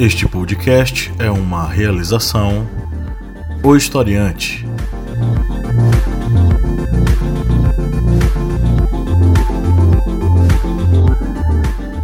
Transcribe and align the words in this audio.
Este 0.00 0.26
podcast 0.26 1.12
é 1.18 1.30
uma 1.30 1.68
realização 1.68 2.66
O 3.62 3.76
Historiante. 3.76 4.64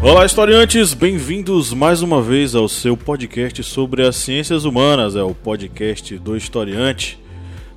Olá, 0.02 0.26
historiantes! 0.26 0.92
Bem-vindos 0.92 1.72
mais 1.72 2.02
uma 2.02 2.20
vez 2.20 2.54
ao 2.54 2.68
seu 2.68 2.98
podcast 2.98 3.62
sobre 3.64 4.06
as 4.06 4.16
ciências 4.16 4.66
humanas, 4.66 5.16
é 5.16 5.22
o 5.22 5.34
podcast 5.34 6.18
do 6.18 6.36
Historiante. 6.36 7.18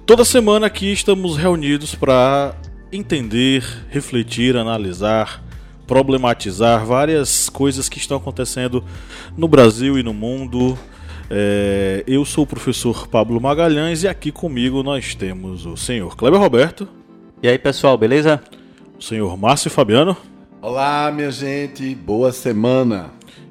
Toda 0.06 0.26
semana 0.26 0.68
aqui 0.68 0.92
estamos 0.92 1.38
reunidos 1.38 1.96
para 1.96 2.54
entender, 2.92 3.64
refletir, 3.90 4.58
analisar, 4.58 5.42
problematizar 5.90 6.86
várias 6.86 7.50
coisas 7.50 7.90
que 7.90 7.98
estão 7.98 8.18
acontecendo 8.18 8.84
no 9.36 9.48
Brasil 9.48 9.98
e 9.98 10.04
no 10.04 10.14
mundo. 10.14 10.78
É, 11.32 12.04
eu 12.06 12.24
sou 12.24 12.44
o 12.44 12.48
professor 12.48 13.08
Pablo 13.08 13.42
Magalhães 13.42 14.04
e 14.04 14.08
aqui 14.08 14.32
comigo 14.32 14.84
nós 14.84 15.16
temos 15.16 15.66
o 15.66 15.76
senhor 15.76 16.16
Kleber 16.16 16.40
Roberto. 16.40 16.88
E 17.42 17.48
aí 17.48 17.58
pessoal, 17.58 17.98
beleza? 17.98 18.40
O 19.00 19.02
senhor 19.02 19.36
Márcio 19.36 19.72
Fabiano. 19.72 20.16
Olá, 20.62 21.12
minha 21.12 21.32
gente, 21.32 21.96
boa 21.96 22.32
semana. 22.32 23.10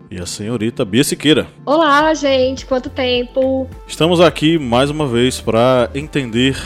E 0.08 0.20
a 0.20 0.24
senhorita 0.24 0.84
Bia 0.84 1.02
Siqueira. 1.02 1.48
Olá, 1.66 2.14
gente, 2.14 2.66
quanto 2.66 2.88
tempo? 2.88 3.68
Estamos 3.84 4.20
aqui 4.20 4.60
mais 4.60 4.90
uma 4.90 5.08
vez 5.08 5.40
para 5.40 5.90
entender 5.92 6.56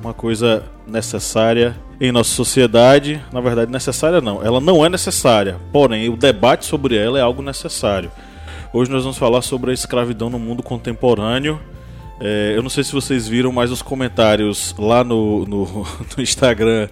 uma 0.00 0.14
coisa 0.14 0.62
necessária 0.86 1.76
em 2.00 2.12
nossa 2.12 2.30
sociedade. 2.30 3.22
Na 3.32 3.40
verdade, 3.40 3.70
necessária 3.70 4.20
não, 4.20 4.42
ela 4.42 4.60
não 4.60 4.84
é 4.84 4.88
necessária, 4.88 5.56
porém, 5.72 6.08
o 6.08 6.16
debate 6.16 6.64
sobre 6.64 6.96
ela 6.96 7.18
é 7.18 7.22
algo 7.22 7.42
necessário. 7.42 8.10
Hoje 8.72 8.90
nós 8.90 9.02
vamos 9.02 9.18
falar 9.18 9.42
sobre 9.42 9.70
a 9.70 9.74
escravidão 9.74 10.28
no 10.28 10.38
mundo 10.38 10.62
contemporâneo 10.62 11.60
é, 12.18 12.54
eu 12.56 12.62
não 12.62 12.70
sei 12.70 12.82
se 12.82 12.92
vocês 12.92 13.28
viram, 13.28 13.52
mas 13.52 13.70
os 13.70 13.82
comentários 13.82 14.74
lá 14.78 15.04
no, 15.04 15.44
no, 15.44 15.86
no 16.16 16.22
Instagram 16.22 16.88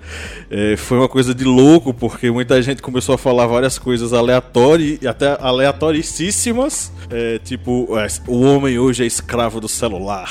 é, 0.50 0.76
foi 0.76 0.98
uma 0.98 1.08
coisa 1.08 1.34
de 1.34 1.44
louco, 1.44 1.94
porque 1.94 2.30
muita 2.30 2.60
gente 2.60 2.82
começou 2.82 3.14
a 3.14 3.18
falar 3.18 3.46
várias 3.46 3.78
coisas 3.78 4.12
aleatórias 4.12 4.98
e 5.00 5.08
até 5.08 5.36
aleatoricíssimas. 5.40 6.92
É, 7.10 7.38
tipo, 7.38 7.98
é, 7.98 8.06
o 8.28 8.42
homem 8.42 8.78
hoje 8.78 9.02
é 9.02 9.06
escravo 9.06 9.60
do 9.60 9.68
celular. 9.68 10.30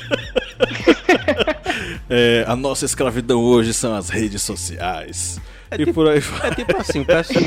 É, 2.08 2.44
a 2.46 2.54
nossa 2.54 2.84
escravidão 2.84 3.40
hoje 3.42 3.74
são 3.74 3.94
as 3.94 4.08
redes 4.10 4.40
sociais. 4.42 5.40
É 5.70 5.74
e 5.74 5.78
tipo, 5.78 5.94
por 5.94 6.08
aí 6.08 6.20
vai. 6.20 6.50
É 6.50 6.54
tipo 6.54 6.76
assim, 6.76 7.00
o 7.00 7.04
pessoal, 7.04 7.44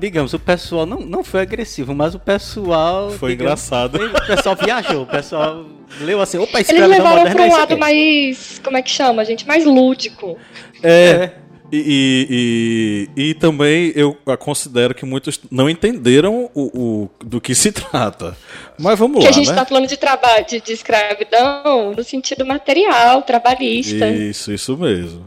digamos, 0.00 0.32
o 0.34 0.38
pessoal 0.38 0.84
não, 0.84 0.98
não 0.98 1.22
foi 1.22 1.42
agressivo, 1.42 1.94
mas 1.94 2.14
o 2.14 2.18
pessoal. 2.18 3.10
Foi 3.12 3.30
digamos, 3.30 3.70
engraçado. 3.70 4.04
O 4.04 4.26
pessoal 4.26 4.56
viajou, 4.56 5.02
o 5.02 5.06
pessoal 5.06 5.66
leu 6.00 6.20
assim, 6.20 6.38
opa, 6.38 6.60
escravidão 6.60 6.90
Eles 6.90 6.98
levaram 6.98 7.30
para 7.30 7.42
um 7.42 7.46
é 7.46 7.50
lado 7.50 7.78
mais. 7.78 8.60
Como 8.64 8.76
é 8.76 8.82
que 8.82 8.90
chama, 8.90 9.24
gente? 9.24 9.46
Mais 9.46 9.64
lúdico. 9.64 10.36
É. 10.82 10.90
é. 10.90 11.41
E, 11.74 13.08
e, 13.16 13.30
e, 13.30 13.34
também 13.34 13.92
eu 13.96 14.14
considero 14.38 14.94
que 14.94 15.06
muitos 15.06 15.40
não 15.50 15.70
entenderam 15.70 16.50
o, 16.54 16.62
o 16.78 17.10
do 17.24 17.40
que 17.40 17.54
se 17.54 17.72
trata. 17.72 18.36
Mas 18.78 18.98
vamos 18.98 19.20
que 19.20 19.24
lá. 19.24 19.32
Que 19.32 19.32
a 19.32 19.32
gente 19.32 19.48
está 19.48 19.62
né? 19.62 19.66
falando 19.66 19.86
de 19.86 19.96
trabalho 19.96 20.44
de, 20.46 20.60
de 20.60 20.72
escravidão 20.72 21.94
no 21.96 22.04
sentido 22.04 22.44
material, 22.44 23.22
trabalhista. 23.22 24.06
Isso, 24.06 24.52
isso 24.52 24.76
mesmo. 24.76 25.24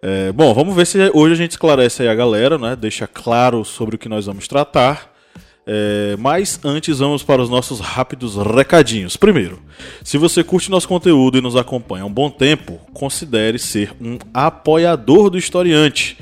É, 0.00 0.30
bom, 0.30 0.54
vamos 0.54 0.74
ver 0.74 0.86
se 0.86 0.98
hoje 1.12 1.34
a 1.34 1.36
gente 1.36 1.52
esclarece 1.52 2.02
aí 2.02 2.08
a 2.08 2.14
galera, 2.14 2.56
né? 2.56 2.76
Deixa 2.76 3.08
claro 3.08 3.64
sobre 3.64 3.96
o 3.96 3.98
que 3.98 4.08
nós 4.08 4.26
vamos 4.26 4.46
tratar. 4.46 5.11
É, 5.64 6.16
mas 6.18 6.58
antes 6.64 6.98
vamos 6.98 7.22
para 7.22 7.40
os 7.40 7.48
nossos 7.48 7.78
rápidos 7.78 8.36
recadinhos. 8.36 9.16
Primeiro, 9.16 9.60
se 10.02 10.18
você 10.18 10.42
curte 10.42 10.70
nosso 10.70 10.88
conteúdo 10.88 11.38
e 11.38 11.40
nos 11.40 11.54
acompanha 11.54 12.02
há 12.02 12.06
um 12.06 12.12
bom 12.12 12.28
tempo, 12.30 12.80
considere 12.92 13.58
ser 13.58 13.94
um 14.00 14.18
apoiador 14.34 15.30
do 15.30 15.38
Historiante. 15.38 16.18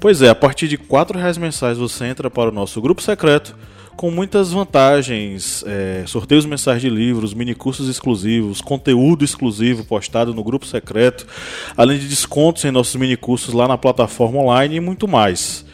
Pois 0.00 0.22
é, 0.22 0.28
a 0.28 0.34
partir 0.34 0.68
de 0.68 0.76
R$ 0.76 0.82
reais 1.14 1.36
mensais 1.36 1.76
você 1.76 2.06
entra 2.06 2.30
para 2.30 2.48
o 2.48 2.52
nosso 2.52 2.80
grupo 2.80 3.02
secreto 3.02 3.54
com 3.98 4.12
muitas 4.12 4.52
vantagens, 4.52 5.64
é, 5.66 6.04
sorteios 6.06 6.46
mensais 6.46 6.80
de 6.80 6.88
livros, 6.88 7.34
minicursos 7.34 7.88
exclusivos, 7.88 8.60
conteúdo 8.60 9.24
exclusivo 9.24 9.84
postado 9.84 10.32
no 10.32 10.44
grupo 10.44 10.64
secreto, 10.64 11.26
além 11.76 11.98
de 11.98 12.06
descontos 12.06 12.64
em 12.64 12.70
nossos 12.70 12.94
minicursos 12.94 13.52
lá 13.52 13.66
na 13.66 13.76
plataforma 13.76 14.38
online 14.38 14.76
e 14.76 14.80
muito 14.80 15.08
mais. 15.08 15.66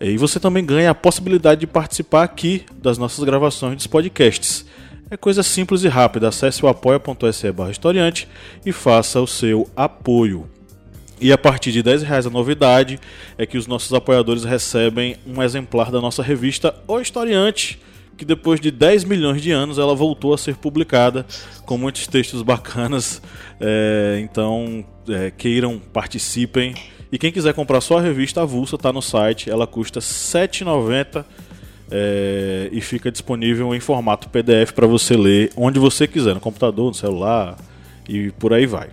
E 0.00 0.16
você 0.16 0.40
também 0.40 0.64
ganha 0.64 0.90
a 0.90 0.94
possibilidade 0.94 1.60
de 1.60 1.66
participar 1.66 2.22
aqui 2.22 2.64
das 2.80 2.96
nossas 2.96 3.22
gravações 3.22 3.76
dos 3.76 3.86
podcasts. 3.86 4.64
É 5.10 5.16
coisa 5.16 5.42
simples 5.42 5.82
e 5.84 5.88
rápida. 5.88 6.28
Acesse 6.28 6.64
o 6.64 6.68
apoia.se 6.68 7.52
barra 7.52 7.70
historiante 7.70 8.26
e 8.64 8.72
faça 8.72 9.20
o 9.20 9.26
seu 9.26 9.68
apoio. 9.76 10.48
E 11.20 11.30
a 11.32 11.36
partir 11.36 11.70
de 11.70 11.82
10 11.82 12.02
reais 12.02 12.26
a 12.26 12.30
novidade 12.30 12.98
é 13.36 13.44
que 13.44 13.58
os 13.58 13.66
nossos 13.66 13.92
apoiadores 13.92 14.42
recebem 14.42 15.16
um 15.26 15.42
exemplar 15.42 15.90
da 15.90 16.00
nossa 16.00 16.22
revista 16.22 16.74
O 16.88 16.98
Historiante, 16.98 17.78
que 18.16 18.24
depois 18.24 18.58
de 18.58 18.70
10 18.70 19.04
milhões 19.04 19.42
de 19.42 19.50
anos 19.50 19.78
ela 19.78 19.94
voltou 19.94 20.32
a 20.32 20.38
ser 20.38 20.56
publicada 20.56 21.26
com 21.66 21.76
muitos 21.76 22.06
textos 22.06 22.40
bacanas. 22.40 23.20
É, 23.60 24.18
então 24.22 24.82
é, 25.08 25.30
queiram, 25.30 25.78
participem. 25.78 26.74
E 27.12 27.18
quem 27.18 27.32
quiser 27.32 27.54
comprar 27.54 27.80
só 27.80 27.98
a 27.98 28.00
revista 28.00 28.42
avulsa 28.42 28.76
está 28.76 28.92
no 28.92 29.02
site, 29.02 29.50
ela 29.50 29.66
custa 29.66 29.98
R$ 29.98 30.06
7,90 30.06 31.24
é, 31.90 32.68
e 32.70 32.80
fica 32.80 33.10
disponível 33.10 33.74
em 33.74 33.80
formato 33.80 34.28
PDF 34.28 34.72
para 34.72 34.86
você 34.86 35.16
ler 35.16 35.50
onde 35.56 35.78
você 35.80 36.06
quiser, 36.06 36.34
no 36.34 36.40
computador, 36.40 36.86
no 36.86 36.94
celular 36.94 37.58
e 38.08 38.30
por 38.32 38.52
aí 38.52 38.64
vai. 38.64 38.90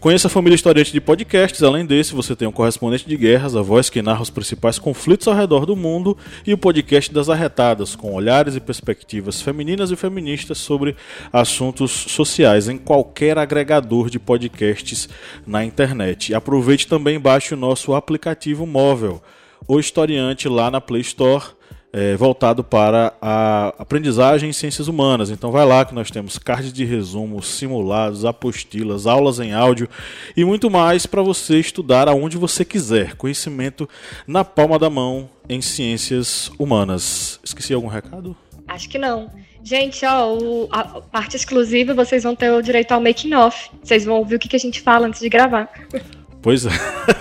Conheça 0.00 0.28
a 0.28 0.30
família 0.30 0.54
historiante 0.54 0.92
de 0.92 1.00
podcasts. 1.00 1.60
Além 1.60 1.84
desse, 1.84 2.14
você 2.14 2.36
tem 2.36 2.46
o 2.46 2.52
Correspondente 2.52 3.08
de 3.08 3.16
Guerras, 3.16 3.56
a 3.56 3.62
voz 3.62 3.90
que 3.90 4.00
narra 4.00 4.22
os 4.22 4.30
principais 4.30 4.78
conflitos 4.78 5.26
ao 5.26 5.34
redor 5.34 5.66
do 5.66 5.74
mundo, 5.74 6.16
e 6.46 6.54
o 6.54 6.58
podcast 6.58 7.12
das 7.12 7.28
Arretadas, 7.28 7.96
com 7.96 8.14
olhares 8.14 8.54
e 8.54 8.60
perspectivas 8.60 9.42
femininas 9.42 9.90
e 9.90 9.96
feministas 9.96 10.58
sobre 10.58 10.94
assuntos 11.32 11.90
sociais 11.90 12.68
em 12.68 12.78
qualquer 12.78 13.38
agregador 13.38 14.08
de 14.08 14.20
podcasts 14.20 15.08
na 15.44 15.64
internet. 15.64 16.32
Aproveite 16.32 16.86
também 16.86 17.18
baixe 17.18 17.54
o 17.54 17.56
nosso 17.56 17.92
aplicativo 17.92 18.64
móvel, 18.64 19.20
o 19.66 19.80
Historiante, 19.80 20.48
lá 20.48 20.70
na 20.70 20.80
Play 20.80 21.02
Store 21.02 21.57
é, 21.92 22.16
voltado 22.16 22.62
para 22.62 23.14
a 23.20 23.68
aprendizagem 23.78 24.50
em 24.50 24.52
ciências 24.52 24.88
humanas. 24.88 25.30
Então 25.30 25.50
vai 25.50 25.66
lá 25.66 25.84
que 25.84 25.94
nós 25.94 26.10
temos 26.10 26.38
cards 26.38 26.72
de 26.72 26.84
resumo, 26.84 27.42
simulados, 27.42 28.24
apostilas, 28.24 29.06
aulas 29.06 29.40
em 29.40 29.52
áudio 29.52 29.88
e 30.36 30.44
muito 30.44 30.70
mais 30.70 31.06
para 31.06 31.22
você 31.22 31.58
estudar 31.58 32.08
aonde 32.08 32.36
você 32.36 32.64
quiser. 32.64 33.14
Conhecimento 33.16 33.88
na 34.26 34.44
palma 34.44 34.78
da 34.78 34.90
mão 34.90 35.28
em 35.48 35.60
ciências 35.60 36.50
humanas. 36.58 37.40
Esqueci 37.42 37.72
algum 37.72 37.88
recado? 37.88 38.36
Acho 38.66 38.88
que 38.88 38.98
não. 38.98 39.30
Gente, 39.64 40.04
ó, 40.04 40.34
o, 40.34 40.68
a 40.70 41.00
parte 41.00 41.36
exclusiva 41.36 41.94
vocês 41.94 42.22
vão 42.22 42.36
ter 42.36 42.50
o 42.50 42.62
direito 42.62 42.92
ao 42.92 43.00
making 43.00 43.34
off. 43.34 43.70
Vocês 43.82 44.04
vão 44.04 44.18
ouvir 44.18 44.36
o 44.36 44.38
que, 44.38 44.48
que 44.48 44.56
a 44.56 44.60
gente 44.60 44.80
fala 44.80 45.06
antes 45.06 45.20
de 45.20 45.28
gravar. 45.28 45.70
Pois 46.48 46.64
é. 46.64 46.70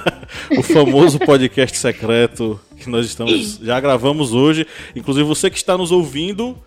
o 0.57 0.63
famoso 0.63 1.19
podcast 1.19 1.77
secreto 1.77 2.57
que 2.77 2.89
nós 2.89 3.05
estamos 3.05 3.59
já 3.61 3.77
gravamos 3.77 4.33
hoje. 4.33 4.65
Inclusive 4.95 5.27
você 5.27 5.49
que 5.49 5.57
está 5.57 5.77
nos 5.77 5.91
ouvindo 5.91 6.57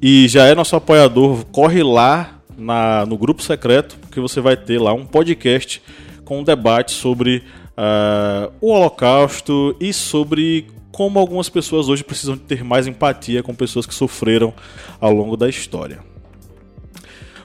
e 0.00 0.26
já 0.26 0.46
é 0.46 0.54
nosso 0.54 0.74
apoiador, 0.74 1.44
corre 1.52 1.82
lá 1.82 2.40
na, 2.56 3.04
no 3.04 3.18
grupo 3.18 3.42
secreto, 3.42 3.98
porque 4.00 4.20
você 4.20 4.40
vai 4.40 4.56
ter 4.56 4.80
lá 4.80 4.94
um 4.94 5.04
podcast 5.04 5.82
com 6.24 6.40
um 6.40 6.42
debate 6.42 6.92
sobre 6.92 7.44
uh, 7.76 8.50
o 8.58 8.70
Holocausto 8.70 9.76
e 9.78 9.92
sobre 9.92 10.66
como 10.90 11.18
algumas 11.18 11.50
pessoas 11.50 11.90
hoje 11.90 12.02
precisam 12.02 12.38
ter 12.38 12.64
mais 12.64 12.86
empatia 12.86 13.42
com 13.42 13.54
pessoas 13.54 13.84
que 13.84 13.94
sofreram 13.94 14.54
ao 14.98 15.12
longo 15.12 15.36
da 15.36 15.46
história. 15.46 15.98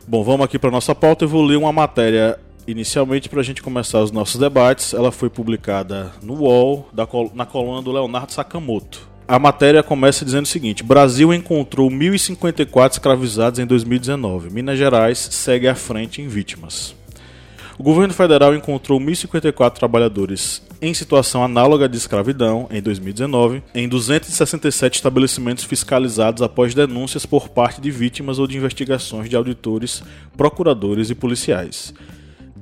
Bom, 0.08 0.24
vamos 0.24 0.46
aqui 0.46 0.58
para 0.58 0.72
nossa 0.72 0.96
pauta. 0.96 1.26
Eu 1.26 1.30
vou 1.30 1.44
ler 1.44 1.58
uma 1.58 1.74
matéria 1.74 2.40
inicialmente 2.68 3.30
para 3.30 3.42
a 3.42 3.44
gente 3.44 3.62
começar 3.62 4.02
os 4.02 4.12
nossos 4.12 4.40
debates. 4.40 4.94
Ela 4.94 5.12
foi 5.12 5.30
publicada 5.30 6.12
no 6.22 6.36
UOL, 6.36 6.90
da, 6.94 7.08
na 7.34 7.46
coluna 7.46 7.82
do 7.82 7.92
Leonardo 7.92 8.32
Sakamoto. 8.32 9.08
A 9.28 9.40
matéria 9.40 9.82
começa 9.82 10.26
dizendo 10.26 10.46
o 10.46 10.50
seguinte: 10.50 10.84
Brasil 10.84 11.34
encontrou 11.34 11.90
1.054 11.90 12.92
escravizados 12.94 13.60
em 13.60 13.66
2019. 13.66 14.50
Minas 14.50 14.78
Gerais 14.78 15.18
segue 15.18 15.68
à 15.68 15.76
frente 15.76 16.22
em 16.22 16.28
vítimas. 16.28 16.96
O 17.78 17.82
governo 17.82 18.14
federal 18.14 18.54
encontrou 18.54 19.00
1.054 19.00 19.72
trabalhadores 19.72 20.62
em 20.80 20.94
situação 20.94 21.44
análoga 21.44 21.90
de 21.90 21.98
escravidão 21.98 22.68
em 22.70 22.82
2019 22.82 23.64
em 23.74 23.88
267 23.88 24.96
estabelecimentos 24.96 25.64
fiscalizados 25.64 26.44
após 26.44 26.76
denúncias 26.76 27.26
por 27.26 27.50
parte 27.50 27.82
de 27.82 27.90
vítimas 27.90 28.38
ou 28.38 28.46
de 28.46 28.58
investigações 28.58 29.30
de 29.30 29.36
auditores, 29.36 30.04
procuradores 30.38 31.10
e 31.10 31.16
policiais. 31.16 31.94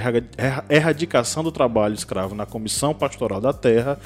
Erradicação 0.68 1.44
do 1.44 1.52
Trabalho 1.52 1.94
Escravo 1.94 2.34
na 2.34 2.44
Comissão 2.44 2.92
Pastoral 2.92 3.40
da 3.40 3.52
Terra, 3.52 3.96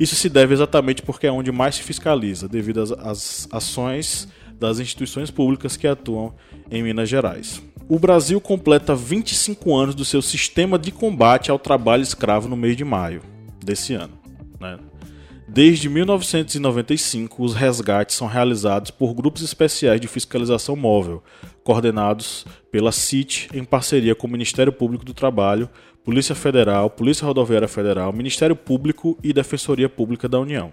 isso 0.00 0.16
se 0.16 0.28
deve 0.28 0.52
exatamente 0.52 1.00
porque 1.00 1.28
é 1.28 1.32
onde 1.32 1.52
mais 1.52 1.76
se 1.76 1.82
fiscaliza, 1.84 2.48
devido 2.48 2.82
às, 2.98 3.46
ações 3.52 4.26
das 4.58 4.80
instituições 4.80 5.30
públicas 5.30 5.76
que 5.76 5.86
atuam 5.86 6.34
em 6.68 6.82
Minas 6.82 7.08
Gerais. 7.08 7.62
O 7.88 8.00
Brasil 8.00 8.40
completa 8.40 8.96
25 8.96 9.72
anos 9.76 9.94
do 9.94 10.04
seu 10.04 10.20
sistema 10.20 10.76
de 10.80 10.90
combate 10.90 11.52
ao 11.52 11.58
trabalho 11.58 12.02
escravo 12.02 12.48
no 12.48 12.56
mês 12.56 12.76
de 12.76 12.84
maio 12.84 13.22
desse 13.64 13.94
ano. 13.94 14.14
Né? 14.60 14.76
Desde 15.46 15.88
1995, 15.88 17.44
os 17.44 17.52
resgates 17.52 18.16
são 18.16 18.26
realizados 18.26 18.90
por 18.90 19.12
grupos 19.12 19.42
especiais 19.42 20.00
de 20.00 20.08
fiscalização 20.08 20.74
móvel, 20.74 21.22
coordenados 21.64 22.44
pela 22.70 22.92
CIT 22.92 23.48
em 23.54 23.64
parceria 23.64 24.14
com 24.14 24.26
o 24.26 24.30
Ministério 24.30 24.72
Público 24.72 25.04
do 25.04 25.14
Trabalho, 25.14 25.68
Polícia 26.04 26.34
Federal, 26.34 26.90
Polícia 26.90 27.24
Rodoviária 27.24 27.68
Federal, 27.68 28.12
Ministério 28.12 28.56
Público 28.56 29.16
e 29.22 29.32
Defensoria 29.32 29.88
Pública 29.88 30.28
da 30.28 30.40
União. 30.40 30.70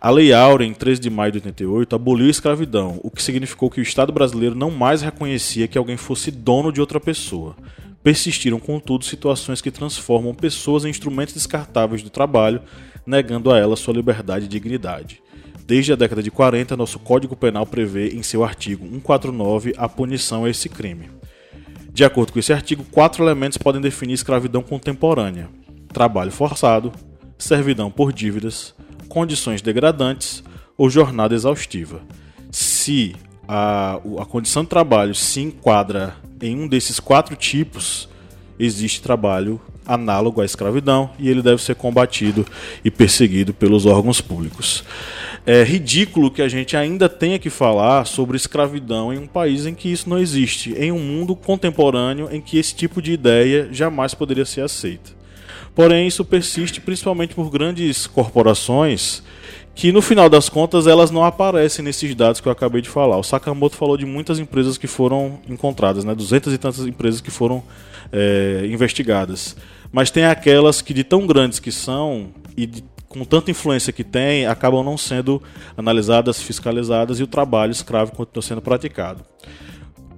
A 0.00 0.10
Lei 0.10 0.32
Áurea, 0.32 0.64
em 0.64 0.72
13 0.72 1.00
de 1.00 1.10
maio 1.10 1.32
de 1.32 1.38
88, 1.38 1.96
aboliu 1.96 2.28
a 2.28 2.30
escravidão, 2.30 3.00
o 3.02 3.10
que 3.10 3.22
significou 3.22 3.68
que 3.68 3.80
o 3.80 3.82
Estado 3.82 4.12
brasileiro 4.12 4.54
não 4.54 4.70
mais 4.70 5.02
reconhecia 5.02 5.66
que 5.66 5.76
alguém 5.76 5.96
fosse 5.96 6.30
dono 6.30 6.70
de 6.70 6.80
outra 6.80 7.00
pessoa. 7.00 7.56
Persistiram, 8.00 8.60
contudo, 8.60 9.04
situações 9.04 9.60
que 9.60 9.72
transformam 9.72 10.32
pessoas 10.34 10.84
em 10.84 10.90
instrumentos 10.90 11.34
descartáveis 11.34 12.02
do 12.02 12.10
trabalho, 12.10 12.62
negando 13.04 13.50
a 13.50 13.58
elas 13.58 13.80
sua 13.80 13.94
liberdade 13.94 14.44
e 14.44 14.48
dignidade. 14.48 15.20
Desde 15.68 15.92
a 15.92 15.96
década 15.96 16.22
de 16.22 16.30
40, 16.30 16.74
nosso 16.78 16.98
Código 16.98 17.36
Penal 17.36 17.66
prevê 17.66 18.08
em 18.08 18.22
seu 18.22 18.42
artigo 18.42 18.88
149 18.88 19.74
a 19.76 19.86
punição 19.86 20.46
a 20.46 20.50
esse 20.50 20.66
crime. 20.66 21.10
De 21.92 22.02
acordo 22.06 22.32
com 22.32 22.38
esse 22.38 22.54
artigo, 22.54 22.86
quatro 22.90 23.22
elementos 23.22 23.58
podem 23.58 23.78
definir 23.78 24.14
escravidão 24.14 24.62
contemporânea: 24.62 25.50
trabalho 25.92 26.32
forçado, 26.32 26.90
servidão 27.36 27.90
por 27.90 28.14
dívidas, 28.14 28.74
condições 29.10 29.60
degradantes 29.60 30.42
ou 30.74 30.88
jornada 30.88 31.34
exaustiva. 31.34 32.00
Se 32.50 33.14
a, 33.46 34.00
a 34.20 34.24
condição 34.24 34.62
de 34.62 34.70
trabalho 34.70 35.14
se 35.14 35.42
enquadra 35.42 36.16
em 36.40 36.56
um 36.56 36.66
desses 36.66 36.98
quatro 36.98 37.36
tipos, 37.36 38.08
existe 38.58 39.02
trabalho 39.02 39.60
análogo 39.88 40.42
à 40.42 40.44
escravidão 40.44 41.10
e 41.18 41.28
ele 41.28 41.42
deve 41.42 41.62
ser 41.62 41.74
combatido 41.74 42.46
e 42.84 42.90
perseguido 42.90 43.54
pelos 43.54 43.86
órgãos 43.86 44.20
públicos. 44.20 44.84
É 45.46 45.64
ridículo 45.64 46.30
que 46.30 46.42
a 46.42 46.48
gente 46.48 46.76
ainda 46.76 47.08
tenha 47.08 47.38
que 47.38 47.48
falar 47.48 48.04
sobre 48.04 48.36
escravidão 48.36 49.12
em 49.12 49.18
um 49.18 49.26
país 49.26 49.64
em 49.64 49.74
que 49.74 49.90
isso 49.90 50.08
não 50.08 50.18
existe, 50.18 50.74
em 50.74 50.92
um 50.92 50.98
mundo 50.98 51.34
contemporâneo 51.34 52.28
em 52.30 52.40
que 52.40 52.58
esse 52.58 52.74
tipo 52.74 53.00
de 53.00 53.12
ideia 53.12 53.68
jamais 53.72 54.12
poderia 54.12 54.44
ser 54.44 54.60
aceita. 54.60 55.16
Porém, 55.74 56.06
isso 56.06 56.24
persiste 56.24 56.80
principalmente 56.80 57.34
por 57.34 57.50
grandes 57.50 58.06
corporações 58.06 59.22
que 59.78 59.92
no 59.92 60.02
final 60.02 60.28
das 60.28 60.48
contas 60.48 60.88
elas 60.88 61.08
não 61.08 61.22
aparecem 61.24 61.84
nesses 61.84 62.12
dados 62.12 62.40
que 62.40 62.48
eu 62.48 62.52
acabei 62.52 62.82
de 62.82 62.88
falar. 62.88 63.16
O 63.16 63.22
Sakamoto 63.22 63.76
falou 63.76 63.96
de 63.96 64.04
muitas 64.04 64.40
empresas 64.40 64.76
que 64.76 64.88
foram 64.88 65.38
encontradas, 65.48 66.04
né? 66.04 66.16
200 66.16 66.52
e 66.52 66.58
tantas 66.58 66.84
empresas 66.84 67.20
que 67.20 67.30
foram 67.30 67.62
é, 68.10 68.66
investigadas. 68.68 69.56
Mas 69.90 70.10
tem 70.10 70.24
aquelas 70.24 70.82
que 70.82 70.92
de 70.92 71.04
tão 71.04 71.26
grandes 71.26 71.58
que 71.58 71.72
são 71.72 72.28
e 72.56 72.66
de, 72.66 72.84
com 73.08 73.24
tanta 73.24 73.50
influência 73.50 73.92
que 73.92 74.04
têm, 74.04 74.46
acabam 74.46 74.84
não 74.84 74.98
sendo 74.98 75.42
analisadas, 75.76 76.42
fiscalizadas 76.42 77.18
e 77.20 77.22
o 77.22 77.26
trabalho 77.26 77.72
escravo 77.72 78.12
continua 78.12 78.42
sendo 78.42 78.60
praticado 78.60 79.24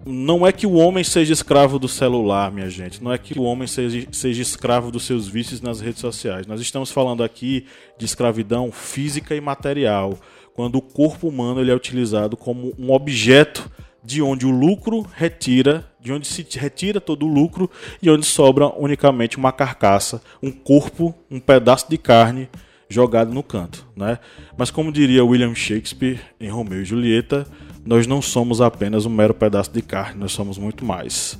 não 0.04 0.46
é 0.46 0.52
que 0.52 0.66
o 0.66 0.72
homem 0.72 1.04
seja 1.04 1.32
escravo 1.32 1.78
do 1.78 1.88
celular, 1.88 2.50
minha 2.50 2.70
gente. 2.70 3.02
Não 3.02 3.12
é 3.12 3.18
que 3.18 3.38
o 3.38 3.42
homem 3.42 3.66
seja, 3.66 4.06
seja 4.10 4.42
escravo 4.42 4.90
dos 4.90 5.04
seus 5.04 5.28
vícios 5.28 5.60
nas 5.60 5.80
redes 5.80 6.00
sociais. 6.00 6.46
Nós 6.46 6.60
estamos 6.60 6.90
falando 6.90 7.22
aqui 7.22 7.66
de 7.98 8.04
escravidão 8.04 8.72
física 8.72 9.34
e 9.34 9.40
material, 9.40 10.18
quando 10.54 10.76
o 10.76 10.82
corpo 10.82 11.28
humano 11.28 11.60
ele 11.60 11.70
é 11.70 11.74
utilizado 11.74 12.36
como 12.36 12.74
um 12.78 12.92
objeto 12.92 13.70
de 14.02 14.22
onde 14.22 14.46
o 14.46 14.50
lucro 14.50 15.06
retira, 15.14 15.89
de 16.02 16.12
onde 16.12 16.26
se 16.26 16.46
retira 16.58 17.00
todo 17.00 17.26
o 17.26 17.32
lucro 17.32 17.70
e 18.02 18.10
onde 18.10 18.24
sobra 18.24 18.68
unicamente 18.76 19.36
uma 19.36 19.52
carcaça, 19.52 20.22
um 20.42 20.50
corpo, 20.50 21.14
um 21.30 21.38
pedaço 21.38 21.86
de 21.88 21.98
carne 21.98 22.48
jogado 22.88 23.32
no 23.32 23.42
canto, 23.42 23.86
né? 23.96 24.18
Mas 24.56 24.70
como 24.70 24.90
diria 24.90 25.24
William 25.24 25.54
Shakespeare 25.54 26.20
em 26.40 26.48
Romeu 26.48 26.82
e 26.82 26.84
Julieta, 26.84 27.46
nós 27.84 28.06
não 28.06 28.20
somos 28.20 28.60
apenas 28.60 29.06
um 29.06 29.10
mero 29.10 29.32
pedaço 29.32 29.72
de 29.72 29.80
carne, 29.80 30.20
nós 30.20 30.32
somos 30.32 30.58
muito 30.58 30.84
mais. 30.84 31.38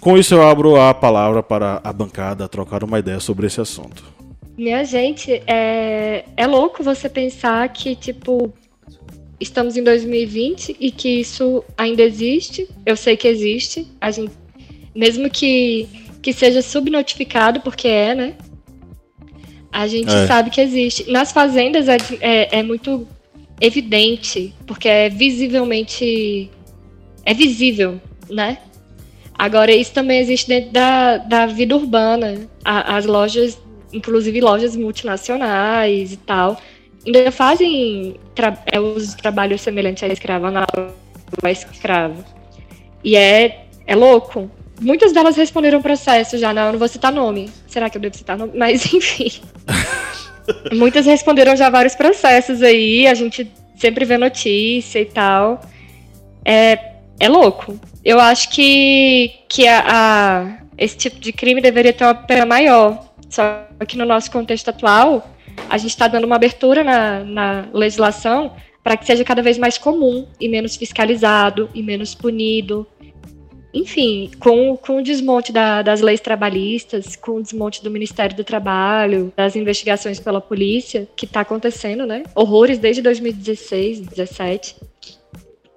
Com 0.00 0.18
isso, 0.18 0.34
eu 0.34 0.46
abro 0.46 0.78
a 0.78 0.92
palavra 0.92 1.42
para 1.42 1.80
a 1.82 1.92
bancada 1.92 2.46
trocar 2.46 2.84
uma 2.84 2.98
ideia 2.98 3.18
sobre 3.20 3.46
esse 3.46 3.60
assunto. 3.60 4.04
Minha 4.56 4.84
gente, 4.84 5.42
é, 5.46 6.26
é 6.36 6.46
louco 6.46 6.84
você 6.84 7.08
pensar 7.08 7.68
que, 7.70 7.96
tipo, 7.96 8.52
estamos 9.40 9.76
em 9.76 9.82
2020 9.82 10.76
e 10.78 10.90
que 10.90 11.20
isso 11.20 11.64
ainda 11.76 12.02
existe. 12.02 12.68
Eu 12.84 12.96
sei 12.96 13.16
que 13.16 13.28
existe. 13.28 13.86
A 14.00 14.10
gente, 14.10 14.32
mesmo 14.94 15.28
que, 15.30 15.88
que 16.22 16.32
seja 16.32 16.62
subnotificado, 16.62 17.60
porque 17.60 17.88
é, 17.88 18.14
né? 18.14 18.34
A 19.72 19.86
gente 19.86 20.12
é. 20.12 20.26
sabe 20.26 20.50
que 20.50 20.60
existe. 20.60 21.10
Nas 21.10 21.32
fazendas 21.32 21.88
é, 21.88 21.96
é, 22.20 22.58
é 22.58 22.62
muito 22.62 23.06
evidente, 23.60 24.54
porque 24.66 24.88
é 24.88 25.08
visivelmente. 25.08 26.50
É 27.24 27.32
visível, 27.34 28.00
né? 28.28 28.58
Agora, 29.36 29.72
isso 29.72 29.92
também 29.92 30.20
existe 30.20 30.46
dentro 30.46 30.70
da, 30.70 31.18
da 31.18 31.46
vida 31.46 31.74
urbana. 31.74 32.48
A, 32.64 32.96
as 32.96 33.04
lojas, 33.04 33.58
inclusive 33.92 34.40
lojas 34.40 34.76
multinacionais 34.76 36.12
e 36.12 36.16
tal, 36.18 36.60
ainda 37.06 37.30
fazem 37.30 38.16
tra 38.34 38.56
é, 38.66 38.80
os 38.80 39.14
trabalhos 39.14 39.60
semelhantes 39.60 40.02
à 40.02 40.06
escrava, 40.06 40.50
na 40.50 40.66
escravo. 41.50 42.24
E 43.02 43.16
é, 43.16 43.66
é 43.86 43.94
louco, 43.94 44.50
muitas 44.80 45.12
delas 45.12 45.36
responderam 45.36 45.82
processo 45.82 46.38
já, 46.38 46.52
não, 46.52 46.66
eu 46.66 46.72
não 46.72 46.78
vou 46.78 46.88
citar 46.88 47.12
nome. 47.12 47.50
Será 47.66 47.90
que 47.90 47.98
eu 47.98 48.02
devo 48.02 48.16
citar 48.16 48.36
nome? 48.36 48.52
Mas 48.56 48.92
enfim. 48.92 49.42
muitas 50.72 51.06
responderam 51.06 51.56
já 51.56 51.70
vários 51.70 51.94
processos 51.94 52.62
aí, 52.62 53.06
a 53.06 53.14
gente 53.14 53.50
sempre 53.76 54.04
vê 54.04 54.16
notícia 54.16 55.00
e 55.00 55.04
tal. 55.04 55.60
É, 56.44 56.78
é 57.18 57.28
louco. 57.28 57.78
Eu 58.04 58.20
acho 58.20 58.50
que, 58.50 59.32
que 59.48 59.66
a, 59.66 59.84
a, 59.86 60.58
esse 60.76 60.96
tipo 60.96 61.18
de 61.18 61.32
crime 61.32 61.60
deveria 61.60 61.92
ter 61.92 62.04
uma 62.04 62.14
pena 62.14 62.44
maior. 62.44 63.04
Só 63.30 63.66
que 63.86 63.96
no 63.96 64.04
nosso 64.04 64.30
contexto 64.30 64.68
atual, 64.68 65.33
a 65.68 65.78
gente 65.78 65.90
está 65.90 66.08
dando 66.08 66.24
uma 66.24 66.36
abertura 66.36 66.84
na, 66.84 67.24
na 67.24 67.68
legislação 67.72 68.52
para 68.82 68.96
que 68.96 69.06
seja 69.06 69.24
cada 69.24 69.42
vez 69.42 69.56
mais 69.56 69.78
comum 69.78 70.26
e 70.38 70.48
menos 70.48 70.76
fiscalizado 70.76 71.70
e 71.74 71.82
menos 71.82 72.14
punido. 72.14 72.86
Enfim, 73.72 74.30
com, 74.38 74.76
com 74.76 74.98
o 74.98 75.02
desmonte 75.02 75.52
da, 75.52 75.82
das 75.82 76.00
leis 76.00 76.20
trabalhistas, 76.20 77.16
com 77.16 77.32
o 77.32 77.42
desmonte 77.42 77.82
do 77.82 77.90
Ministério 77.90 78.36
do 78.36 78.44
Trabalho, 78.44 79.32
das 79.36 79.56
investigações 79.56 80.20
pela 80.20 80.40
polícia, 80.40 81.08
que 81.16 81.24
está 81.24 81.40
acontecendo, 81.40 82.06
né? 82.06 82.22
Horrores 82.36 82.78
desde 82.78 83.02
2016, 83.02 84.00
2017. 84.00 84.76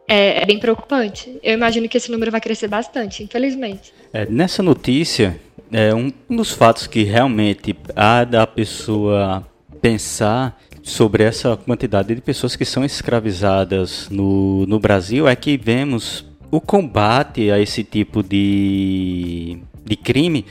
É, 0.07 0.43
é, 0.43 0.46
bem 0.46 0.60
preocupante. 0.60 1.39
Eu 1.41 1.53
imagino 1.53 1.89
que 1.89 1.98
esse 1.98 2.12
número 2.12 2.29
vai 2.29 2.39
crescer 2.39 2.67
bastante, 2.67 3.24
infelizmente. 3.24 3.91
É, 4.13 4.25
nessa 4.27 4.62
notícia, 4.62 5.39
é 5.72 5.93
um 5.93 6.13
dos 6.29 6.51
fatos 6.51 6.88
que 6.88 7.03
realmente 7.03 7.75
há 7.96 8.24
da 8.24 8.46
pessoa 8.46 9.46
pensar 9.88 10.60
sobre 10.84 11.24
essa 11.24 11.56
quantidade 11.56 12.13
de 12.13 12.20
pessoas 12.20 12.58
que 12.58 12.65
são 12.65 12.84
escravizadas 12.84 14.10
no, 14.10 14.65
no 14.65 14.82
Brasil 14.82 15.29
é 15.29 15.34
que 15.34 15.56
vemos 15.56 16.25
o 16.51 16.60
combate 16.60 17.50
a 17.50 17.58
esse 17.58 17.86
tipo 17.86 18.22
de, 18.22 19.60
de 19.86 19.96
crime 19.96 20.46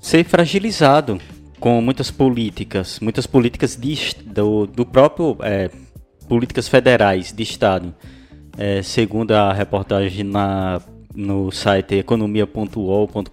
ser 0.00 0.24
fragilizado 0.24 1.20
com 1.60 1.80
muitas 1.80 2.10
políticas, 2.10 2.98
muitas 2.98 3.24
políticas 3.24 3.76
de, 3.76 4.16
do, 4.24 4.66
do 4.66 4.84
próprio 4.84 5.36
é, 5.42 5.70
políticas 6.28 6.66
federais 6.66 7.32
de 7.32 7.44
Estado. 7.44 7.94
É, 8.58 8.82
segundo 8.82 9.30
a 9.30 9.52
reportagem 9.52 10.24
na 10.24 10.82
no 11.14 11.50
site 11.50 11.96
economia.ol.com.br 11.96 13.28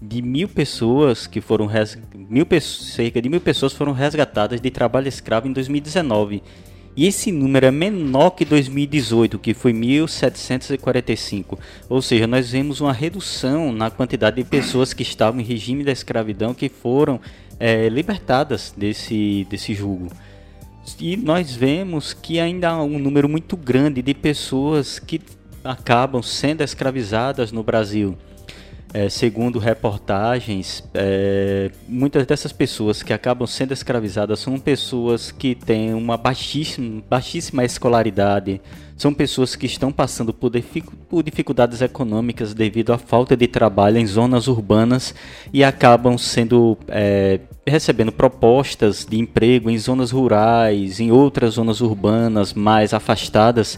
de 0.00 0.22
mil 0.22 0.48
pessoas 0.48 1.26
que 1.26 1.40
foram 1.40 1.66
res... 1.66 1.98
mil 2.14 2.46
cerca 2.60 3.22
de 3.22 3.28
mil 3.28 3.40
pessoas 3.40 3.72
foram 3.72 3.92
resgatadas 3.92 4.60
de 4.60 4.70
trabalho 4.70 5.08
escravo 5.08 5.48
em 5.48 5.52
2019 5.52 6.42
e 6.96 7.06
esse 7.06 7.32
número 7.32 7.66
é 7.66 7.70
menor 7.70 8.30
que 8.30 8.44
2018 8.44 9.38
que 9.38 9.54
foi 9.54 9.72
1.745 9.72 11.58
ou 11.88 12.02
seja 12.02 12.26
nós 12.26 12.50
vemos 12.50 12.80
uma 12.80 12.92
redução 12.92 13.72
na 13.72 13.90
quantidade 13.90 14.36
de 14.36 14.44
pessoas 14.44 14.92
que 14.92 15.02
estavam 15.02 15.40
em 15.40 15.44
regime 15.44 15.84
da 15.84 15.92
escravidão 15.92 16.52
que 16.52 16.68
foram 16.68 17.18
é, 17.58 17.88
libertadas 17.88 18.74
desse 18.76 19.46
desse 19.48 19.72
julgo 19.74 20.08
e 21.00 21.16
nós 21.16 21.54
vemos 21.54 22.12
que 22.12 22.38
ainda 22.38 22.68
há 22.68 22.82
um 22.82 22.98
número 22.98 23.26
muito 23.26 23.56
grande 23.56 24.02
de 24.02 24.12
pessoas 24.12 24.98
que 24.98 25.18
acabam 25.64 26.22
sendo 26.22 26.62
escravizadas 26.62 27.50
no 27.50 27.62
Brasil. 27.62 28.16
É, 28.92 29.08
segundo 29.08 29.58
reportagens, 29.58 30.84
é, 30.94 31.68
muitas 31.88 32.24
dessas 32.24 32.52
pessoas 32.52 33.02
que 33.02 33.12
acabam 33.12 33.44
sendo 33.44 33.72
escravizadas 33.72 34.38
são 34.38 34.56
pessoas 34.56 35.32
que 35.32 35.52
têm 35.56 35.92
uma 35.92 36.16
baixíssima, 36.16 37.02
baixíssima 37.10 37.64
escolaridade, 37.64 38.60
são 38.96 39.12
pessoas 39.12 39.56
que 39.56 39.66
estão 39.66 39.90
passando 39.90 40.32
por, 40.32 40.52
por 41.08 41.24
dificuldades 41.24 41.82
econômicas 41.82 42.54
devido 42.54 42.92
à 42.92 42.98
falta 42.98 43.36
de 43.36 43.48
trabalho 43.48 43.98
em 43.98 44.06
zonas 44.06 44.46
urbanas 44.46 45.12
e 45.52 45.64
acabam 45.64 46.16
sendo 46.16 46.78
é, 46.86 47.40
recebendo 47.66 48.12
propostas 48.12 49.04
de 49.04 49.18
emprego 49.18 49.68
em 49.68 49.76
zonas 49.76 50.12
rurais, 50.12 51.00
em 51.00 51.10
outras 51.10 51.54
zonas 51.54 51.80
urbanas 51.80 52.54
mais 52.54 52.94
afastadas 52.94 53.76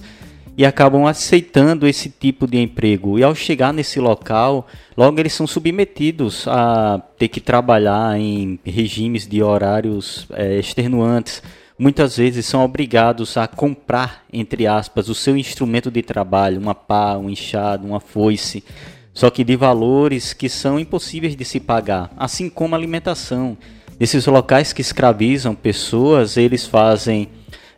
e 0.56 0.64
acabam 0.64 1.06
aceitando 1.06 1.86
esse 1.86 2.08
tipo 2.08 2.46
de 2.46 2.58
emprego. 2.58 3.18
E 3.18 3.22
ao 3.22 3.34
chegar 3.34 3.72
nesse 3.72 4.00
local, 4.00 4.66
logo 4.96 5.20
eles 5.20 5.34
são 5.34 5.46
submetidos 5.46 6.48
a 6.48 7.00
ter 7.18 7.28
que 7.28 7.40
trabalhar 7.40 8.18
em 8.18 8.58
regimes 8.64 9.26
de 9.26 9.42
horários 9.42 10.26
é, 10.32 10.58
extenuantes. 10.58 11.42
Muitas 11.78 12.16
vezes 12.16 12.46
são 12.46 12.64
obrigados 12.64 13.36
a 13.36 13.46
comprar, 13.46 14.24
entre 14.32 14.66
aspas, 14.66 15.10
o 15.10 15.14
seu 15.14 15.36
instrumento 15.36 15.90
de 15.90 16.00
trabalho, 16.00 16.58
uma 16.58 16.74
pá, 16.74 17.18
um 17.18 17.28
enxado, 17.28 17.86
uma 17.86 18.00
foice, 18.00 18.64
só 19.12 19.28
que 19.28 19.44
de 19.44 19.56
valores 19.56 20.32
que 20.32 20.48
são 20.48 20.80
impossíveis 20.80 21.36
de 21.36 21.44
se 21.44 21.60
pagar, 21.60 22.10
assim 22.16 22.48
como 22.48 22.74
alimentação. 22.74 23.58
Nesses 24.00 24.24
locais 24.26 24.72
que 24.72 24.80
escravizam 24.80 25.54
pessoas, 25.54 26.38
eles 26.38 26.66
fazem 26.66 27.28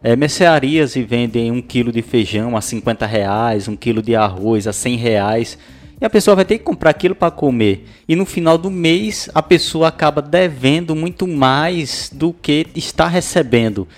é, 0.02 0.14
mercearias 0.14 0.96
e 0.96 1.02
vendem 1.02 1.50
um 1.50 1.60
quilo 1.60 1.92
de 1.92 2.02
feijão 2.02 2.56
a 2.56 2.60
50 2.60 3.06
reais, 3.06 3.68
um 3.68 3.76
quilo 3.76 4.02
de 4.02 4.14
arroz 4.14 4.66
a 4.66 4.72
100 4.72 4.96
reais. 4.96 5.58
E 6.00 6.04
a 6.04 6.10
pessoa 6.10 6.36
vai 6.36 6.44
ter 6.44 6.58
que 6.58 6.64
comprar 6.64 6.90
aquilo 6.90 7.14
para 7.14 7.30
comer. 7.30 7.84
E 8.08 8.14
no 8.14 8.24
final 8.24 8.56
do 8.56 8.70
mês 8.70 9.28
a 9.34 9.42
pessoa 9.42 9.88
acaba 9.88 10.22
devendo 10.22 10.94
muito 10.94 11.26
mais 11.26 12.10
do 12.14 12.32
que 12.32 12.66
está 12.74 13.08
recebendo. 13.08 13.88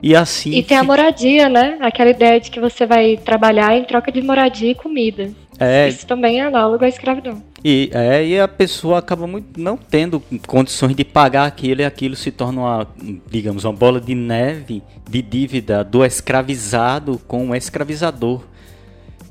E 0.00 0.14
assim. 0.14 0.52
E 0.52 0.62
tem 0.62 0.76
a 0.76 0.84
moradia, 0.84 1.48
né? 1.48 1.78
Aquela 1.80 2.10
ideia 2.10 2.38
de 2.38 2.50
que 2.50 2.60
você 2.60 2.84
vai 2.84 3.16
trabalhar 3.16 3.74
em 3.76 3.84
troca 3.84 4.12
de 4.12 4.20
moradia 4.20 4.70
e 4.70 4.74
comida. 4.74 5.30
É... 5.58 5.88
Isso 5.88 6.06
também 6.06 6.40
é 6.40 6.46
análogo 6.46 6.84
à 6.84 6.88
escravidão. 6.88 7.42
E, 7.64 7.90
é, 7.92 8.26
e 8.26 8.38
a 8.38 8.46
pessoa 8.46 8.98
acaba 8.98 9.26
muito, 9.26 9.58
não 9.58 9.76
tendo 9.76 10.22
condições 10.46 10.94
de 10.94 11.04
pagar 11.04 11.46
aquilo 11.46 11.80
e 11.80 11.84
aquilo 11.84 12.14
se 12.14 12.30
torna 12.30 12.60
uma, 12.60 12.86
digamos, 13.30 13.64
uma 13.64 13.72
bola 13.72 14.00
de 14.00 14.14
neve 14.14 14.82
de 15.08 15.22
dívida 15.22 15.82
do 15.82 16.04
escravizado 16.04 17.18
com 17.26 17.50
o 17.50 17.54
escravizador. 17.54 18.42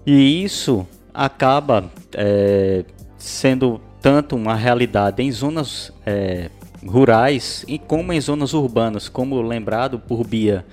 E 0.06 0.44
isso 0.44 0.88
acaba 1.13 1.92
é, 2.15 2.84
sendo 3.18 3.80
tanto 4.01 4.36
uma 4.36 4.56
realidade 4.56 5.22
em 5.22 5.32
zonas 5.32 5.94
é, 6.06 6.50
rurais 6.86 7.63
e 7.68 7.77
como 7.77 8.12
em 8.12 8.20
zonas 8.20 8.53
urbanas, 8.53 9.08
como 9.08 9.42
lembrado 9.42 10.00
por 10.00 10.25
Bia. 10.25 10.65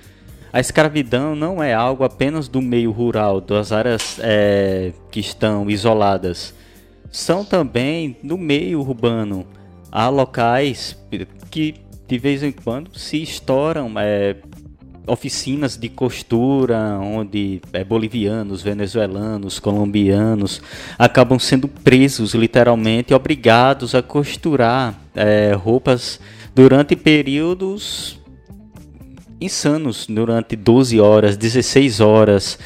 A 0.53 0.59
escravidão 0.59 1.35
não 1.35 1.63
é 1.63 1.73
algo 1.73 2.03
apenas 2.03 2.47
do 2.47 2.61
meio 2.61 2.91
rural, 2.91 3.39
das 3.39 3.71
áreas 3.71 4.19
é, 4.21 4.91
que 5.09 5.19
estão 5.19 5.69
isoladas 5.69 6.53
são 7.11 7.43
também 7.43 8.17
no 8.23 8.37
meio 8.37 8.79
urbano. 8.79 9.45
Há 9.91 10.07
locais 10.07 10.97
que 11.51 11.75
de 12.07 12.17
vez 12.17 12.41
em 12.41 12.51
quando 12.51 12.97
se 12.97 13.21
estouram 13.21 13.93
é, 13.97 14.37
oficinas 15.05 15.77
de 15.77 15.89
costura 15.89 16.97
onde 16.99 17.61
é, 17.73 17.83
bolivianos, 17.83 18.61
venezuelanos, 18.61 19.59
colombianos 19.59 20.61
acabam 20.97 21.37
sendo 21.37 21.67
presos 21.67 22.33
literalmente, 22.33 23.13
obrigados 23.13 23.93
a 23.93 24.01
costurar 24.01 24.97
é, 25.13 25.53
roupas 25.53 26.19
durante 26.55 26.95
períodos 26.95 28.20
insanos, 29.41 30.05
durante 30.07 30.55
12 30.55 30.99
horas, 30.99 31.35
16 31.35 31.99
horas 31.99 32.59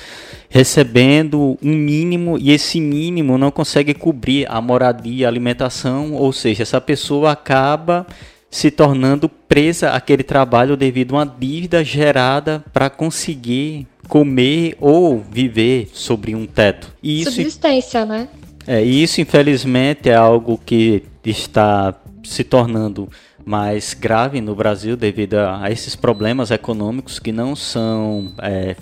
recebendo 0.49 1.57
um 1.61 1.73
mínimo 1.73 2.37
e 2.37 2.51
esse 2.51 2.79
mínimo 2.79 3.37
não 3.37 3.51
consegue 3.51 3.93
cobrir 3.93 4.49
a 4.49 4.61
moradia, 4.61 5.27
a 5.27 5.29
alimentação, 5.29 6.13
ou 6.13 6.31
seja, 6.31 6.63
essa 6.63 6.79
pessoa 6.79 7.31
acaba 7.31 8.05
se 8.49 8.71
tornando 8.71 9.27
presa 9.27 9.89
àquele 9.89 10.23
trabalho 10.23 10.77
devido 10.77 11.13
a 11.13 11.19
uma 11.19 11.25
dívida 11.25 11.83
gerada 11.83 12.63
para 12.71 12.89
conseguir 12.89 13.85
comer 14.07 14.77
ou 14.79 15.19
viver 15.29 15.89
sobre 15.91 16.33
um 16.33 16.45
teto. 16.45 16.93
E 17.03 17.21
isso, 17.21 17.31
Subsistência, 17.31 18.05
né? 18.05 18.29
É, 18.65 18.81
isso 18.81 19.19
infelizmente 19.19 20.09
é 20.09 20.15
algo 20.15 20.57
que 20.65 21.03
está 21.25 21.93
se 22.23 22.43
tornando 22.43 23.09
mais 23.45 23.93
grave 23.93 24.41
no 24.41 24.55
Brasil 24.55 24.97
devido 24.97 25.35
a, 25.35 25.65
a 25.65 25.71
esses 25.71 25.95
problemas 25.95 26.49
econômicos 26.51 27.19
que 27.19 27.31
não 27.31 27.55
são 27.55 28.31
é, 28.41 28.75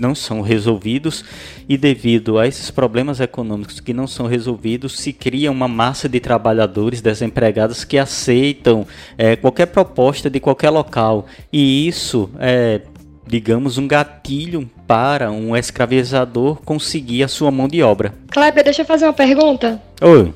não 0.00 0.14
são 0.14 0.40
resolvidos 0.40 1.24
e 1.68 1.76
devido 1.76 2.38
a 2.38 2.46
esses 2.46 2.70
problemas 2.70 3.20
econômicos 3.20 3.80
que 3.80 3.92
não 3.92 4.06
são 4.06 4.26
resolvidos 4.26 4.98
se 4.98 5.12
cria 5.12 5.50
uma 5.50 5.68
massa 5.68 6.08
de 6.08 6.20
trabalhadores 6.20 7.00
desempregados 7.00 7.84
que 7.84 7.98
aceitam 7.98 8.86
é, 9.16 9.36
qualquer 9.36 9.66
proposta 9.66 10.28
de 10.30 10.40
qualquer 10.40 10.70
local 10.70 11.26
e 11.52 11.86
isso 11.86 12.30
é 12.38 12.80
digamos 13.26 13.76
um 13.76 13.86
gatilho 13.86 14.68
para 14.86 15.30
um 15.30 15.54
escravizador 15.54 16.56
conseguir 16.64 17.22
a 17.22 17.28
sua 17.28 17.50
mão 17.50 17.68
de 17.68 17.82
obra. 17.82 18.14
Kleber, 18.30 18.64
deixa 18.64 18.82
eu 18.82 18.86
fazer 18.86 19.04
uma 19.04 19.12
pergunta. 19.12 19.82
Oi. 20.00 20.32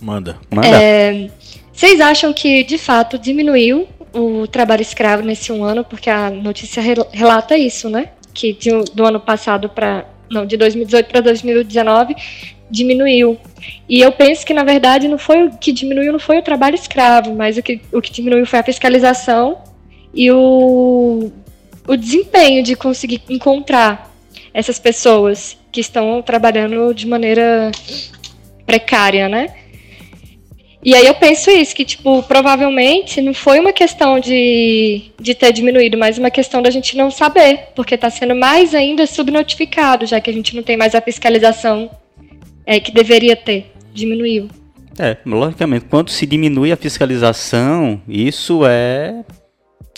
Manda. 0.00 0.36
Manda. 0.48 0.68
É, 0.68 1.28
vocês 1.76 2.00
acham 2.00 2.32
que 2.32 2.64
de 2.64 2.78
fato 2.78 3.18
diminuiu 3.18 3.86
o 4.12 4.46
trabalho 4.46 4.82
escravo 4.82 5.22
nesse 5.22 5.52
um 5.52 5.62
ano, 5.62 5.84
porque 5.84 6.08
a 6.08 6.30
notícia 6.30 6.82
relata 7.12 7.56
isso, 7.56 7.90
né? 7.90 8.08
que 8.36 8.52
de, 8.52 8.70
do 8.92 9.04
ano 9.04 9.18
passado 9.18 9.68
para 9.68 10.04
não, 10.30 10.44
de 10.44 10.56
2018 10.56 11.06
para 11.06 11.20
2019 11.20 12.14
diminuiu. 12.70 13.38
E 13.88 14.00
eu 14.00 14.12
penso 14.12 14.44
que, 14.44 14.52
na 14.52 14.64
verdade, 14.64 15.08
não 15.08 15.18
foi 15.18 15.44
o 15.44 15.50
que 15.56 15.72
diminuiu 15.72 16.12
não 16.12 16.18
foi 16.18 16.38
o 16.38 16.42
trabalho 16.42 16.74
escravo, 16.74 17.34
mas 17.34 17.56
o 17.56 17.62
que, 17.62 17.80
o 17.92 18.02
que 18.02 18.12
diminuiu 18.12 18.44
foi 18.44 18.58
a 18.58 18.62
fiscalização 18.62 19.58
e 20.12 20.30
o, 20.30 21.30
o 21.86 21.96
desempenho 21.96 22.62
de 22.62 22.74
conseguir 22.74 23.22
encontrar 23.28 24.10
essas 24.52 24.78
pessoas 24.78 25.56
que 25.70 25.80
estão 25.80 26.20
trabalhando 26.22 26.92
de 26.92 27.06
maneira 27.06 27.70
precária, 28.66 29.28
né? 29.28 29.54
E 30.82 30.94
aí 30.94 31.06
eu 31.06 31.14
penso 31.14 31.50
isso, 31.50 31.74
que, 31.74 31.84
tipo, 31.84 32.22
provavelmente 32.22 33.20
não 33.20 33.34
foi 33.34 33.58
uma 33.58 33.72
questão 33.72 34.20
de, 34.20 35.10
de 35.20 35.34
ter 35.34 35.52
diminuído, 35.52 35.98
mas 35.98 36.18
uma 36.18 36.30
questão 36.30 36.62
da 36.62 36.70
gente 36.70 36.96
não 36.96 37.10
saber, 37.10 37.68
porque 37.74 37.94
está 37.94 38.08
sendo 38.10 38.34
mais 38.34 38.74
ainda 38.74 39.06
subnotificado, 39.06 40.06
já 40.06 40.20
que 40.20 40.30
a 40.30 40.32
gente 40.32 40.54
não 40.54 40.62
tem 40.62 40.76
mais 40.76 40.94
a 40.94 41.00
fiscalização 41.00 41.90
é, 42.64 42.78
que 42.78 42.92
deveria 42.92 43.34
ter. 43.34 43.72
Diminuiu. 43.92 44.48
É, 44.98 45.16
logicamente, 45.26 45.86
quando 45.86 46.10
se 46.10 46.26
diminui 46.26 46.72
a 46.72 46.76
fiscalização, 46.76 48.00
isso 48.08 48.62
é. 48.66 49.24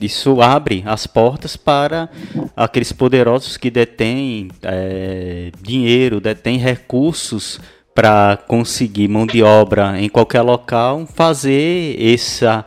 Isso 0.00 0.40
abre 0.40 0.84
as 0.86 1.08
portas 1.08 1.56
para 1.56 2.08
aqueles 2.56 2.92
poderosos 2.92 3.56
que 3.56 3.68
detêm 3.68 4.48
é, 4.62 5.50
dinheiro, 5.60 6.20
detêm 6.20 6.56
recursos 6.56 7.60
para 7.98 8.36
conseguir 8.46 9.08
mão 9.08 9.26
de 9.26 9.42
obra 9.42 10.00
em 10.00 10.08
qualquer 10.08 10.42
local, 10.42 11.04
fazer 11.04 12.00
essa 12.00 12.64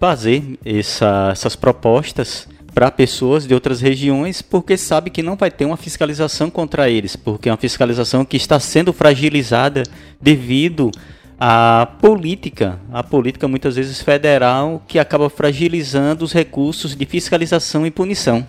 fazer 0.00 0.58
essa, 0.64 1.28
essas 1.30 1.54
propostas 1.54 2.48
para 2.72 2.90
pessoas 2.90 3.46
de 3.46 3.52
outras 3.52 3.82
regiões, 3.82 4.40
porque 4.40 4.78
sabe 4.78 5.10
que 5.10 5.22
não 5.22 5.36
vai 5.36 5.50
ter 5.50 5.66
uma 5.66 5.76
fiscalização 5.76 6.48
contra 6.48 6.88
eles, 6.88 7.16
porque 7.16 7.50
é 7.50 7.52
uma 7.52 7.58
fiscalização 7.58 8.24
que 8.24 8.38
está 8.38 8.58
sendo 8.58 8.94
fragilizada 8.94 9.82
devido 10.18 10.90
à 11.38 11.86
política, 12.00 12.80
a 12.90 13.02
política 13.02 13.46
muitas 13.46 13.76
vezes 13.76 14.00
federal, 14.00 14.82
que 14.88 14.98
acaba 14.98 15.28
fragilizando 15.28 16.24
os 16.24 16.32
recursos 16.32 16.96
de 16.96 17.04
fiscalização 17.04 17.86
e 17.86 17.90
punição. 17.90 18.48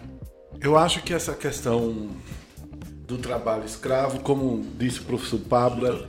Eu 0.62 0.78
acho 0.78 1.04
que 1.04 1.14
essa 1.14 1.34
questão 1.34 2.12
do 3.08 3.18
trabalho 3.18 3.64
escravo, 3.66 4.20
como 4.20 4.66
disse 4.78 5.00
o 5.00 5.04
professor 5.04 5.40
Pablo. 5.40 6.06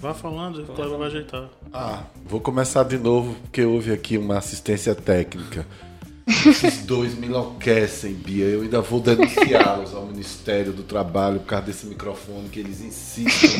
Vá 0.00 0.14
falando, 0.14 0.62
o 0.62 0.66
Cleber 0.66 0.98
vai 0.98 1.06
ajeitar. 1.08 1.48
Ah, 1.72 2.04
vou 2.24 2.40
começar 2.40 2.82
de 2.84 2.98
novo, 2.98 3.34
porque 3.42 3.62
houve 3.62 3.92
aqui 3.92 4.18
uma 4.18 4.38
assistência 4.38 4.94
técnica. 4.94 5.66
Esses 6.26 6.84
dois 6.84 7.14
me 7.14 7.26
enlouquecem, 7.26 8.14
Bia. 8.14 8.46
Eu 8.46 8.62
ainda 8.62 8.80
vou 8.80 9.00
denunciá-los 9.00 9.94
ao 9.94 10.06
Ministério 10.06 10.72
do 10.72 10.82
Trabalho 10.82 11.40
por 11.40 11.46
causa 11.46 11.66
desse 11.66 11.86
microfone 11.86 12.48
que 12.48 12.60
eles 12.60 12.80
insistem 12.80 13.50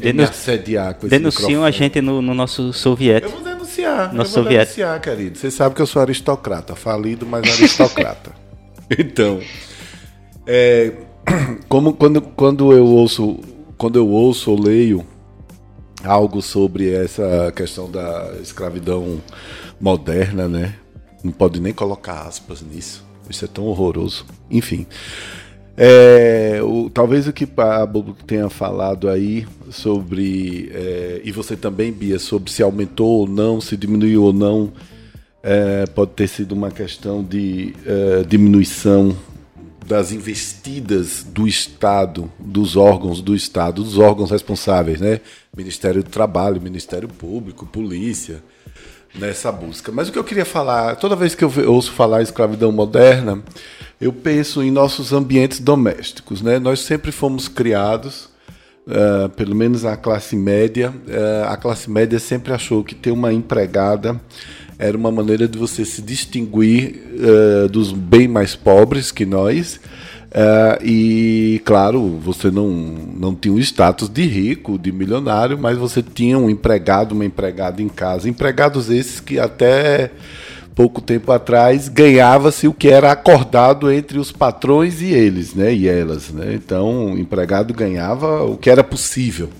em 0.00 0.12
me 0.12 0.22
assediar 0.22 0.94
com 0.94 1.06
esse 1.06 1.10
Denunciam 1.10 1.48
microfone. 1.48 1.68
a 1.68 1.70
gente 1.70 2.00
no, 2.00 2.22
no 2.22 2.32
nosso 2.32 2.72
soviético. 2.72 3.32
Eu 3.32 3.42
vou 3.42 3.52
denunciar. 3.52 4.14
Nosso 4.14 4.38
eu 4.38 4.42
vou 4.42 4.44
soviético. 4.44 4.76
denunciar, 4.76 5.00
querido. 5.00 5.38
Você 5.38 5.50
sabe 5.50 5.74
que 5.74 5.82
eu 5.82 5.86
sou 5.86 6.00
aristocrata, 6.00 6.74
falido, 6.74 7.26
mas 7.26 7.42
aristocrata. 7.50 8.32
então, 8.98 9.40
é, 10.52 10.92
como 11.68 11.92
quando, 11.94 12.20
quando 12.20 12.72
eu 12.72 12.84
ouço, 12.84 13.38
quando 13.78 13.96
eu 13.96 14.08
ouço 14.08 14.50
ou 14.50 14.60
leio 14.60 15.06
algo 16.04 16.42
sobre 16.42 16.92
essa 16.92 17.52
questão 17.54 17.88
da 17.88 18.34
escravidão 18.42 19.20
moderna, 19.80 20.48
né? 20.48 20.74
Não 21.22 21.30
pode 21.30 21.60
nem 21.60 21.72
colocar 21.72 22.22
aspas 22.22 22.62
nisso. 22.62 23.04
Isso 23.28 23.44
é 23.44 23.48
tão 23.48 23.66
horroroso. 23.66 24.26
Enfim. 24.50 24.86
É, 25.76 26.58
o- 26.62 26.90
talvez 26.90 27.28
o 27.28 27.32
que 27.32 27.46
Pablo 27.46 28.16
tenha 28.26 28.50
falado 28.50 29.08
aí 29.08 29.46
sobre, 29.70 30.68
é, 30.74 31.20
e 31.24 31.30
você 31.30 31.56
também, 31.56 31.92
Bia, 31.92 32.18
sobre 32.18 32.50
se 32.50 32.62
aumentou 32.62 33.20
ou 33.20 33.28
não, 33.28 33.60
se 33.60 33.76
diminuiu 33.76 34.24
ou 34.24 34.32
não, 34.32 34.72
é, 35.42 35.84
pode 35.94 36.10
ter 36.12 36.28
sido 36.28 36.52
uma 36.52 36.70
questão 36.70 37.22
de 37.22 37.72
é, 37.86 38.24
diminuição 38.24 39.14
das 39.90 40.12
investidas 40.12 41.24
do 41.24 41.48
Estado, 41.48 42.30
dos 42.38 42.76
órgãos 42.76 43.20
do 43.20 43.34
Estado, 43.34 43.82
dos 43.82 43.98
órgãos 43.98 44.30
responsáveis, 44.30 45.00
né? 45.00 45.20
Ministério 45.54 46.04
do 46.04 46.08
Trabalho, 46.08 46.60
Ministério 46.60 47.08
Público, 47.08 47.66
Polícia, 47.66 48.40
nessa 49.18 49.50
busca. 49.50 49.90
Mas 49.90 50.08
o 50.08 50.12
que 50.12 50.18
eu 50.18 50.22
queria 50.22 50.44
falar, 50.44 50.94
toda 50.94 51.16
vez 51.16 51.34
que 51.34 51.42
eu 51.42 51.52
ouço 51.66 51.90
falar 51.90 52.22
escravidão 52.22 52.70
moderna, 52.70 53.42
eu 54.00 54.12
penso 54.12 54.62
em 54.62 54.70
nossos 54.70 55.12
ambientes 55.12 55.58
domésticos, 55.58 56.40
né? 56.40 56.60
Nós 56.60 56.78
sempre 56.78 57.10
fomos 57.10 57.48
criados, 57.48 58.28
eh, 58.88 59.28
pelo 59.34 59.56
menos 59.56 59.84
a 59.84 59.96
classe 59.96 60.36
média, 60.36 60.94
eh, 61.08 61.44
a 61.48 61.56
classe 61.56 61.90
média 61.90 62.20
sempre 62.20 62.52
achou 62.52 62.84
que 62.84 62.94
ter 62.94 63.10
uma 63.10 63.32
empregada 63.32 64.20
era 64.80 64.96
uma 64.96 65.12
maneira 65.12 65.46
de 65.46 65.58
você 65.58 65.84
se 65.84 66.00
distinguir 66.00 66.98
eh, 67.18 67.68
dos 67.68 67.92
bem 67.92 68.26
mais 68.26 68.56
pobres 68.56 69.12
que 69.12 69.26
nós. 69.26 69.78
Eh, 70.32 70.78
e, 70.82 71.62
claro, 71.66 72.18
você 72.18 72.50
não, 72.50 72.68
não 72.68 73.34
tinha 73.34 73.52
o 73.52 73.58
status 73.58 74.08
de 74.08 74.22
rico, 74.22 74.78
de 74.78 74.90
milionário, 74.90 75.58
mas 75.58 75.76
você 75.76 76.02
tinha 76.02 76.38
um 76.38 76.48
empregado, 76.48 77.12
uma 77.12 77.26
empregada 77.26 77.82
em 77.82 77.88
casa. 77.90 78.26
Empregados 78.26 78.88
esses 78.88 79.20
que 79.20 79.38
até 79.38 80.12
pouco 80.74 81.02
tempo 81.02 81.30
atrás 81.30 81.88
ganhava-se 81.88 82.66
o 82.66 82.72
que 82.72 82.88
era 82.88 83.12
acordado 83.12 83.92
entre 83.92 84.18
os 84.18 84.32
patrões 84.32 85.02
e 85.02 85.12
eles, 85.12 85.54
né? 85.54 85.74
E 85.74 85.86
elas, 85.86 86.30
né? 86.30 86.54
Então, 86.54 87.12
o 87.12 87.18
empregado 87.18 87.74
ganhava 87.74 88.44
o 88.44 88.56
que 88.56 88.70
era 88.70 88.82
possível. 88.82 89.50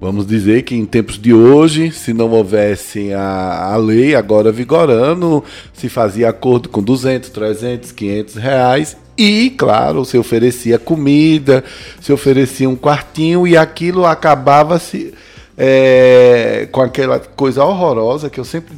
Vamos 0.00 0.26
dizer 0.26 0.62
que 0.62 0.74
em 0.74 0.84
tempos 0.84 1.18
de 1.18 1.32
hoje, 1.32 1.92
se 1.92 2.12
não 2.12 2.30
houvesse 2.30 3.12
a, 3.12 3.72
a 3.72 3.76
lei 3.76 4.14
agora 4.14 4.50
vigorando, 4.50 5.42
se 5.72 5.88
fazia 5.88 6.28
acordo 6.28 6.68
com 6.68 6.82
200, 6.82 7.30
300, 7.30 7.92
500 7.92 8.34
reais 8.34 8.96
e, 9.16 9.50
claro, 9.50 10.04
se 10.04 10.18
oferecia 10.18 10.78
comida, 10.78 11.62
se 12.00 12.12
oferecia 12.12 12.68
um 12.68 12.76
quartinho 12.76 13.46
e 13.46 13.56
aquilo 13.56 14.04
acabava-se 14.04 15.14
é, 15.56 16.68
com 16.72 16.80
aquela 16.80 17.20
coisa 17.20 17.64
horrorosa 17.64 18.28
que 18.28 18.40
eu 18.40 18.44
sempre, 18.44 18.74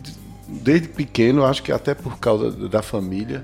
desde 0.47 0.89
pequeno, 0.89 1.45
acho 1.45 1.63
que 1.63 1.73
até 1.73 1.95
por 1.95 2.19
causa 2.19 2.51
da 2.51 2.83
família, 2.83 3.43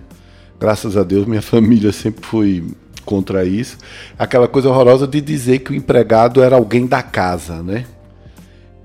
graças 0.61 0.97
a 0.97 1.03
Deus, 1.03 1.27
minha 1.27 1.41
família 1.43 1.91
sempre 1.91 2.25
foi 2.25 2.63
contra 3.05 3.45
isso. 3.45 3.79
Aquela 4.19 4.49
coisa 4.49 4.69
horrorosa 4.69 5.07
de 5.07 5.21
dizer 5.21 5.61
que 5.61 5.73
o 5.73 5.75
empregado 5.75 6.43
era 6.43 6.57
alguém 6.57 6.87
da 6.87 7.03
casa, 7.03 7.63
né? 7.63 7.85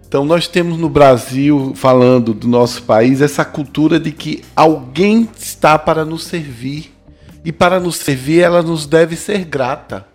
Então 0.07 0.23
nós 0.23 0.47
temos 0.47 0.77
no 0.77 0.87
Brasil, 0.87 1.73
falando 1.75 2.33
do 2.33 2.47
nosso 2.47 2.83
país, 2.83 3.21
essa 3.21 3.43
cultura 3.43 3.99
de 3.99 4.11
que 4.11 4.41
alguém 4.55 5.27
está 5.37 5.77
para 5.77 6.05
nos 6.05 6.23
servir. 6.23 6.93
E 7.43 7.51
para 7.51 7.79
nos 7.79 7.97
servir, 7.97 8.39
ela 8.39 8.61
nos 8.61 8.85
deve 8.85 9.15
ser 9.15 9.43
grata. 9.45 10.05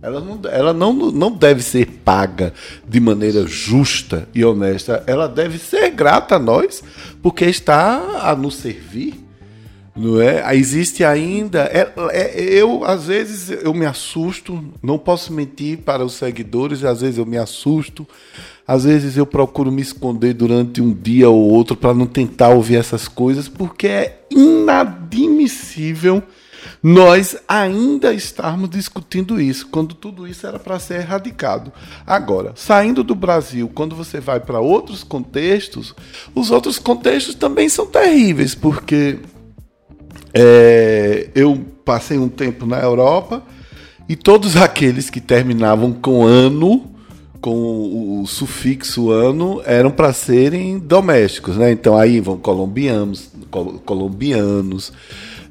Ela 0.00 0.20
não, 0.20 0.40
ela 0.50 0.72
não, 0.72 0.92
não 0.92 1.32
deve 1.32 1.62
ser 1.62 1.86
paga 2.04 2.52
de 2.86 3.00
maneira 3.00 3.46
justa 3.46 4.28
e 4.34 4.44
honesta. 4.44 5.02
Ela 5.06 5.28
deve 5.28 5.58
ser 5.58 5.90
grata 5.90 6.36
a 6.36 6.38
nós, 6.38 6.82
porque 7.22 7.44
está 7.46 8.20
a 8.22 8.36
nos 8.36 8.56
servir. 8.56 9.27
Não 9.98 10.20
é? 10.20 10.54
Existe 10.54 11.02
ainda. 11.02 11.62
é- 11.64 11.92
é- 12.12 12.40
eu, 12.40 12.84
às 12.84 13.06
vezes, 13.06 13.50
eu 13.50 13.74
me 13.74 13.84
assusto, 13.84 14.64
não 14.80 14.96
posso 14.96 15.32
mentir 15.32 15.78
para 15.78 16.04
os 16.04 16.14
seguidores, 16.14 16.84
às 16.84 17.00
vezes 17.00 17.18
eu 17.18 17.26
me 17.26 17.36
assusto, 17.36 18.06
às 18.66 18.84
vezes 18.84 19.16
eu 19.16 19.26
procuro 19.26 19.72
me 19.72 19.82
esconder 19.82 20.34
durante 20.34 20.80
um 20.80 20.92
dia 20.94 21.28
ou 21.28 21.50
outro 21.50 21.76
para 21.76 21.92
não 21.92 22.06
tentar 22.06 22.50
ouvir 22.50 22.76
essas 22.76 23.08
coisas, 23.08 23.48
porque 23.48 23.88
é 23.88 24.20
inadmissível 24.30 26.22
nós 26.82 27.36
ainda 27.48 28.12
estarmos 28.12 28.70
discutindo 28.70 29.40
isso, 29.40 29.66
quando 29.68 29.94
tudo 29.94 30.28
isso 30.28 30.46
era 30.46 30.58
para 30.58 30.78
ser 30.78 31.00
erradicado. 31.00 31.72
Agora, 32.06 32.52
saindo 32.54 33.02
do 33.02 33.14
Brasil, 33.14 33.70
quando 33.74 33.96
você 33.96 34.20
vai 34.20 34.38
para 34.38 34.60
outros 34.60 35.02
contextos, 35.02 35.94
os 36.34 36.50
outros 36.50 36.78
contextos 36.78 37.34
também 37.34 37.68
são 37.68 37.86
terríveis, 37.86 38.54
porque 38.54 39.18
é, 40.40 41.28
eu 41.34 41.60
passei 41.84 42.16
um 42.18 42.28
tempo 42.28 42.64
na 42.64 42.78
Europa 42.80 43.42
e 44.08 44.14
todos 44.14 44.56
aqueles 44.56 45.10
que 45.10 45.20
terminavam 45.20 45.92
com 45.92 46.24
ano, 46.24 46.84
com 47.40 48.20
o, 48.20 48.26
sufixo 48.26 49.10
ano, 49.10 49.60
eram 49.64 49.90
para 49.90 50.12
serem 50.12 50.78
domésticos, 50.78 51.56
né? 51.56 51.72
Então 51.72 51.96
aí 51.96 52.20
vão 52.20 52.36
colombianos, 52.36 53.30
col- 53.50 53.80
colombianos, 53.84 54.92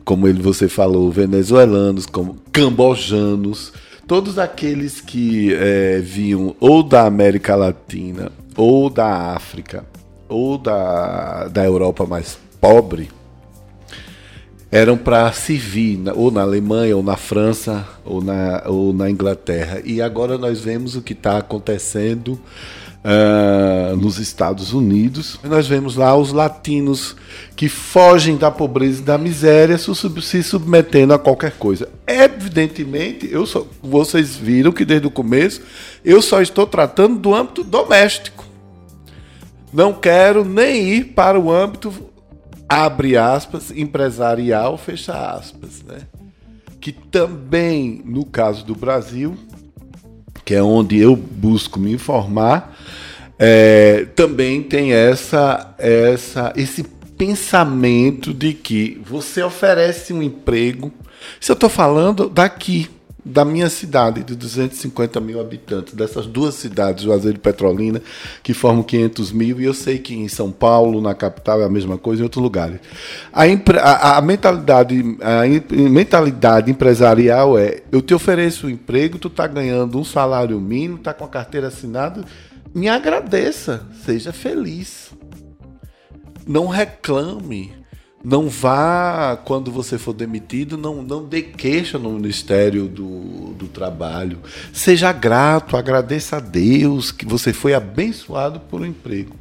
como 0.05 0.27
ele 0.27 0.41
você 0.41 0.69
falou, 0.69 1.11
venezuelanos, 1.11 2.05
como 2.05 2.37
cambojanos, 2.51 3.73
todos 4.07 4.39
aqueles 4.39 5.01
que 5.01 5.53
é, 5.53 5.99
vinham 5.99 6.55
ou 6.59 6.81
da 6.81 7.05
América 7.05 7.55
Latina, 7.55 8.31
ou 8.55 8.89
da 8.89 9.33
África, 9.35 9.85
ou 10.29 10.57
da, 10.57 11.47
da 11.49 11.63
Europa 11.63 12.05
mais 12.05 12.37
pobre, 12.59 13.09
eram 14.71 14.97
para 14.97 15.31
servir 15.31 15.99
ou 16.15 16.29
na 16.29 16.41
Alemanha, 16.41 16.95
ou 16.95 17.03
na 17.03 17.15
França, 17.15 17.87
ou 18.03 18.21
na, 18.21 18.63
ou 18.65 18.93
na 18.93 19.09
Inglaterra. 19.09 19.81
E 19.83 20.01
agora 20.01 20.37
nós 20.37 20.59
vemos 20.59 20.95
o 20.95 21.01
que 21.01 21.13
está 21.13 21.37
acontecendo 21.37 22.39
uh, 23.03 23.95
nos 23.95 24.19
Estados 24.19 24.73
Unidos. 24.73 25.39
Nós 25.43 25.67
vemos 25.67 25.95
lá 25.95 26.15
os 26.15 26.33
latinos 26.33 27.15
que 27.55 27.69
fogem 27.69 28.35
da 28.35 28.51
pobreza 28.51 29.01
e 29.01 29.05
da 29.05 29.17
miséria 29.17 29.77
se 29.77 30.43
submetendo 30.43 31.13
a 31.13 31.19
qualquer 31.19 31.53
coisa. 31.53 31.87
Evidentemente, 32.05 33.27
eu 33.31 33.45
só, 33.45 33.65
vocês 33.81 34.35
viram 34.35 34.73
que 34.73 34.83
desde 34.83 35.07
o 35.07 35.11
começo 35.11 35.61
eu 36.03 36.21
só 36.21 36.41
estou 36.41 36.67
tratando 36.67 37.17
do 37.17 37.33
âmbito 37.33 37.63
doméstico. 37.63 38.45
Não 39.71 39.93
quero 39.93 40.43
nem 40.45 40.89
ir 40.89 41.03
para 41.05 41.39
o 41.39 41.51
âmbito 41.51 41.93
abre 42.67 43.17
aspas, 43.17 43.71
empresarial, 43.71 44.77
fecha 44.77 45.13
aspas, 45.13 45.83
né? 45.83 46.01
Que 46.79 46.91
também, 46.91 48.01
no 48.05 48.25
caso 48.25 48.65
do 48.65 48.75
Brasil, 48.75 49.37
que 50.45 50.53
é 50.53 50.61
onde 50.61 50.97
eu 50.97 51.15
busco 51.15 51.79
me 51.79 51.91
informar, 51.91 52.77
é, 53.37 54.05
também 54.15 54.63
tem 54.63 54.93
essa, 54.93 55.75
essa, 55.77 56.53
esse 56.55 56.83
pensamento 57.17 58.33
de 58.33 58.53
que 58.53 59.01
você 59.05 59.41
oferece 59.43 60.13
um 60.13 60.21
emprego. 60.21 60.91
Se 61.39 61.51
eu 61.51 61.55
estou 61.55 61.69
falando 61.69 62.29
daqui, 62.29 62.89
da 63.27 63.43
minha 63.43 63.69
cidade, 63.69 64.23
de 64.23 64.35
250 64.35 65.19
mil 65.19 65.39
habitantes, 65.39 65.93
dessas 65.93 66.25
duas 66.25 66.55
cidades, 66.55 67.03
Juazeiro 67.03 67.37
e 67.37 67.41
Petrolina, 67.41 68.01
que 68.41 68.53
formam 68.53 68.83
500 68.83 69.31
mil, 69.31 69.59
e 69.59 69.65
eu 69.65 69.73
sei 69.73 69.99
que 69.99 70.15
em 70.15 70.27
São 70.27 70.51
Paulo, 70.51 71.01
na 71.01 71.13
capital, 71.13 71.61
é 71.61 71.65
a 71.65 71.69
mesma 71.69 71.97
coisa, 71.97 72.21
em 72.21 72.23
outros 72.23 72.41
lugares. 72.41 72.79
A, 73.33 73.43
a, 73.43 74.17
a 74.17 74.21
mentalidade, 74.21 75.17
a 75.21 75.89
mentalidade 75.89 76.71
empresarial 76.71 77.57
é: 77.57 77.81
eu 77.91 78.01
te 78.01 78.13
ofereço 78.13 78.67
um 78.67 78.69
emprego, 78.69 79.19
tu 79.19 79.27
está 79.27 79.45
ganhando 79.45 79.99
um 79.99 80.03
salário 80.03 80.59
mínimo, 80.59 80.97
está 80.97 81.13
com 81.13 81.25
a 81.25 81.29
carteira 81.29 81.67
assinada, 81.67 82.23
me 82.73 82.87
agradeça, 82.87 83.85
seja 84.05 84.31
feliz. 84.31 85.11
Não 86.47 86.67
reclame 86.67 87.73
não 88.23 88.49
vá, 88.49 89.37
quando 89.45 89.71
você 89.71 89.97
for 89.97 90.13
demitido, 90.13 90.77
não, 90.77 91.01
não 91.01 91.23
dê 91.23 91.41
queixa 91.41 91.97
no 91.97 92.11
Ministério 92.11 92.87
do, 92.87 93.53
do 93.53 93.67
Trabalho. 93.67 94.39
Seja 94.73 95.11
grato, 95.11 95.77
agradeça 95.77 96.37
a 96.37 96.39
Deus 96.39 97.11
que 97.11 97.25
você 97.25 97.53
foi 97.53 97.73
abençoado 97.73 98.59
por 98.59 98.81
um 98.81 98.85
emprego. 98.85 99.35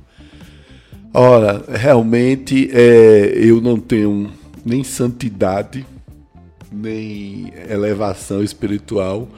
Ora, 1.13 1.65
realmente 1.69 2.71
é, 2.73 3.33
eu 3.35 3.61
não 3.61 3.81
tenho 3.81 4.31
nem 4.65 4.85
santidade, 4.85 5.87
nem 6.71 7.53
elevação 7.71 8.43
espiritual 8.43 9.29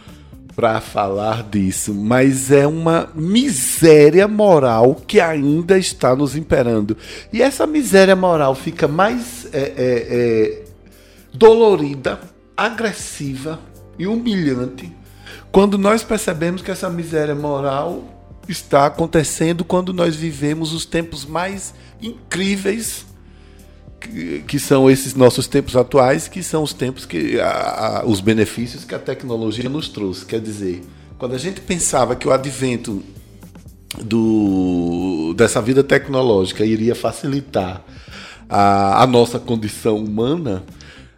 para 0.59 0.81
falar 0.81 1.45
disso, 1.45 1.95
mas 1.95 2.51
é 2.51 2.67
uma 2.67 3.09
miséria 3.15 4.27
moral 4.27 4.97
que 5.07 5.21
ainda 5.21 5.79
está 5.79 6.17
nos 6.17 6.35
imperando. 6.35 6.97
E 7.33 7.41
essa 7.41 7.65
miséria 7.65 8.17
moral 8.17 8.57
fica 8.57 8.89
mais 8.89 9.47
é, 9.53 9.61
é, 9.61 9.73
é, 9.79 10.65
dolorida, 11.33 12.19
agressiva 12.57 13.61
e 13.97 14.09
humilhante 14.09 14.93
quando 15.53 15.79
nós 15.79 16.03
percebemos 16.03 16.61
que 16.61 16.73
essa 16.73 16.91
miséria 16.91 17.37
moral 17.37 18.03
está 18.49 18.87
acontecendo 18.87 19.65
quando 19.65 19.93
nós 19.93 20.17
vivemos 20.17 20.73
os 20.73 20.85
tempos 20.85 21.25
mais 21.25 21.73
incríveis 22.03 23.07
que, 24.47 24.59
são 24.59 24.91
esses 24.91 25.15
nossos 25.15 25.47
tempos 25.47 25.77
atuais, 25.77 26.29
que 26.29 26.43
são 26.43 26.63
os 26.63 26.73
tempos 26.73 27.05
que 27.05 27.41
a, 27.41 28.01
a, 28.01 28.07
os 28.07 28.21
benefícios 28.21 28.85
que 28.85 28.95
a 28.95 28.99
tecnologia 28.99 29.69
nos 29.69 29.89
trouxe. 29.89 30.25
Quer 30.25 30.41
dizer, 30.41 30.83
quando 31.19 31.35
a 31.35 31.39
gente 31.39 31.61
pensava 31.61 32.15
que 32.15 32.27
o 32.27 32.33
advento 32.33 33.03
do, 34.03 35.35
dessa 35.37 35.61
vida 35.61 35.83
tecnológica 35.83 36.65
iria 36.65 36.95
facilitar 36.95 37.85
a, 38.49 39.03
a 39.03 39.07
nossa 39.07 39.39
condição 39.39 39.97
humana, 39.97 40.65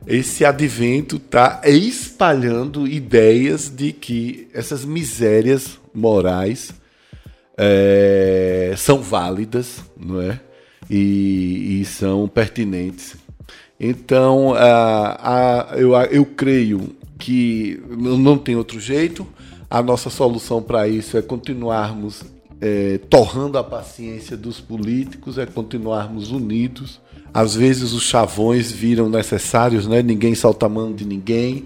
esse 0.07 0.45
advento 0.45 1.17
está 1.17 1.61
espalhando 1.65 2.87
ideias 2.87 3.69
de 3.69 3.93
que 3.93 4.49
essas 4.55 4.85
misérias 4.85 5.79
morais 5.95 6.73
é, 7.57 8.73
são 8.77 9.03
válidas, 9.03 9.85
não 9.97 10.23
é? 10.23 10.41
E, 10.91 11.81
e 11.81 11.85
são 11.85 12.27
pertinentes. 12.27 13.17
Então, 13.79 14.53
a, 14.55 15.71
a, 15.73 15.79
eu, 15.79 15.95
eu 15.95 16.27
creio 16.27 16.95
que 17.19 17.81
não 17.89 18.37
tem 18.37 18.57
outro 18.57 18.81
jeito. 18.81 19.27
A 19.71 19.81
nossa 19.81 20.11
solução 20.11 20.61
para 20.61 20.89
isso 20.89 21.17
é 21.17 21.23
continuarmos 21.23 22.25
é, 22.61 22.99
torrando 23.09 23.57
a 23.57 23.65
paciência 23.65 24.37
dos 24.37 24.61
políticos, 24.61 25.39
é 25.39 25.47
continuarmos 25.47 26.31
unidos. 26.31 27.01
Às 27.33 27.55
vezes 27.55 27.93
os 27.93 28.03
chavões 28.03 28.71
viram 28.71 29.09
necessários, 29.09 29.87
né? 29.87 30.03
ninguém 30.03 30.35
solta 30.35 30.67
a 30.67 30.69
mão 30.69 30.93
de 30.93 31.05
ninguém. 31.05 31.65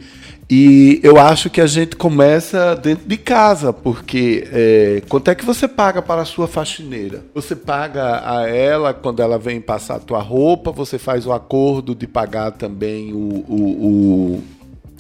E 0.49 1.01
eu 1.03 1.19
acho 1.19 1.49
que 1.49 1.61
a 1.61 1.67
gente 1.67 1.97
começa 1.97 2.75
dentro 2.77 3.09
de 3.09 3.17
casa, 3.17 3.73
porque 3.73 4.47
é, 4.53 5.03
quanto 5.09 5.31
é 5.31 5.35
que 5.35 5.45
você 5.45 5.67
paga 5.67 6.03
para 6.03 6.23
a 6.23 6.25
sua 6.25 6.47
faxineira? 6.47 7.25
Você 7.35 7.57
paga 7.57 8.23
a 8.25 8.47
ela 8.49 8.93
quando 8.93 9.21
ela 9.21 9.39
vem 9.39 9.61
passar 9.61 9.97
a 9.97 10.01
tua 10.01 10.21
roupa, 10.21 10.71
você 10.71 10.99
faz 10.99 11.27
o 11.27 11.33
acordo 11.33 11.95
de 11.95 12.07
pagar 12.07 12.53
também 12.53 13.13
o, 13.13 13.17
o, 13.17 14.35
o, 14.37 14.45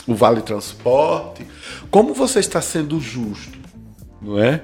o 0.06 0.14
vale 0.14 0.40
transporte. 0.40 1.46
Como 1.90 2.14
você 2.14 2.40
está 2.40 2.62
sendo 2.62 2.98
justo, 2.98 3.58
não 4.22 4.38
é? 4.38 4.62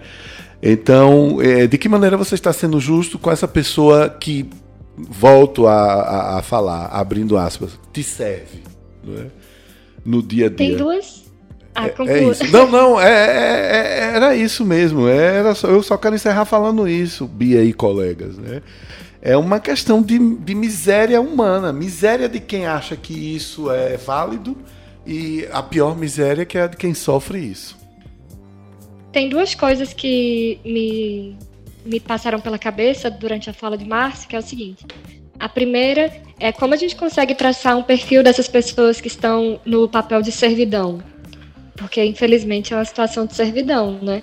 Então, 0.63 1.41
é, 1.43 1.67
de 1.67 1.77
que 1.77 1.89
maneira 1.89 2.17
você 2.17 2.35
está 2.35 2.53
sendo 2.53 2.81
justo 2.81 3.19
com 3.19 3.31
essa 3.31 3.49
pessoa 3.49 4.09
que, 4.09 4.49
volto 4.97 5.67
a, 5.67 5.75
a, 5.75 6.39
a 6.39 6.43
falar, 6.43 6.87
abrindo 6.87 7.37
aspas, 7.37 7.79
te 7.93 8.03
serve, 8.03 8.63
não 9.05 9.19
é? 9.19 9.40
No 10.05 10.23
dia 10.23 10.47
a 10.47 10.49
dia. 10.49 10.57
Tem 10.57 10.77
duas. 10.77 11.25
Ah, 11.75 11.87
é, 11.87 11.91
é. 11.91 12.51
Não, 12.51 12.69
não, 12.71 13.01
é, 13.01 13.09
é, 13.09 14.11
é, 14.11 14.17
era 14.17 14.35
isso 14.35 14.65
mesmo. 14.65 15.07
Era 15.07 15.55
só, 15.55 15.69
eu 15.69 15.83
só 15.83 15.97
quero 15.97 16.15
encerrar 16.15 16.45
falando 16.45 16.89
isso, 16.89 17.27
Bia 17.27 17.63
e 17.63 17.73
colegas. 17.73 18.37
Né? 18.37 18.61
É 19.23 19.37
uma 19.37 19.61
questão 19.61 20.03
de, 20.03 20.19
de 20.19 20.55
miséria 20.55 21.21
humana. 21.21 21.73
Miséria 21.73 22.29
de 22.29 22.41
quem 22.41 22.67
acha 22.67 22.97
que 22.97 23.15
isso 23.15 23.71
é 23.71 23.97
válido 23.97 24.57
e 25.07 25.47
a 25.53 25.63
pior 25.63 25.97
miséria 25.97 26.45
que 26.45 26.59
é 26.59 26.63
a 26.63 26.67
de 26.67 26.77
quem 26.77 26.93
sofre 26.93 27.39
isso. 27.39 27.79
Tem 29.13 29.29
duas 29.29 29.55
coisas 29.55 29.93
que 29.93 30.61
me, 30.65 31.37
me 31.85 32.01
passaram 32.01 32.41
pela 32.41 32.59
cabeça 32.59 33.11
durante 33.11 33.51
a 33.51 33.53
fala 33.53 33.77
de 33.77 33.85
Márcio, 33.85 34.29
que 34.29 34.37
é 34.37 34.39
o 34.39 34.43
seguinte. 34.43 34.87
A 35.41 35.49
primeira 35.49 36.13
é 36.39 36.53
como 36.53 36.75
a 36.75 36.77
gente 36.77 36.95
consegue 36.95 37.35
traçar 37.35 37.77
um 37.77 37.83
perfil 37.83 38.23
dessas 38.23 38.47
pessoas 38.47 39.01
que 39.01 39.09
estão 39.09 39.59
no 39.65 39.89
papel 39.89 40.21
de 40.21 40.31
servidão. 40.31 41.03
Porque, 41.75 42.05
infelizmente, 42.05 42.75
é 42.75 42.77
uma 42.77 42.85
situação 42.85 43.25
de 43.25 43.35
servidão, 43.35 43.99
né? 44.03 44.23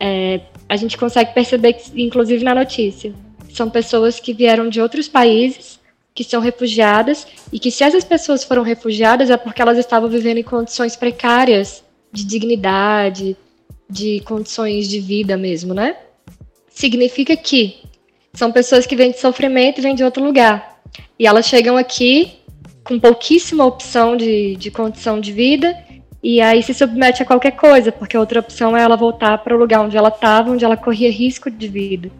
É, 0.00 0.40
a 0.66 0.76
gente 0.76 0.96
consegue 0.96 1.34
perceber, 1.34 1.76
inclusive 1.94 2.42
na 2.42 2.54
notícia, 2.54 3.12
são 3.52 3.68
pessoas 3.68 4.18
que 4.18 4.32
vieram 4.32 4.70
de 4.70 4.80
outros 4.80 5.08
países, 5.08 5.78
que 6.14 6.24
são 6.24 6.40
refugiadas, 6.40 7.26
e 7.52 7.58
que 7.58 7.70
se 7.70 7.84
essas 7.84 8.02
pessoas 8.02 8.42
foram 8.42 8.62
refugiadas 8.62 9.28
é 9.28 9.36
porque 9.36 9.60
elas 9.60 9.76
estavam 9.76 10.08
vivendo 10.08 10.38
em 10.38 10.42
condições 10.42 10.96
precárias 10.96 11.84
de 12.10 12.24
dignidade, 12.24 13.36
de 13.88 14.20
condições 14.20 14.88
de 14.88 15.00
vida 15.00 15.36
mesmo, 15.36 15.74
né? 15.74 15.96
Significa 16.70 17.36
que 17.36 17.85
são 18.36 18.52
pessoas 18.52 18.86
que 18.86 18.94
vêm 18.94 19.10
de 19.10 19.18
sofrimento 19.18 19.78
e 19.78 19.82
vêm 19.82 19.94
de 19.94 20.04
outro 20.04 20.22
lugar. 20.22 20.78
E 21.18 21.26
elas 21.26 21.46
chegam 21.46 21.76
aqui 21.76 22.38
com 22.84 23.00
pouquíssima 23.00 23.64
opção 23.64 24.16
de, 24.16 24.54
de 24.56 24.70
condição 24.70 25.18
de 25.18 25.32
vida 25.32 25.76
e 26.22 26.40
aí 26.40 26.62
se 26.62 26.74
submete 26.74 27.22
a 27.22 27.26
qualquer 27.26 27.52
coisa, 27.52 27.90
porque 27.90 28.16
a 28.16 28.20
outra 28.20 28.40
opção 28.40 28.76
é 28.76 28.82
ela 28.82 28.96
voltar 28.96 29.38
para 29.38 29.54
o 29.54 29.58
lugar 29.58 29.80
onde 29.80 29.96
ela 29.96 30.08
estava, 30.08 30.50
onde 30.50 30.64
ela 30.64 30.76
corria 30.76 31.10
risco 31.10 31.50
de 31.50 31.66
vida. 31.66 32.10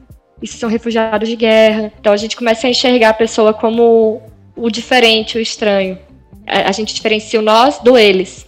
Isso 0.41 0.59
são 0.59 0.69
refugiados 0.69 1.29
de 1.29 1.37
guerra. 1.37 1.93
Então 2.01 2.13
a 2.13 2.17
gente 2.17 2.37
começa 2.37 2.67
a 2.67 2.71
enxergar 2.71 3.11
a 3.11 3.15
pessoa 3.15 3.53
como 3.53 4.23
o 4.57 4.71
diferente, 4.71 5.37
o 5.37 5.41
estranho. 5.41 5.99
A, 6.47 6.73
gente 6.73 6.95
diferencia 6.95 7.41
o 7.41 7.43
nós 7.43 7.79
do 7.81 7.99
eles. 7.99 8.47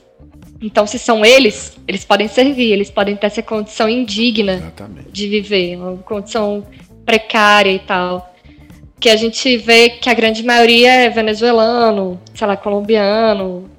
Então, 0.61 0.87
se 0.87 0.99
são 0.99 1.25
eles, 1.25 1.77
eles 1.87 2.05
podem 2.05 2.29
servir, 2.29 2.73
eles 2.73 2.91
podem 2.91 3.17
ter 3.17 3.27
essa 3.27 3.43
condição 3.43 3.89
indigna 3.89 4.55
Exatamente. 4.55 5.11
de 5.11 5.29
viver, 5.29 5.77
uma 5.77 5.97
condição 5.99 6.65
precária 7.09 7.73
e 7.73 7.79
tal. 7.79 8.35
Que 9.01 9.09
a 9.09 9.17
gente 9.17 9.57
vê 9.57 9.89
que 9.89 10.11
a 10.11 10.15
grande 10.15 10.43
maioria 10.43 10.93
é 10.93 11.09
venezuelano, 11.09 12.21
sei 12.35 12.47
lá, 12.47 12.55
colombiano, 12.55 13.71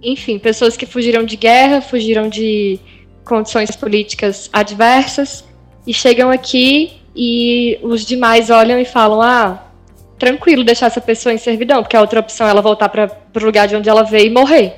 enfim, 0.00 0.38
pessoas 0.38 0.76
que 0.76 0.86
fugiram 0.86 1.24
de 1.24 1.36
guerra, 1.36 1.80
fugiram 1.80 2.28
de 2.28 2.78
condições 3.24 3.74
políticas 3.74 4.48
adversas 4.52 5.44
e 5.84 5.92
chegam 5.92 6.30
aqui 6.30 6.92
e 7.14 7.76
os 7.82 8.06
demais 8.06 8.50
olham 8.50 8.78
e 8.78 8.84
falam: 8.84 9.20
ah, 9.20 9.64
tranquilo 10.16 10.62
deixar 10.62 10.86
essa 10.86 11.00
pessoa 11.00 11.32
em 11.32 11.38
servidão, 11.38 11.82
porque 11.82 11.96
a 11.96 12.00
outra 12.00 12.20
opção 12.20 12.46
é 12.46 12.50
ela 12.50 12.62
voltar 12.62 12.88
para 12.88 13.10
o 13.34 13.44
lugar 13.44 13.66
de 13.66 13.74
onde 13.74 13.88
ela 13.88 14.04
veio 14.04 14.26
e 14.26 14.30
morrer. 14.30 14.74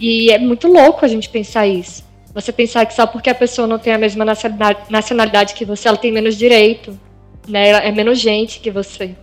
E 0.00 0.32
é 0.32 0.38
muito 0.38 0.66
louco 0.66 1.04
a 1.04 1.08
gente 1.08 1.28
pensar 1.28 1.68
isso. 1.68 2.02
Você 2.34 2.50
pensar 2.50 2.84
que 2.86 2.94
só 2.94 3.06
porque 3.06 3.30
a 3.30 3.34
pessoa 3.34 3.68
não 3.68 3.78
tem 3.78 3.92
a 3.92 3.98
mesma 3.98 4.24
nacionalidade 4.90 5.54
que 5.54 5.64
você, 5.64 5.86
ela 5.86 5.96
tem 5.96 6.10
menos 6.10 6.36
direito, 6.36 6.98
né? 7.48 7.70
É 7.88 7.90
menos 7.90 8.18
gente 8.20 8.60
que 8.60 8.70
você. 8.70 9.14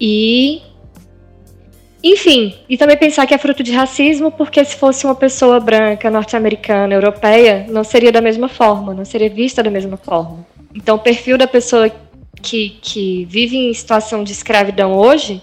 E 0.00 0.62
enfim, 2.02 2.54
e 2.68 2.76
também 2.76 2.96
pensar 2.96 3.26
que 3.26 3.34
é 3.34 3.38
fruto 3.38 3.62
de 3.62 3.72
racismo, 3.72 4.30
porque 4.30 4.64
se 4.64 4.76
fosse 4.76 5.04
uma 5.04 5.14
pessoa 5.14 5.58
branca, 5.58 6.08
norte-americana, 6.08 6.94
europeia, 6.94 7.66
não 7.68 7.82
seria 7.82 8.12
da 8.12 8.20
mesma 8.20 8.48
forma, 8.48 8.94
não 8.94 9.04
seria 9.04 9.28
vista 9.28 9.62
da 9.62 9.70
mesma 9.70 9.96
forma. 9.96 10.46
Então, 10.72 10.96
o 10.96 10.98
perfil 11.00 11.36
da 11.36 11.48
pessoa 11.48 11.90
que, 12.40 12.78
que 12.80 13.24
vive 13.24 13.56
em 13.56 13.74
situação 13.74 14.22
de 14.22 14.30
escravidão 14.30 14.94
hoje 14.94 15.42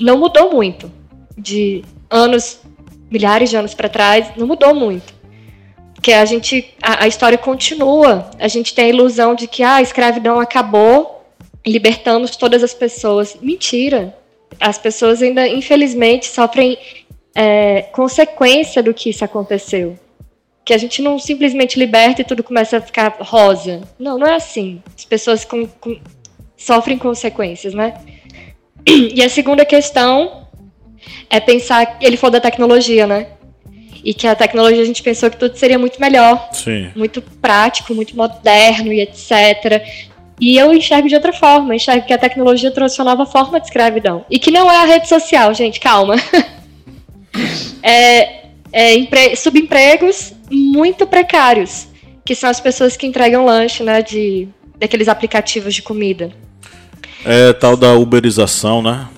não 0.00 0.18
mudou 0.18 0.50
muito. 0.50 0.90
De 1.38 1.84
anos, 2.10 2.60
milhares 3.10 3.50
de 3.50 3.56
anos 3.56 3.74
para 3.74 3.88
trás, 3.88 4.32
não 4.36 4.46
mudou 4.46 4.74
muito. 4.74 5.14
Porque 6.06 6.14
a 6.14 6.24
gente, 6.24 6.72
a, 6.80 7.02
a, 7.02 7.08
história 7.08 7.36
continua. 7.36 8.30
A 8.38 8.46
gente 8.46 8.72
tem 8.72 8.84
a 8.84 8.88
ilusão 8.90 9.34
de 9.34 9.48
que 9.48 9.64
ah, 9.64 9.74
a 9.74 9.82
escravidão 9.82 10.38
acabou, 10.38 11.26
libertamos 11.66 12.36
todas 12.36 12.62
as 12.62 12.72
pessoas. 12.72 13.36
Mentira 13.42 14.16
as 14.60 14.78
pessoas 14.78 15.20
ainda, 15.20 15.48
infelizmente, 15.48 16.28
sofrem 16.28 16.78
é, 17.34 17.82
consequência 17.90 18.84
do 18.84 18.94
que 18.94 19.10
isso 19.10 19.24
aconteceu. 19.24 19.98
Que 20.64 20.72
a 20.72 20.78
gente 20.78 21.02
não 21.02 21.18
simplesmente 21.18 21.76
liberta 21.76 22.20
e 22.20 22.24
tudo 22.24 22.44
começa 22.44 22.76
a 22.76 22.80
ficar 22.80 23.16
rosa. 23.18 23.80
Não, 23.98 24.16
não 24.16 24.28
é 24.28 24.36
assim. 24.36 24.80
As 24.96 25.04
pessoas 25.04 25.44
com, 25.44 25.66
com, 25.66 25.98
sofrem 26.56 26.98
consequências, 26.98 27.74
né? 27.74 28.00
E 28.86 29.20
a 29.24 29.28
segunda 29.28 29.64
questão 29.64 30.46
é 31.28 31.40
pensar, 31.40 31.98
ele 32.00 32.16
falou 32.16 32.34
da 32.34 32.40
tecnologia, 32.40 33.08
né? 33.08 33.26
E 34.06 34.14
que 34.14 34.24
a 34.24 34.36
tecnologia 34.36 34.80
a 34.80 34.84
gente 34.84 35.02
pensou 35.02 35.28
que 35.28 35.36
tudo 35.36 35.56
seria 35.56 35.80
muito 35.80 36.00
melhor. 36.00 36.50
Sim. 36.52 36.92
Muito 36.94 37.20
prático, 37.20 37.92
muito 37.92 38.16
moderno 38.16 38.92
e 38.92 39.00
etc. 39.00 39.82
E 40.40 40.56
eu 40.56 40.72
enxergo 40.72 41.08
de 41.08 41.16
outra 41.16 41.32
forma, 41.32 41.74
enxergo 41.74 42.06
que 42.06 42.12
a 42.12 42.18
tecnologia 42.18 42.70
trouxe 42.70 43.00
uma 43.00 43.10
nova 43.10 43.26
forma 43.26 43.58
de 43.58 43.66
escravidão. 43.66 44.24
E 44.30 44.38
que 44.38 44.52
não 44.52 44.70
é 44.70 44.76
a 44.76 44.84
rede 44.84 45.08
social, 45.08 45.52
gente, 45.52 45.80
calma. 45.80 46.14
é, 47.82 48.44
é 48.72 49.34
subempregos 49.34 50.32
muito 50.48 51.04
precários, 51.04 51.88
que 52.24 52.36
são 52.36 52.48
as 52.48 52.60
pessoas 52.60 52.96
que 52.96 53.08
entregam 53.08 53.44
lanche, 53.44 53.82
né, 53.82 54.02
de, 54.02 54.46
daqueles 54.78 55.08
aplicativos 55.08 55.74
de 55.74 55.82
comida. 55.82 56.30
É 57.24 57.52
tal 57.52 57.76
da 57.76 57.94
uberização, 57.94 58.80
né? 58.80 59.08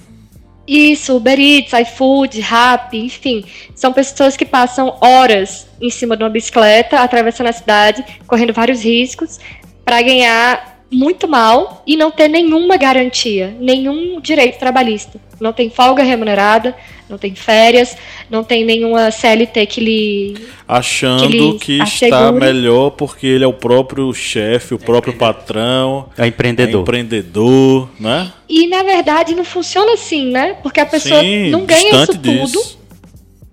Isso, 0.69 1.17
Uber 1.17 1.41
Eats, 1.41 1.73
iFood, 1.73 2.41
Rappi, 2.41 2.99
enfim. 2.99 3.43
São 3.75 3.91
pessoas 3.91 4.37
que 4.37 4.45
passam 4.45 4.99
horas 5.01 5.67
em 5.81 5.89
cima 5.89 6.15
de 6.15 6.23
uma 6.23 6.29
bicicleta, 6.29 7.01
atravessando 7.01 7.47
a 7.47 7.53
cidade, 7.55 8.05
correndo 8.27 8.53
vários 8.53 8.85
riscos, 8.85 9.41
para 9.83 10.03
ganhar 10.03 10.85
muito 10.93 11.27
mal 11.27 11.83
e 11.87 11.97
não 11.97 12.11
ter 12.11 12.29
nenhuma 12.29 12.77
garantia, 12.77 13.57
nenhum 13.59 14.21
direito 14.21 14.59
trabalhista. 14.59 15.19
Não 15.41 15.55
tem 15.55 15.71
folga 15.71 16.03
remunerada, 16.03 16.77
não 17.09 17.17
tem 17.19 17.35
férias, 17.35 17.97
não 18.31 18.45
tem 18.45 18.65
nenhuma 18.65 19.11
CLT 19.11 19.67
que 19.67 19.81
lhe. 19.81 20.37
Achando 20.67 21.29
que, 21.59 21.79
lhe 21.79 21.83
que 21.87 22.05
está 22.05 22.31
melhor 22.31 22.91
porque 22.91 23.27
ele 23.27 23.45
é 23.45 23.47
o 23.47 23.53
próprio 23.53 24.13
chefe, 24.13 24.75
o 24.75 24.79
próprio 24.79 25.15
patrão. 25.15 26.09
É 26.17 26.27
empreendedor. 26.27 26.81
É 26.81 26.83
empreendedor, 26.83 27.89
né? 27.99 28.33
E 28.49 28.67
na 28.67 28.83
verdade 28.83 29.35
não 29.35 29.45
funciona 29.45 29.95
assim, 29.95 30.31
né? 30.31 30.57
Porque 30.63 30.81
a 30.81 30.87
pessoa 30.87 31.21
Sim, 31.21 31.51
não 31.51 31.65
ganha 31.65 32.03
isso 32.03 32.13
tudo. 32.13 32.47
Disso. 32.47 32.79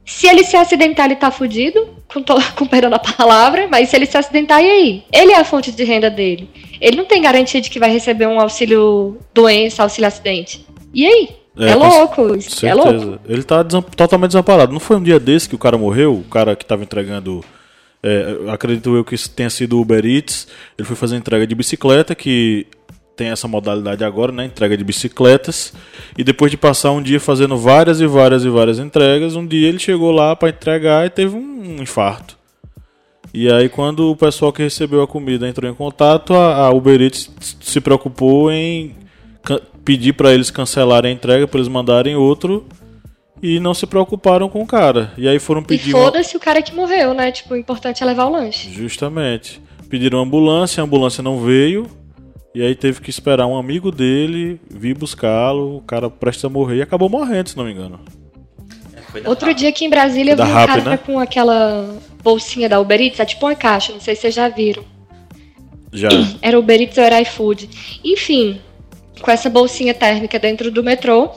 Se 0.05 0.27
ele 0.27 0.43
se 0.43 0.55
acidentar, 0.55 1.05
ele 1.05 1.15
tá 1.15 1.31
fudido, 1.31 1.89
com, 2.07 2.21
to... 2.21 2.35
com 2.55 2.65
perdão 2.67 2.89
da 2.89 2.99
palavra, 2.99 3.67
mas 3.69 3.89
se 3.89 3.95
ele 3.95 4.05
se 4.05 4.17
acidentar, 4.17 4.63
e 4.63 4.69
aí? 4.69 5.03
Ele 5.11 5.31
é 5.31 5.39
a 5.39 5.43
fonte 5.43 5.71
de 5.71 5.83
renda 5.83 6.09
dele. 6.09 6.49
Ele 6.79 6.97
não 6.97 7.05
tem 7.05 7.21
garantia 7.21 7.59
de 7.59 7.69
que 7.69 7.79
vai 7.79 7.91
receber 7.91 8.27
um 8.27 8.39
auxílio 8.39 9.17
doença, 9.33 9.81
auxílio 9.81 10.07
acidente. 10.07 10.65
E 10.93 11.05
aí? 11.05 11.29
É, 11.57 11.69
é 11.69 11.75
louco, 11.75 12.21
é 12.63 12.73
louco. 12.73 13.19
Ele 13.27 13.43
tá 13.43 13.63
totalmente 13.63 14.31
desamparado. 14.31 14.73
Não 14.73 14.79
foi 14.79 14.97
um 14.97 15.03
dia 15.03 15.19
desse 15.19 15.47
que 15.47 15.55
o 15.55 15.59
cara 15.59 15.77
morreu? 15.77 16.15
O 16.15 16.23
cara 16.23 16.55
que 16.55 16.65
tava 16.65 16.83
entregando. 16.83 17.43
É, 18.03 18.37
acredito 18.49 18.95
eu 18.95 19.03
que 19.03 19.17
tenha 19.29 19.49
sido 19.49 19.77
o 19.77 19.81
Uber 19.81 20.05
Eats. 20.05 20.47
Ele 20.77 20.85
foi 20.87 20.95
fazer 20.95 21.15
entrega 21.15 21.47
de 21.47 21.55
bicicleta, 21.55 22.13
que 22.13 22.67
tem 23.15 23.29
essa 23.29 23.47
modalidade 23.47 24.03
agora, 24.03 24.31
né? 24.31 24.45
Entrega 24.45 24.75
de 24.75 24.83
bicicletas. 24.83 25.73
E 26.17 26.23
depois 26.23 26.51
de 26.51 26.57
passar 26.57 26.91
um 26.91 27.01
dia 27.01 27.19
fazendo 27.19 27.57
várias 27.57 28.01
e 28.01 28.05
várias 28.05 28.43
e 28.43 28.49
várias 28.49 28.77
entregas, 28.77 29.35
um 29.35 29.45
dia 29.45 29.67
ele 29.67 29.79
chegou 29.79 30.11
lá 30.11 30.35
para 30.35 30.49
entregar 30.49 31.05
e 31.05 31.09
teve 31.09 31.35
um 31.35 31.81
infarto. 31.81 32.37
E 33.33 33.51
aí 33.51 33.69
quando 33.69 34.11
o 34.11 34.15
pessoal 34.15 34.53
que 34.53 34.61
recebeu 34.61 35.01
a 35.01 35.07
comida 35.07 35.47
entrou 35.47 35.69
em 35.69 35.73
contato, 35.73 36.33
a, 36.33 36.69
Uber 36.71 37.01
Eats 37.01 37.29
se 37.61 37.81
preocupou 37.81 38.51
em 38.51 38.95
pedir 39.85 40.13
para 40.13 40.33
eles 40.33 40.49
cancelarem 40.49 41.11
a 41.11 41.13
entrega, 41.13 41.47
para 41.47 41.59
eles 41.59 41.69
mandarem 41.69 42.15
outro. 42.15 42.65
E 43.41 43.59
não 43.59 43.73
se 43.73 43.85
preocuparam 43.85 44.49
com 44.49 44.61
o 44.61 44.65
cara. 44.65 45.13
E 45.17 45.27
aí 45.27 45.37
foram 45.37 45.61
pedir. 45.61 45.89
E 45.89 45.91
foda-se 45.91 46.35
o 46.35 46.39
cara 46.39 46.61
que 46.61 46.73
morreu, 46.73 47.13
né? 47.13 47.31
Tipo, 47.31 47.53
o 47.53 47.57
importante 47.57 48.01
é 48.01 48.05
levar 48.05 48.25
o 48.25 48.31
lanche. 48.31 48.71
Justamente. 48.71 49.61
Pediram 49.87 50.19
ambulância, 50.19 50.81
a 50.81 50.85
ambulância 50.85 51.21
não 51.21 51.39
veio. 51.39 51.85
E 52.55 52.61
aí 52.61 52.73
teve 52.73 53.01
que 53.01 53.09
esperar 53.09 53.45
um 53.45 53.57
amigo 53.57 53.91
dele 53.91 54.59
vir 54.69 54.97
buscá-lo, 54.97 55.75
o 55.75 55.81
cara 55.81 56.09
prestes 56.09 56.45
a 56.45 56.49
morrer 56.49 56.77
e 56.77 56.81
acabou 56.81 57.09
morrendo, 57.09 57.49
se 57.49 57.57
não 57.57 57.65
me 57.65 57.73
engano. 57.73 57.99
É, 59.13 59.27
Outro 59.27 59.53
dia 59.53 59.67
aqui 59.67 59.83
em 59.83 59.89
Brasília 59.89 60.31
eu 60.31 60.37
vi 60.37 60.43
um 60.43 60.65
cara 60.65 60.81
né? 60.81 60.97
com 60.97 61.19
aquela 61.19 61.99
bolsinha 62.23 62.69
da 62.69 62.79
Uber 62.79 62.99
Eats, 63.01 63.19
é 63.19 63.25
tipo 63.25 63.45
uma 63.45 63.55
caixa, 63.55 63.91
não 63.91 63.99
sei 63.99 64.15
se 64.15 64.21
vocês 64.21 64.33
já 64.33 64.47
viram. 64.47 64.85
Já. 65.91 66.07
Era 66.41 66.57
Uber 66.57 66.79
Eats 66.79 66.97
ou 66.97 67.03
era 67.03 67.21
iFood. 67.21 67.99
Enfim, 68.03 68.61
com 69.25 69.31
essa 69.31 69.49
bolsinha 69.49 69.91
térmica 69.91 70.37
dentro 70.37 70.69
do 70.69 70.83
metrô. 70.83 71.31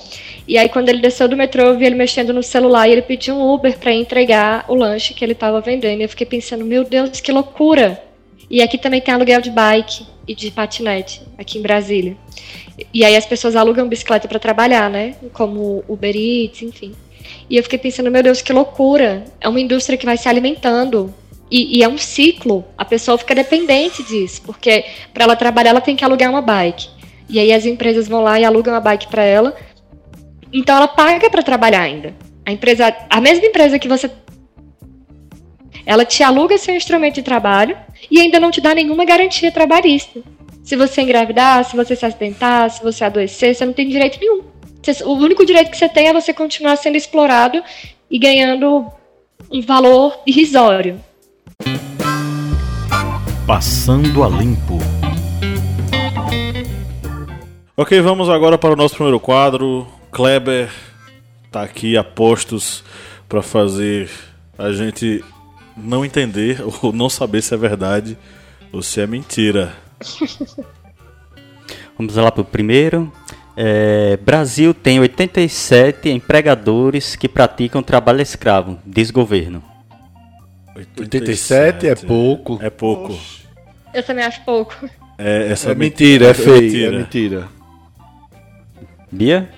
E 0.46 0.58
aí 0.58 0.68
quando 0.68 0.90
ele 0.90 1.00
desceu 1.00 1.26
do 1.26 1.34
metrô, 1.34 1.62
eu 1.62 1.78
vi 1.78 1.86
ele 1.86 1.94
mexendo 1.94 2.34
no 2.34 2.42
celular 2.42 2.86
e 2.86 2.92
ele 2.92 3.00
pediu 3.00 3.34
um 3.34 3.50
Uber 3.50 3.78
para 3.78 3.94
entregar 3.94 4.66
o 4.68 4.74
lanche 4.74 5.14
que 5.14 5.24
ele 5.24 5.32
estava 5.32 5.58
vendendo. 5.62 6.00
E 6.00 6.02
eu 6.02 6.08
fiquei 6.10 6.26
pensando, 6.26 6.66
meu 6.66 6.84
Deus, 6.84 7.18
que 7.18 7.32
loucura! 7.32 8.02
E 8.50 8.60
aqui 8.60 8.76
também 8.76 9.00
tem 9.00 9.14
aluguel 9.14 9.40
de 9.40 9.50
bike 9.50 10.06
e 10.26 10.34
de 10.34 10.50
patinete, 10.50 11.22
aqui 11.38 11.58
em 11.58 11.62
Brasília. 11.62 12.14
E 12.92 13.06
aí 13.06 13.16
as 13.16 13.24
pessoas 13.24 13.56
alugam 13.56 13.88
bicicleta 13.88 14.28
para 14.28 14.38
trabalhar, 14.38 14.90
né? 14.90 15.14
Como 15.32 15.82
Uber 15.88 16.14
Eats, 16.14 16.60
enfim. 16.60 16.92
E 17.48 17.56
eu 17.56 17.62
fiquei 17.62 17.78
pensando, 17.78 18.10
meu 18.10 18.22
Deus, 18.22 18.42
que 18.42 18.52
loucura! 18.52 19.24
É 19.40 19.48
uma 19.48 19.60
indústria 19.60 19.96
que 19.96 20.04
vai 20.04 20.18
se 20.18 20.28
alimentando. 20.28 21.14
E, 21.50 21.78
e 21.78 21.82
é 21.82 21.88
um 21.88 21.96
ciclo. 21.96 22.66
A 22.76 22.84
pessoa 22.84 23.16
fica 23.16 23.34
dependente 23.34 24.02
disso, 24.02 24.42
porque 24.44 24.84
para 25.14 25.24
ela 25.24 25.36
trabalhar 25.36 25.70
ela 25.70 25.80
tem 25.80 25.96
que 25.96 26.04
alugar 26.04 26.28
uma 26.28 26.42
bike. 26.42 26.97
E 27.28 27.38
aí 27.38 27.52
as 27.52 27.66
empresas 27.66 28.08
vão 28.08 28.22
lá 28.22 28.38
e 28.40 28.44
alugam 28.44 28.74
a 28.74 28.80
bike 28.80 29.08
para 29.08 29.22
ela. 29.22 29.56
Então 30.52 30.76
ela 30.76 30.88
paga 30.88 31.28
para 31.28 31.42
trabalhar 31.42 31.82
ainda. 31.82 32.14
A 32.46 32.52
empresa, 32.52 32.94
a 33.10 33.20
mesma 33.20 33.46
empresa 33.46 33.78
que 33.78 33.88
você 33.88 34.10
ela 35.84 36.04
te 36.04 36.22
aluga 36.22 36.58
seu 36.58 36.76
instrumento 36.76 37.14
de 37.14 37.22
trabalho 37.22 37.74
e 38.10 38.20
ainda 38.20 38.38
não 38.38 38.50
te 38.50 38.60
dá 38.60 38.74
nenhuma 38.74 39.06
garantia 39.06 39.50
trabalhista. 39.50 40.20
Se 40.62 40.76
você 40.76 41.00
engravidar, 41.00 41.64
se 41.64 41.74
você 41.74 41.96
se 41.96 42.04
acidentar, 42.04 42.70
se 42.70 42.82
você 42.82 43.04
adoecer, 43.04 43.54
você 43.54 43.64
não 43.64 43.72
tem 43.72 43.88
direito 43.88 44.18
nenhum. 44.20 44.42
O 45.06 45.14
único 45.14 45.46
direito 45.46 45.70
que 45.70 45.78
você 45.78 45.88
tem 45.88 46.08
é 46.08 46.12
você 46.12 46.32
continuar 46.34 46.76
sendo 46.76 46.96
explorado 46.96 47.62
e 48.10 48.18
ganhando 48.18 48.86
um 49.50 49.62
valor 49.62 50.20
irrisório. 50.26 51.00
Passando 53.46 54.22
a 54.22 54.28
limpo. 54.28 54.97
Ok, 57.80 58.00
vamos 58.00 58.28
agora 58.28 58.58
para 58.58 58.72
o 58.72 58.76
nosso 58.76 58.96
primeiro 58.96 59.20
quadro. 59.20 59.86
Kleber 60.10 60.68
está 61.44 61.62
aqui 61.62 61.96
a 61.96 62.02
postos 62.02 62.82
para 63.28 63.40
fazer 63.40 64.10
a 64.58 64.72
gente 64.72 65.24
não 65.76 66.04
entender 66.04 66.60
ou 66.82 66.92
não 66.92 67.08
saber 67.08 67.40
se 67.40 67.54
é 67.54 67.56
verdade 67.56 68.18
ou 68.72 68.82
se 68.82 69.00
é 69.00 69.06
mentira. 69.06 69.72
Vamos 71.96 72.16
lá 72.16 72.32
para 72.32 72.42
o 72.42 72.44
primeiro. 72.44 73.12
É, 73.56 74.16
Brasil 74.16 74.74
tem 74.74 74.98
87 74.98 76.08
empregadores 76.08 77.14
que 77.14 77.28
praticam 77.28 77.80
trabalho 77.80 78.20
escravo, 78.20 78.76
diz 78.84 79.12
governo. 79.12 79.62
87, 80.74 81.06
87 81.14 81.86
é 81.86 81.94
pouco. 81.94 82.58
É 82.60 82.70
pouco. 82.70 83.16
Eu 83.94 84.02
também 84.02 84.24
acho 84.24 84.44
pouco. 84.44 84.74
É, 85.16 85.46
essa 85.52 85.68
é, 85.68 85.72
é 85.72 85.74
mentira, 85.76 86.26
é, 86.26 86.30
é 86.30 86.34
feio, 86.34 86.60
mentira. 86.60 86.88
é 86.88 86.98
mentira. 86.98 87.57
Bia? 89.10 89.48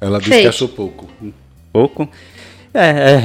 Ela 0.00 0.18
disse 0.18 0.42
que 0.42 0.48
achou 0.48 0.68
pouco. 0.68 1.08
Pouco. 1.72 2.08
É, 2.74 2.86
é, 2.86 3.14
é, 3.14 3.20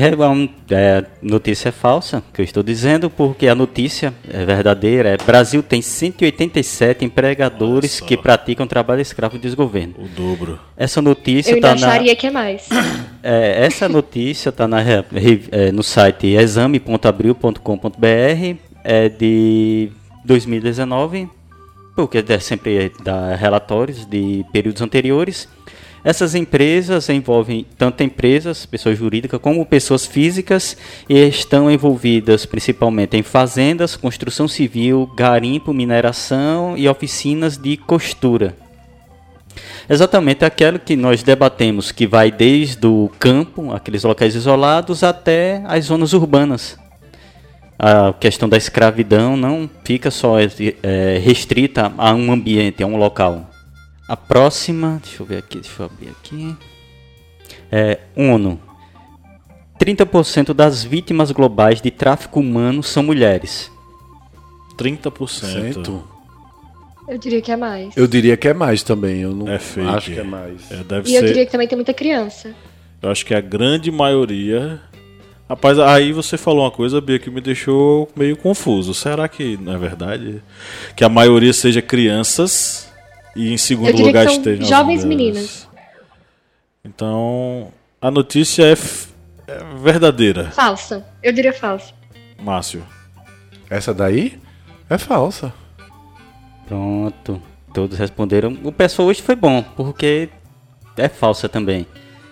é, 0.75 1.05
notícia 1.21 1.71
falsa 1.71 2.21
que 2.33 2.41
eu 2.41 2.43
estou 2.43 2.61
dizendo, 2.61 3.09
porque 3.09 3.47
a 3.47 3.55
notícia 3.55 4.13
é 4.29 4.45
verdadeira. 4.45 5.07
É, 5.09 5.17
Brasil 5.17 5.63
tem 5.63 5.81
187 5.81 7.05
empregadores 7.05 8.01
que 8.01 8.17
praticam 8.17 8.67
trabalho 8.67 9.01
escravo 9.01 9.37
de 9.37 9.43
desgoverno. 9.43 9.95
O 9.97 10.07
dobro. 10.09 10.59
Essa 10.75 11.01
notícia 11.01 11.55
está 11.55 11.69
na. 11.69 11.87
acharia 11.87 12.13
que 12.15 12.27
é 12.27 12.31
mais. 12.31 12.67
É, 13.23 13.65
essa 13.65 13.89
notícia 13.89 14.49
está 14.49 14.67
é, 15.51 15.71
no 15.71 15.83
site 15.83 16.27
exame.abril.com.br 16.27 18.57
é 18.83 19.09
de 19.09 19.89
2019, 20.23 21.27
porque 21.93 22.23
é 22.25 22.39
sempre 22.39 22.89
dá 23.03 23.35
relatórios 23.35 24.05
de 24.05 24.45
períodos 24.53 24.81
anteriores. 24.81 25.49
Essas 26.07 26.35
empresas 26.35 27.09
envolvem 27.09 27.65
tanto 27.77 28.01
empresas, 28.01 28.65
pessoas 28.65 28.97
jurídicas, 28.97 29.41
como 29.41 29.65
pessoas 29.65 30.05
físicas 30.05 30.77
e 31.09 31.19
estão 31.27 31.69
envolvidas 31.69 32.45
principalmente 32.45 33.17
em 33.17 33.21
fazendas, 33.21 33.97
construção 33.97 34.47
civil, 34.47 35.11
garimpo, 35.17 35.73
mineração 35.73 36.77
e 36.77 36.87
oficinas 36.87 37.57
de 37.57 37.75
costura. 37.75 38.55
Exatamente 39.89 40.45
aquilo 40.45 40.79
que 40.79 40.95
nós 40.95 41.23
debatemos, 41.23 41.91
que 41.91 42.07
vai 42.07 42.31
desde 42.31 42.87
o 42.87 43.11
campo, 43.19 43.73
aqueles 43.73 44.05
locais 44.05 44.33
isolados, 44.33 45.03
até 45.03 45.61
as 45.65 45.83
zonas 45.87 46.13
urbanas. 46.13 46.79
A 47.77 48.13
questão 48.13 48.47
da 48.47 48.55
escravidão 48.55 49.35
não 49.35 49.69
fica 49.83 50.09
só 50.09 50.37
é, 50.39 51.21
restrita 51.21 51.91
a 51.97 52.13
um 52.13 52.31
ambiente, 52.31 52.81
a 52.81 52.87
um 52.87 52.95
local. 52.95 53.56
A 54.07 54.15
próxima, 54.15 55.01
deixa 55.03 55.21
eu 55.21 55.25
ver 55.25 55.37
aqui, 55.37 55.59
deixa 55.59 55.81
eu 55.81 55.85
abrir 55.85 56.09
aqui. 56.09 56.55
É, 57.69 57.99
ONU. 58.15 58.59
30% 59.79 60.53
das 60.53 60.83
vítimas 60.83 61.31
globais 61.31 61.81
de 61.81 61.91
tráfico 61.91 62.39
humano 62.39 62.81
são 62.81 63.03
mulheres. 63.03 63.69
30%. 64.77 66.01
Eu 67.07 67.17
diria 67.17 67.41
que 67.41 67.51
é 67.51 67.57
mais. 67.57 67.95
Eu 67.97 68.07
diria 68.07 68.37
que 68.37 68.47
é 68.47 68.53
mais 68.53 68.81
também. 68.81 69.21
Eu 69.21 69.33
não 69.33 69.49
é 69.49 69.59
fake. 69.59 69.87
acho 69.87 70.11
que 70.11 70.19
é 70.19 70.23
mais. 70.23 70.71
É, 70.71 70.83
deve 70.83 71.09
e 71.09 71.11
ser... 71.11 71.17
eu 71.17 71.27
diria 71.27 71.45
que 71.45 71.51
também 71.51 71.67
tem 71.67 71.75
muita 71.75 71.93
criança. 71.93 72.55
Eu 73.01 73.11
acho 73.11 73.25
que 73.25 73.33
a 73.33 73.41
grande 73.41 73.91
maioria. 73.91 74.81
Rapaz, 75.49 75.79
aí 75.79 76.11
você 76.11 76.37
falou 76.37 76.65
uma 76.65 76.71
coisa, 76.71 76.99
Bia, 76.99 77.19
que 77.19 77.29
me 77.29 77.39
deixou 77.39 78.09
meio 78.15 78.35
confuso. 78.35 78.93
Será 78.93 79.27
que 79.29 79.57
não 79.57 79.73
é 79.73 79.77
verdade? 79.77 80.41
Que 80.95 81.03
a 81.05 81.09
maioria 81.09 81.53
seja 81.53 81.81
crianças 81.81 82.86
e 83.37 83.53
em 83.53 83.57
segundo 83.57 84.01
lugar 84.01 84.25
estejam 84.25 84.65
jovens 84.65 85.05
meninas. 85.05 85.67
Então, 86.83 87.71
a 88.01 88.09
notícia 88.09 88.63
é, 88.63 88.71
é, 88.71 89.63
verdadeira. 89.81 90.51
Falsa. 90.51 91.05
Eu 91.21 91.31
diria 91.31 91.53
falsa. 91.53 91.93
Márcio. 92.41 92.83
Essa 93.69 93.93
daí 93.93 94.39
é 94.89 94.97
falsa. 94.97 95.53
Pronto. 96.67 97.41
Todos 97.73 97.97
responderam. 97.97 98.57
O 98.63 98.71
pessoal 98.71 99.09
hoje 99.09 99.21
foi 99.21 99.35
bom, 99.35 99.61
porque 99.61 100.29
é 100.97 101.07
falsa 101.07 101.47
também. 101.47 101.85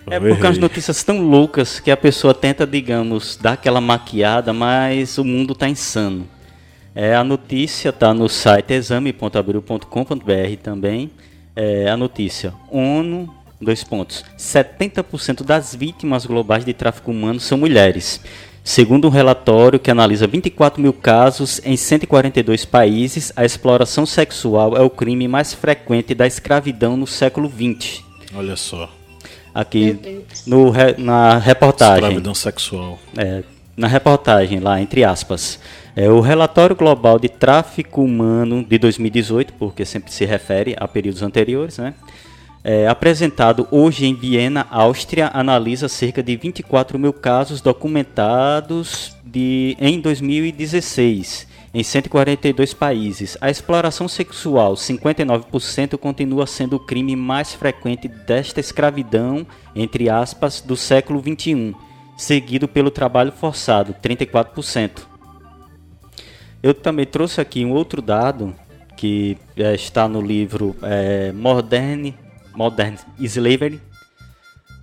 É 0.10 0.20
porque 0.20 0.48
as 0.48 0.58
notícias 0.58 1.04
tão 1.04 1.22
loucas 1.22 1.80
que 1.80 1.92
a 1.92 1.98
pessoa 1.98 2.34
tenta, 2.34 2.66
digamos, 2.66 3.38
dar 3.38 3.54
aquela 3.54 3.82
maquiada, 3.82 4.54
mas 4.54 5.18
o 5.18 5.24
mundo 5.24 5.54
tá 5.54 5.68
insano. 5.68 6.28
É, 6.96 7.14
a 7.14 7.24
notícia 7.26 7.90
está 7.90 8.14
no 8.14 8.30
site 8.30 8.72
exame.abril.com.br 8.74 10.58
também. 10.64 11.12
É, 11.54 11.90
a 11.90 11.98
notícia: 11.98 12.54
ONU, 12.72 13.30
dois 13.60 13.84
pontos. 13.84 14.24
70% 14.38 15.44
das 15.44 15.76
vítimas 15.76 16.26
globais 16.26 16.64
de 16.64 16.74
tráfico 16.74 17.12
humano 17.12 17.40
são 17.42 17.58
mulheres. 17.58 18.22
Segundo 18.64 19.08
um 19.08 19.12
relatório 19.12 19.78
que 19.78 19.92
analisa 19.92 20.26
24 20.26 20.82
mil 20.82 20.94
casos 20.94 21.62
em 21.64 21.78
142 21.78 22.66
países, 22.66 23.32
a 23.36 23.46
exploração 23.46 24.08
sexual 24.08 24.76
é 24.76 24.82
o 24.82 24.90
crime 24.90 25.28
mais 25.28 25.54
frequente 25.54 26.16
da 26.16 26.26
escravidão 26.26 26.98
no 26.98 27.06
século 27.06 27.48
XX. 27.48 28.04
Olha 28.34 28.56
só. 28.56 28.90
Aqui 29.54 30.24
no, 30.48 30.74
na 30.98 31.38
reportagem. 31.38 32.04
Escravidão 32.06 32.34
sexual. 32.34 33.00
É, 33.16 33.44
na 33.78 33.88
reportagem, 33.88 34.60
lá, 34.60 34.82
entre 34.82 35.04
aspas. 35.04 35.60
É, 35.96 36.10
o 36.10 36.20
relatório 36.20 36.76
global 36.76 37.18
de 37.18 37.30
tráfico 37.30 38.04
humano 38.04 38.64
de 38.64 38.78
2018, 38.78 39.54
porque 39.54 39.86
sempre 39.86 40.12
se 40.12 40.26
refere 40.26 40.76
a 40.78 40.88
períodos 40.88 41.22
anteriores, 41.22 41.78
né? 41.78 41.94
É, 42.64 42.88
apresentado 42.88 43.68
hoje 43.72 44.06
em 44.06 44.14
Viena, 44.16 44.68
Áustria, 44.72 45.30
analisa 45.34 45.88
cerca 45.88 46.22
de 46.22 46.36
24 46.36 46.98
mil 46.98 47.14
casos 47.14 47.62
documentados 47.62 49.16
de, 49.24 49.78
em 49.80 50.02
2016 50.02 51.48
em 51.76 51.84
142 51.84 52.74
países. 52.74 53.38
A 53.42 53.50
exploração 53.50 54.08
sexual, 54.08 54.76
59%, 54.76 55.98
continua 55.98 56.48
sendo 56.48 56.78
o 56.78 56.80
crime 56.80 57.16
mais 57.18 57.54
frequente 57.54 58.08
desta 58.08 58.62
escravidão, 58.62 59.46
entre 59.76 60.10
aspas, 60.10 60.62
do 60.62 60.78
século 60.78 61.20
21, 61.20 61.74
seguido 62.16 62.66
pelo 62.66 62.90
trabalho 62.90 63.34
forçado, 63.34 63.94
34%. 64.02 65.15
Eu 66.66 66.74
também 66.74 67.06
trouxe 67.06 67.40
aqui 67.40 67.64
um 67.64 67.72
outro 67.74 68.02
dado 68.02 68.56
que 68.98 69.38
é, 69.56 69.76
está 69.76 70.08
no 70.08 70.20
livro 70.20 70.76
é, 70.82 71.32
Modern, 71.32 72.12
Modern 72.56 72.96
Slavery, 73.20 73.80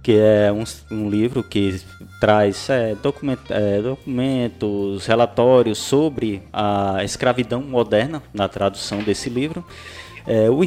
que 0.01 0.17
é 0.17 0.53
um, 0.53 0.63
um 0.93 1.11
livro 1.11 1.43
que 1.43 1.81
traz 2.21 2.71
é, 2.71 2.95
document, 2.95 3.41
é, 3.51 3.83
documentos, 3.83 5.07
relatórios 5.07 5.79
sobre 5.79 6.45
a 6.53 7.03
escravidão 7.03 7.61
moderna, 7.61 8.23
na 8.33 8.47
tradução 8.47 9.03
desse 9.03 9.29
livro. 9.29 9.67
É, 10.25 10.49
o, 10.49 10.59
o, 10.59 10.65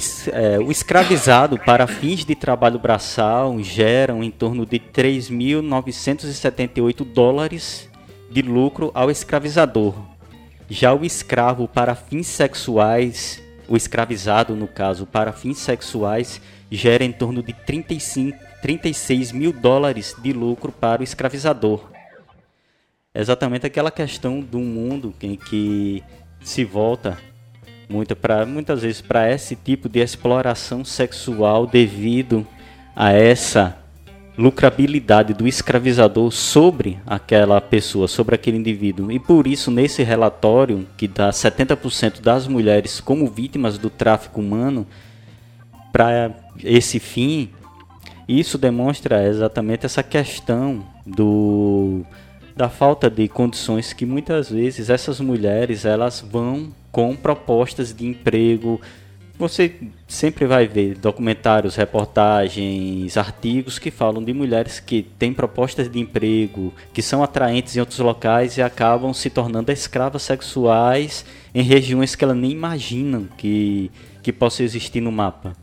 escravizado 0.69 1.57
para 1.57 1.87
fins 1.87 2.25
de 2.25 2.35
trabalho 2.35 2.77
braçal 2.77 3.57
geram 3.63 4.21
em 4.21 4.31
torno 4.31 4.65
de 4.65 4.79
3.978 4.79 7.05
dólares 7.05 7.89
de 8.29 8.41
lucro 8.41 8.91
ao 8.93 9.09
escravizador, 9.09 9.95
já 10.69 10.93
o 10.93 11.05
escravo 11.05 11.67
para 11.67 11.95
fins 11.95 12.27
sexuais, 12.27 13.41
o 13.67 13.75
escravizado 13.75 14.55
no 14.55 14.67
caso, 14.67 15.05
para 15.05 15.31
fins 15.31 15.57
sexuais, 15.57 16.41
gera 16.71 17.03
em 17.03 17.11
torno 17.11 17.43
de 17.43 17.53
35, 17.53 18.37
36 18.61 19.31
mil 19.31 19.53
dólares 19.53 20.15
de 20.21 20.33
lucro 20.33 20.71
para 20.71 21.01
o 21.01 21.03
escravizador. 21.03 21.89
Exatamente 23.13 23.65
aquela 23.65 23.91
questão 23.91 24.41
do 24.41 24.59
mundo 24.59 25.13
em 25.21 25.35
que 25.35 26.03
se 26.41 26.65
volta 26.65 27.17
muito 27.87 28.15
pra, 28.15 28.45
muitas 28.45 28.81
vezes 28.81 29.01
para 29.01 29.31
esse 29.31 29.55
tipo 29.55 29.87
de 29.87 29.99
exploração 29.99 30.83
sexual 30.83 31.65
devido 31.65 32.45
a 32.95 33.11
essa 33.11 33.77
lucrabilidade 34.37 35.33
do 35.33 35.47
escravizador 35.47 36.31
sobre 36.31 36.99
aquela 37.05 37.61
pessoa, 37.61 38.07
sobre 38.07 38.35
aquele 38.35 38.57
indivíduo. 38.57 39.11
E 39.11 39.19
por 39.19 39.47
isso, 39.47 39.71
nesse 39.71 40.03
relatório, 40.03 40.85
que 40.97 41.07
dá 41.07 41.29
70% 41.29 42.21
das 42.21 42.47
mulheres 42.47 42.99
como 42.99 43.29
vítimas 43.29 43.77
do 43.77 43.89
tráfico 43.89 44.41
humano, 44.41 44.85
para 45.91 46.31
esse 46.63 46.99
fim, 46.99 47.49
isso 48.27 48.57
demonstra 48.57 49.25
exatamente 49.27 49.85
essa 49.85 50.03
questão 50.03 50.85
do 51.05 52.03
da 52.55 52.69
falta 52.69 53.09
de 53.09 53.27
condições 53.27 53.91
que 53.91 54.05
muitas 54.05 54.49
vezes 54.49 54.89
essas 54.89 55.19
mulheres 55.19 55.83
elas 55.83 56.21
vão 56.21 56.73
com 56.89 57.13
propostas 57.13 57.93
de 57.93 58.05
emprego 58.05 58.79
você 59.37 59.75
sempre 60.07 60.45
vai 60.45 60.67
ver 60.67 60.95
documentários, 60.95 61.75
reportagens, 61.75 63.17
artigos 63.17 63.77
que 63.77 63.91
falam 63.91 64.23
de 64.23 64.33
mulheres 64.33 64.79
que 64.79 65.03
têm 65.03 65.33
propostas 65.33 65.89
de 65.89 65.99
emprego, 65.99 66.73
que 66.93 67.01
são 67.01 67.21
atraentes 67.21 67.75
em 67.75 67.79
outros 67.79 67.99
locais 67.99 68.57
e 68.57 68.61
acabam 68.61 69.13
se 69.13 69.29
tornando 69.29 69.71
escravas 69.71 70.23
sexuais 70.23 71.25
em 71.53 71.61
regiões 71.61 72.15
que 72.15 72.23
elas 72.23 72.37
nem 72.37 72.51
imaginam 72.51 73.27
que, 73.37 73.91
que 74.23 74.31
possa 74.31 74.63
existir 74.63 75.01
no 75.01 75.11
mapa. 75.11 75.53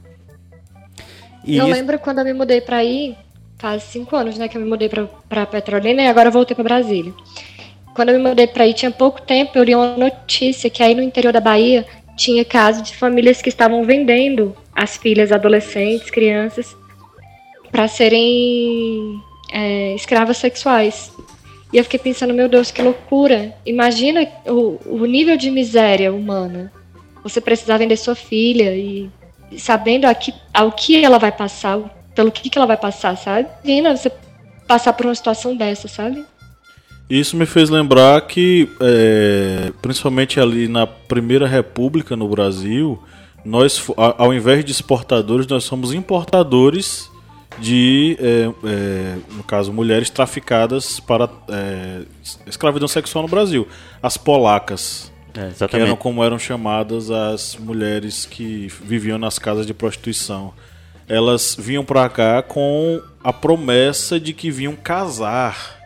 E 1.45 1.57
eu 1.57 1.67
isso... 1.67 1.75
lembro 1.75 1.99
quando 1.99 2.19
eu 2.19 2.25
me 2.25 2.35
mudei 2.35 2.61
para 2.61 2.77
aí, 2.77 3.17
faz 3.59 3.85
cinco 3.85 4.15
anos 4.15 4.37
né, 4.37 4.49
que 4.49 4.57
eu 4.57 4.61
me 4.61 4.69
mudei 4.69 4.91
para 5.29 5.47
Petrolina 5.47 6.03
e 6.03 6.07
agora 6.07 6.31
voltei 6.31 6.55
para 6.55 6.65
Brasília. 6.65 7.13
Quando 7.95 8.11
eu 8.11 8.19
me 8.19 8.29
mudei 8.29 8.47
para 8.47 8.65
aí, 8.65 8.73
tinha 8.73 8.91
pouco 8.91 9.21
tempo, 9.21 9.57
eu 9.57 9.65
li 9.65 9.75
uma 9.75 9.97
notícia 9.97 10.71
que 10.71 10.83
aí 10.83 10.95
no 10.95 11.03
interior 11.03 11.33
da 11.33 11.41
Bahia 11.41 11.87
tinha 12.17 12.45
casos 12.45 12.83
de 12.83 12.97
famílias 12.97 13.41
que 13.41 13.49
estavam 13.49 13.85
vendendo 13.85 14.55
as 14.75 14.97
filhas 14.97 15.33
adolescentes, 15.33 16.11
crianças, 16.11 16.77
para 17.71 17.89
serem 17.89 19.21
é, 19.53 19.95
escravas 19.95 20.37
sexuais. 20.37 21.13
E 21.73 21.79
eu 21.79 21.85
fiquei 21.85 21.99
pensando, 21.99 22.35
meu 22.35 22.49
Deus, 22.49 22.71
que 22.71 22.83
loucura! 22.83 23.55
Imagina 23.65 24.29
o, 24.47 24.79
o 24.85 25.07
nível 25.07 25.37
de 25.37 25.51
miséria 25.51 26.13
humana. 26.13 26.71
Você 27.23 27.41
precisar 27.41 27.79
vender 27.79 27.97
sua 27.97 28.15
filha 28.15 28.75
e 28.77 29.11
sabendo 29.59 30.05
aqui, 30.07 30.35
ao 30.53 30.73
que 30.73 31.03
ela 31.03 31.19
vai 31.19 31.33
passar, 31.33 31.79
pelo 32.15 32.31
que, 32.31 32.51
que 32.51 32.59
ela 32.59 32.67
vai 32.67 32.77
passar, 32.77 33.17
sabe? 33.17 33.49
Imagina 33.65 33.97
você 33.97 34.13
passar 34.67 34.93
por 34.93 35.07
uma 35.07 35.15
situação 35.15 35.57
dessa, 35.57 35.89
sabe? 35.89 36.25
Isso 37.13 37.37
me 37.37 37.45
fez 37.45 37.69
lembrar 37.69 38.19
que, 38.23 38.71
é, 38.81 39.71
principalmente 39.83 40.41
ali 40.41 40.67
na 40.67 40.87
Primeira 40.87 41.47
República 41.47 42.17
no 42.17 42.27
Brasil, 42.27 42.99
nós, 43.45 43.87
ao 43.99 44.33
invés 44.33 44.65
de 44.65 44.73
exportadores, 44.73 45.47
nós 45.47 45.63
somos 45.63 45.93
importadores 45.93 47.11
de, 47.59 48.17
é, 48.19 48.51
é, 48.65 49.17
no 49.33 49.43
caso, 49.43 49.75
mulheres 49.75 50.09
traficadas 50.09 51.01
para 51.01 51.29
é, 51.51 52.01
escravidão 52.47 52.89
sexual 52.89 53.25
no 53.25 53.29
Brasil. 53.29 53.69
As 54.03 54.17
polacas. 54.17 55.13
É, 55.35 55.69
que 55.69 55.77
eram 55.77 55.97
como 55.97 56.25
eram 56.25 56.39
chamadas 56.39 57.11
as 57.11 57.57
mulheres 57.57 58.25
que 58.25 58.69
viviam 58.83 59.19
nas 59.19 59.39
casas 59.39 59.67
de 59.67 59.75
prostituição. 59.75 60.55
Elas 61.07 61.55
vinham 61.59 61.85
para 61.85 62.09
cá 62.09 62.43
com 62.43 63.03
a 63.23 63.35
promessa 63.35 64.19
de 64.19 64.33
que 64.33 64.51
vinham 64.51 64.75
casar. 64.75 65.82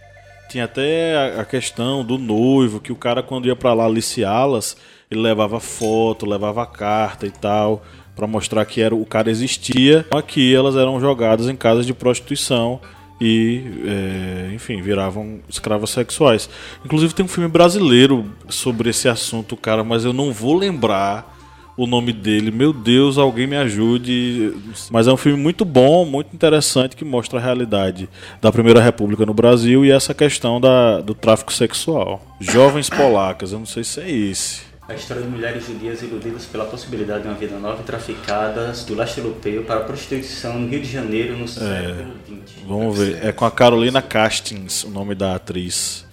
Tinha 0.48 0.64
até 0.64 1.38
a 1.38 1.44
questão 1.44 2.04
do 2.04 2.18
noivo, 2.18 2.80
que 2.80 2.92
o 2.92 2.96
cara 2.96 3.22
quando 3.22 3.46
ia 3.46 3.56
para 3.56 3.74
lá 3.74 3.84
aliciá-las, 3.84 4.76
ele 5.10 5.20
levava 5.20 5.60
foto, 5.60 6.24
levava 6.24 6.64
carta 6.66 7.26
e 7.26 7.30
tal 7.30 7.82
para 8.16 8.26
mostrar 8.26 8.64
que 8.64 8.80
era 8.80 8.94
o 8.94 9.04
cara 9.04 9.30
existia. 9.30 10.06
Aqui 10.10 10.54
elas 10.54 10.74
eram 10.74 10.98
jogadas 10.98 11.48
em 11.48 11.54
casas 11.54 11.84
de 11.84 11.92
prostituição 11.92 12.80
e, 13.20 13.62
é, 13.84 14.54
enfim, 14.54 14.80
viravam 14.80 15.40
escravas 15.48 15.90
sexuais. 15.90 16.48
Inclusive 16.84 17.14
tem 17.14 17.24
um 17.24 17.28
filme 17.28 17.48
brasileiro 17.48 18.32
sobre 18.48 18.88
esse 18.88 19.06
assunto, 19.06 19.54
cara, 19.56 19.84
mas 19.84 20.04
eu 20.04 20.14
não 20.14 20.32
vou 20.32 20.56
lembrar 20.56 21.35
o 21.76 21.86
nome 21.86 22.12
dele. 22.12 22.50
Meu 22.50 22.72
Deus, 22.72 23.18
alguém 23.18 23.46
me 23.46 23.56
ajude. 23.56 24.54
Mas 24.90 25.06
é 25.06 25.12
um 25.12 25.16
filme 25.16 25.40
muito 25.40 25.64
bom, 25.64 26.04
muito 26.04 26.34
interessante 26.34 26.96
que 26.96 27.04
mostra 27.04 27.38
a 27.38 27.42
realidade 27.42 28.08
da 28.40 28.50
Primeira 28.50 28.80
República 28.80 29.26
no 29.26 29.34
Brasil 29.34 29.84
e 29.84 29.90
essa 29.90 30.14
questão 30.14 30.60
da, 30.60 31.00
do 31.00 31.14
tráfico 31.14 31.52
sexual. 31.52 32.22
Jovens 32.40 32.88
polacas, 32.88 33.52
eu 33.52 33.58
não 33.58 33.66
sei 33.66 33.84
se 33.84 34.00
é 34.00 34.10
esse. 34.10 34.66
A 34.88 34.94
história 34.94 35.20
de 35.20 35.28
mulheres 35.28 35.66
judias 35.66 36.00
iludidas 36.00 36.46
pela 36.46 36.64
possibilidade 36.64 37.22
de 37.22 37.28
uma 37.28 37.34
vida 37.34 37.58
nova 37.58 37.82
e 37.82 37.84
traficadas 37.84 38.84
do 38.84 38.94
leste 38.94 39.18
europeu 39.18 39.64
para 39.64 39.80
a 39.80 39.84
prostituição 39.84 40.60
no 40.60 40.68
Rio 40.68 40.80
de 40.80 40.92
Janeiro 40.92 41.36
no 41.36 41.44
é, 41.44 41.48
século 41.48 42.14
XX. 42.24 42.54
Vamos 42.64 42.96
ver. 42.96 43.24
É 43.24 43.32
com 43.32 43.44
a 43.44 43.50
Carolina 43.50 44.00
Castings, 44.00 44.84
o 44.84 44.90
nome 44.90 45.16
da 45.16 45.34
atriz. 45.34 46.06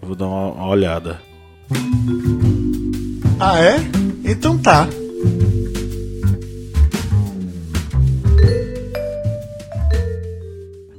Vou 0.00 0.14
dar 0.14 0.26
uma, 0.26 0.52
uma 0.52 0.68
olhada. 0.68 1.22
Ah, 3.44 3.60
é? 3.60 3.74
Então 4.24 4.56
tá. 4.56 4.86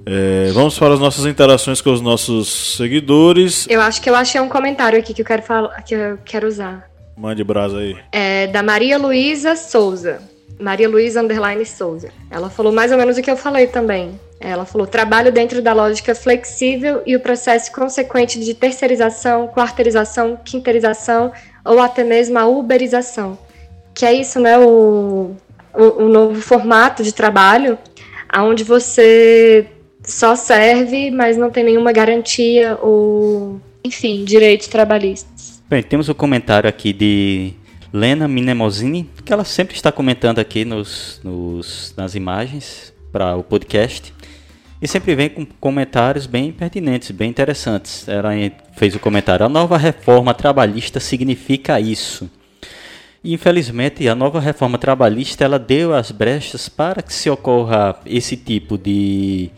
É, 0.05 0.51
vamos 0.51 0.77
para 0.77 0.93
as 0.93 0.99
nossas 0.99 1.25
interações 1.25 1.79
com 1.79 1.93
os 1.93 2.01
nossos 2.01 2.75
seguidores. 2.75 3.65
Eu 3.69 3.79
acho 3.79 4.01
que 4.01 4.09
eu 4.09 4.15
achei 4.15 4.41
um 4.41 4.49
comentário 4.49 4.99
aqui 4.99 5.13
que 5.13 5.21
eu 5.21 5.25
quero 5.25 5.41
falar, 5.41 5.69
que 5.83 5.95
eu 5.95 6.19
quero 6.25 6.45
usar. 6.45 6.91
Mande 7.15 7.45
brasa 7.45 7.77
aí. 7.77 7.95
É 8.11 8.47
da 8.47 8.61
Maria 8.61 8.97
Luísa 8.97 9.55
Souza. 9.55 10.19
Maria 10.59 10.89
Luísa 10.89 11.21
Underline 11.21 11.65
Souza. 11.65 12.09
Ela 12.29 12.49
falou 12.49 12.73
mais 12.73 12.91
ou 12.91 12.97
menos 12.97 13.17
o 13.17 13.21
que 13.21 13.31
eu 13.31 13.37
falei 13.37 13.67
também. 13.67 14.19
Ela 14.37 14.65
falou: 14.65 14.85
trabalho 14.85 15.31
dentro 15.31 15.61
da 15.61 15.71
lógica 15.71 16.13
flexível 16.13 17.01
e 17.05 17.15
o 17.15 17.21
processo 17.21 17.71
consequente 17.71 18.37
de 18.37 18.53
terceirização, 18.53 19.47
quarteirização, 19.47 20.37
quinteirização 20.43 21.31
ou 21.63 21.79
até 21.79 22.03
mesmo 22.03 22.37
a 22.37 22.45
uberização. 22.45 23.37
Que 23.93 24.05
é 24.05 24.13
isso, 24.13 24.39
né? 24.39 24.57
O, 24.57 25.35
o, 25.73 26.03
o 26.03 26.09
novo 26.09 26.41
formato 26.41 27.03
de 27.03 27.13
trabalho, 27.13 27.77
onde 28.35 28.63
você 28.63 29.67
só 30.03 30.35
serve, 30.35 31.11
mas 31.11 31.37
não 31.37 31.49
tem 31.49 31.63
nenhuma 31.63 31.91
garantia 31.91 32.77
ou, 32.81 33.59
enfim, 33.83 34.25
direitos 34.25 34.67
trabalhistas. 34.67 35.61
Bem, 35.69 35.81
temos 35.81 36.09
o 36.09 36.11
um 36.11 36.15
comentário 36.15 36.69
aqui 36.69 36.91
de 36.91 37.53
Lena 37.91 38.27
Minemosini, 38.27 39.09
que 39.23 39.31
ela 39.31 39.45
sempre 39.45 39.75
está 39.75 39.91
comentando 39.91 40.39
aqui 40.39 40.65
nos, 40.65 41.21
nos 41.23 41.93
nas 41.95 42.15
imagens 42.15 42.93
para 43.11 43.35
o 43.35 43.43
podcast. 43.43 44.13
E 44.83 44.87
sempre 44.87 45.15
vem 45.15 45.29
com 45.29 45.45
comentários 45.45 46.25
bem 46.25 46.51
pertinentes, 46.51 47.09
bem 47.11 47.29
interessantes. 47.29 48.05
Ela 48.05 48.31
fez 48.73 48.93
o 48.93 48.99
comentário: 48.99 49.45
a 49.45 49.49
nova 49.49 49.77
reforma 49.77 50.33
trabalhista 50.33 50.99
significa 50.99 51.79
isso. 51.79 52.29
E, 53.23 53.33
infelizmente, 53.33 54.05
a 54.09 54.13
nova 54.13 54.41
reforma 54.41 54.77
trabalhista 54.77 55.45
ela 55.45 55.57
deu 55.57 55.95
as 55.95 56.11
brechas 56.11 56.67
para 56.67 57.01
que 57.01 57.13
se 57.13 57.29
ocorra 57.29 57.97
esse 58.05 58.35
tipo 58.35 58.77
de, 58.77 59.51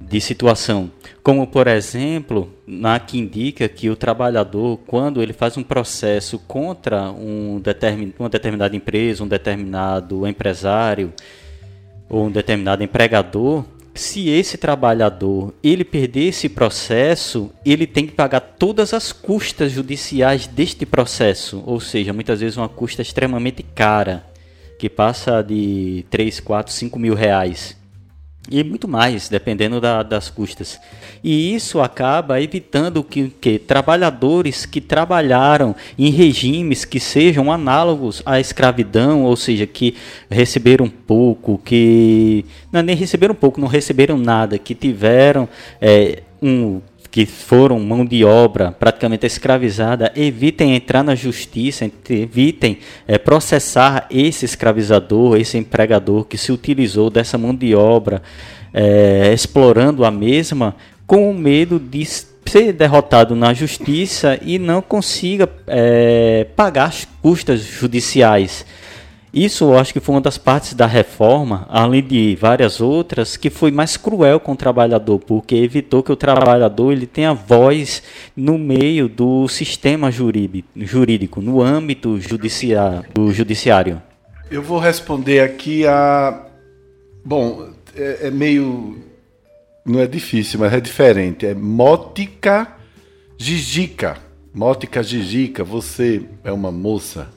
de 0.00 0.20
situação. 0.20 0.90
Como, 1.22 1.46
por 1.46 1.68
exemplo, 1.68 2.52
na 2.66 2.98
que 2.98 3.16
indica 3.16 3.68
que 3.68 3.88
o 3.88 3.94
trabalhador, 3.94 4.80
quando 4.88 5.22
ele 5.22 5.32
faz 5.32 5.56
um 5.56 5.62
processo 5.62 6.36
contra 6.48 7.12
um 7.12 7.60
determin, 7.60 8.12
uma 8.18 8.28
determinada 8.28 8.74
empresa, 8.74 9.22
um 9.22 9.28
determinado 9.28 10.26
empresário 10.26 11.12
ou 12.08 12.26
um 12.26 12.30
determinado 12.32 12.82
empregador, 12.82 13.64
se 13.94 14.28
esse 14.28 14.58
trabalhador 14.58 15.54
ele 15.62 15.84
perder 15.84 16.28
esse 16.28 16.48
processo, 16.48 17.50
ele 17.64 17.86
tem 17.86 18.06
que 18.06 18.12
pagar 18.12 18.40
todas 18.40 18.92
as 18.92 19.12
custas 19.12 19.72
judiciais 19.72 20.46
deste 20.46 20.84
processo, 20.84 21.62
ou 21.64 21.80
seja, 21.80 22.12
muitas 22.12 22.40
vezes 22.40 22.56
uma 22.56 22.68
custa 22.68 23.02
extremamente 23.02 23.62
cara, 23.62 24.24
que 24.78 24.88
passa 24.88 25.42
de 25.42 26.04
3, 26.10 26.40
4, 26.40 26.72
5 26.72 26.98
mil 26.98 27.14
reais 27.14 27.76
e 28.50 28.62
muito 28.62 28.86
mais, 28.86 29.28
dependendo 29.28 29.80
da, 29.80 30.02
das 30.02 30.28
custas. 30.28 30.78
E 31.22 31.54
isso 31.54 31.80
acaba 31.80 32.40
evitando 32.40 33.02
que, 33.02 33.32
que 33.40 33.58
trabalhadores 33.58 34.66
que 34.66 34.80
trabalharam 34.80 35.74
em 35.98 36.10
regimes 36.10 36.84
que 36.84 37.00
sejam 37.00 37.50
análogos 37.50 38.22
à 38.26 38.38
escravidão, 38.38 39.24
ou 39.24 39.34
seja, 39.34 39.66
que 39.66 39.94
receberam 40.28 40.88
pouco, 40.88 41.58
que 41.64 42.44
não 42.70 42.82
nem 42.82 42.94
receberam 42.94 43.34
pouco, 43.34 43.60
não 43.60 43.68
receberam 43.68 44.18
nada, 44.18 44.58
que 44.58 44.74
tiveram 44.74 45.48
é, 45.80 46.22
um 46.42 46.82
que 47.14 47.26
foram 47.26 47.78
mão 47.78 48.04
de 48.04 48.24
obra 48.24 48.72
praticamente 48.72 49.24
escravizada, 49.24 50.10
evitem 50.16 50.74
entrar 50.74 51.04
na 51.04 51.14
justiça, 51.14 51.88
evitem 52.10 52.78
é, 53.06 53.18
processar 53.18 54.08
esse 54.10 54.44
escravizador, 54.44 55.36
esse 55.36 55.56
empregador 55.56 56.24
que 56.24 56.36
se 56.36 56.50
utilizou 56.50 57.10
dessa 57.10 57.38
mão 57.38 57.54
de 57.54 57.72
obra, 57.72 58.20
é, 58.72 59.32
explorando 59.32 60.04
a 60.04 60.10
mesma, 60.10 60.74
com 61.06 61.32
medo 61.32 61.78
de 61.78 62.04
ser 62.04 62.72
derrotado 62.72 63.36
na 63.36 63.54
justiça 63.54 64.36
e 64.42 64.58
não 64.58 64.82
consiga 64.82 65.48
é, 65.68 66.48
pagar 66.56 66.86
as 66.86 67.06
custas 67.22 67.60
judiciais. 67.60 68.66
Isso 69.34 69.64
eu 69.64 69.76
acho 69.76 69.92
que 69.92 69.98
foi 69.98 70.14
uma 70.14 70.20
das 70.20 70.38
partes 70.38 70.74
da 70.74 70.86
reforma, 70.86 71.66
além 71.68 72.04
de 72.04 72.36
várias 72.40 72.80
outras, 72.80 73.36
que 73.36 73.50
foi 73.50 73.72
mais 73.72 73.96
cruel 73.96 74.38
com 74.38 74.52
o 74.52 74.56
trabalhador, 74.56 75.18
porque 75.18 75.56
evitou 75.56 76.04
que 76.04 76.12
o 76.12 76.16
trabalhador 76.16 76.92
ele 76.92 77.04
tenha 77.04 77.34
voz 77.34 78.00
no 78.36 78.56
meio 78.56 79.08
do 79.08 79.48
sistema 79.48 80.08
jurídico, 80.12 81.40
no 81.40 81.60
âmbito 81.60 82.20
judiciário, 82.20 83.04
do 83.12 83.32
judiciário. 83.32 84.00
Eu 84.48 84.62
vou 84.62 84.78
responder 84.78 85.40
aqui 85.40 85.84
a. 85.84 86.46
Bom, 87.24 87.70
é, 87.96 88.28
é 88.28 88.30
meio. 88.30 89.02
Não 89.84 89.98
é 89.98 90.06
difícil, 90.06 90.60
mas 90.60 90.72
é 90.72 90.80
diferente. 90.80 91.44
É 91.44 91.54
Mótica 91.54 92.68
Gigica. 93.36 94.16
Mótica 94.54 95.02
Gigica, 95.02 95.64
você 95.64 96.22
é 96.44 96.52
uma 96.52 96.70
moça 96.70 97.28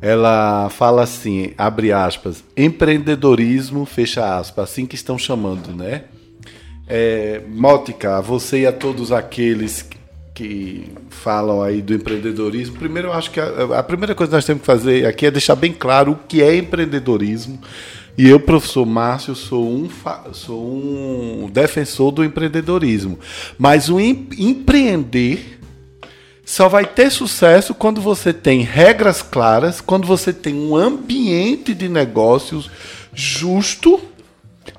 ela 0.00 0.68
fala 0.70 1.02
assim, 1.02 1.52
abre 1.58 1.92
aspas, 1.92 2.42
empreendedorismo, 2.56 3.84
fecha 3.84 4.38
aspas, 4.38 4.70
assim 4.70 4.86
que 4.86 4.94
estão 4.94 5.18
chamando, 5.18 5.74
né? 5.74 6.04
É, 6.88 7.42
Mótica, 7.48 8.20
você 8.20 8.62
e 8.62 8.66
a 8.66 8.72
todos 8.72 9.12
aqueles 9.12 9.88
que 10.34 10.88
falam 11.10 11.62
aí 11.62 11.82
do 11.82 11.94
empreendedorismo, 11.94 12.76
primeiro 12.76 13.08
eu 13.08 13.12
acho 13.12 13.30
que 13.30 13.38
a, 13.38 13.78
a 13.78 13.82
primeira 13.82 14.14
coisa 14.14 14.30
que 14.30 14.36
nós 14.36 14.44
temos 14.44 14.62
que 14.62 14.66
fazer 14.66 15.06
aqui 15.06 15.26
é 15.26 15.30
deixar 15.30 15.54
bem 15.54 15.72
claro 15.72 16.12
o 16.12 16.16
que 16.16 16.42
é 16.42 16.56
empreendedorismo. 16.56 17.60
E 18.18 18.28
eu, 18.28 18.40
professor 18.40 18.84
Márcio, 18.84 19.34
sou 19.34 19.66
um, 19.66 19.88
sou 20.32 20.62
um 20.62 21.48
defensor 21.50 22.10
do 22.10 22.24
empreendedorismo. 22.24 23.18
Mas 23.56 23.88
o 23.88 24.00
em, 24.00 24.28
empreender 24.36 25.59
só 26.50 26.68
vai 26.68 26.84
ter 26.84 27.12
sucesso 27.12 27.72
quando 27.72 28.00
você 28.00 28.32
tem 28.32 28.62
regras 28.62 29.22
claras, 29.22 29.80
quando 29.80 30.04
você 30.04 30.32
tem 30.32 30.52
um 30.52 30.74
ambiente 30.74 31.72
de 31.72 31.88
negócios 31.88 32.68
justo, 33.14 34.00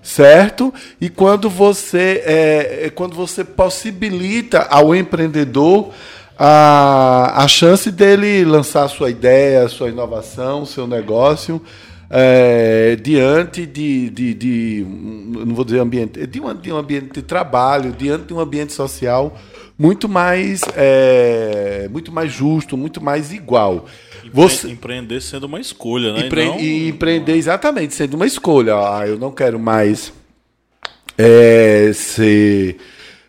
certo? 0.03 0.73
E 0.99 1.07
quando 1.07 1.49
você 1.49 2.21
é, 2.25 2.79
é, 2.87 2.89
quando 2.89 3.15
você 3.15 3.45
possibilita 3.45 4.63
ao 4.63 4.93
empreendedor 4.93 5.93
a, 6.37 7.41
a 7.41 7.47
chance 7.47 7.89
dele 7.89 8.43
lançar 8.43 8.89
sua 8.89 9.09
ideia, 9.09 9.69
sua 9.69 9.87
inovação, 9.87 10.65
seu 10.65 10.85
negócio 10.85 11.61
é, 12.09 12.97
diante 13.01 13.65
de, 13.65 14.09
de, 14.09 14.33
de, 14.33 14.85
não 14.85 15.55
vou 15.55 15.63
dizer 15.63 15.79
ambiente, 15.79 16.27
de 16.27 16.41
um, 16.41 16.53
de 16.53 16.69
um 16.69 16.75
ambiente 16.75 17.13
de 17.13 17.21
trabalho, 17.21 17.95
diante 17.97 18.25
de 18.25 18.33
um 18.33 18.41
ambiente 18.41 18.73
social 18.73 19.37
muito 19.81 20.07
mais, 20.07 20.61
é, 20.75 21.89
muito 21.91 22.11
mais 22.11 22.31
justo, 22.31 22.77
muito 22.77 23.01
mais 23.03 23.33
igual. 23.33 23.87
Você... 24.31 24.69
Empreender 24.69 25.19
sendo 25.21 25.45
uma 25.45 25.59
escolha, 25.59 26.13
né? 26.13 26.27
Empre... 26.27 26.43
E, 26.43 26.45
não... 26.45 26.59
e 26.59 26.89
empreender 26.89 27.35
exatamente 27.35 27.95
sendo 27.95 28.13
uma 28.13 28.27
escolha. 28.27 28.75
Ah, 28.75 29.07
eu 29.07 29.17
não 29.17 29.31
quero 29.31 29.59
mais 29.59 30.13
é, 31.17 31.91
ser 31.95 32.77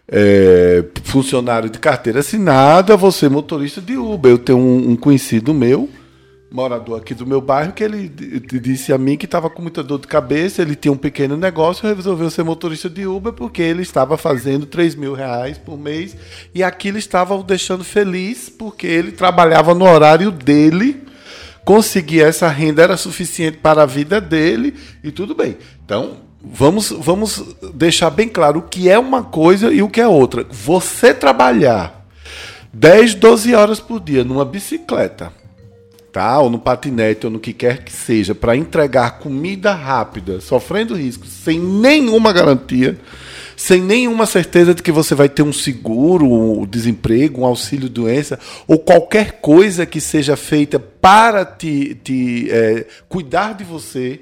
é, 0.07 0.85
funcionário 1.05 1.71
de 1.71 1.79
carteira 1.79 2.21
assinada, 2.21 2.99
você 2.99 3.31
motorista 3.31 3.81
de 3.81 3.97
Uber. 3.97 4.33
Eu 4.33 4.39
tenho 4.39 4.59
um, 4.59 4.91
um 4.91 4.97
conhecido 4.97 5.55
meu 5.55 5.89
morador 6.53 7.01
aqui 7.01 7.15
do 7.15 7.27
meu 7.27 7.41
bairro 7.41 7.73
que 7.73 7.83
ele 7.83 8.09
disse 8.09 8.93
a 8.93 8.99
mim 8.99 9.17
que 9.17 9.25
estava 9.25 9.49
com 9.49 9.63
muita 9.63 9.83
dor 9.83 9.99
de 9.99 10.07
cabeça, 10.07 10.61
ele 10.61 10.75
tinha 10.75 10.93
um 10.93 10.97
pequeno 10.97 11.37
negócio 11.37 11.89
resolveu 11.95 12.31
ser 12.31 12.45
motorista 12.45 12.91
de 12.91 13.07
Uber 13.07 13.33
porque 13.33 13.63
ele 13.63 13.83
estava 13.83 14.17
fazendo 14.19 14.67
3 14.67 14.95
mil 14.95 15.15
reais 15.15 15.57
por 15.57 15.79
mês 15.79 16.17
e 16.55 16.63
aquilo 16.63 16.99
estava 16.99 17.35
o 17.35 17.43
deixando 17.43 17.83
feliz 17.83 18.49
porque 18.49 18.87
ele 18.87 19.13
trabalhava 19.13 19.75
no 19.75 19.87
horário 19.87 20.31
dele, 20.31 21.03
conseguia 21.65 22.27
essa 22.27 22.49
renda, 22.49 22.83
era 22.83 22.97
suficiente 22.97 23.59
para 23.59 23.83
a 23.83 23.87
vida 23.87 24.21
dele 24.21 24.75
e 25.03 25.11
tudo 25.11 25.35
bem. 25.35 25.57
Então, 25.85 26.19
vamos, 26.43 26.91
vamos 26.91 27.43
deixar 27.75 28.11
bem 28.11 28.29
claro 28.29 28.59
o 28.59 28.63
que 28.63 28.89
é 28.91 28.99
uma 28.99 29.23
coisa 29.23 29.73
e 29.73 29.83
o 29.83 29.89
que 29.89 30.01
é 30.01 30.07
outra. 30.07 30.47
Você 30.51 31.15
trabalhar 31.15 32.07
10, 32.73 33.15
12 33.15 33.55
horas 33.55 33.81
por 33.81 34.01
dia 34.01 34.23
numa 34.23 34.45
bicicleta 34.45 35.42
tá? 36.13 36.39
Ou 36.39 36.51
no 36.51 36.59
patinete, 36.59 37.27
ou 37.27 37.33
no 37.33 37.41
que 37.41 37.53
quer 37.53 37.83
que 37.83 37.93
seja, 37.93 38.35
para 38.35 38.55
entregar 38.55 39.19
comida 39.19 39.73
rápida, 39.73 40.41
sofrendo 40.41 40.95
risco, 40.95 41.27
sem 41.27 41.59
nenhuma 41.59 42.33
garantia, 42.33 42.99
sem 43.57 43.81
nenhuma 43.81 44.27
certeza 44.27 44.75
de 44.75 44.83
que 44.83 44.93
você 44.93 45.15
vai 45.15 45.29
ter 45.29 45.43
um 45.43 45.53
seguro, 45.53 46.27
um 46.27 46.67
desemprego, 46.67 47.41
um 47.41 47.47
auxílio 47.47 47.89
doença, 47.89 48.39
ou 48.69 48.79
qualquer 48.79 49.41
coisa 49.41 49.87
que 49.87 50.01
seja 50.01 50.37
feita 50.37 50.79
para 50.79 51.45
te, 51.45 51.95
te 52.05 52.49
é, 52.51 52.87
cuidar 53.09 53.55
de 53.55 53.65
você 53.65 54.21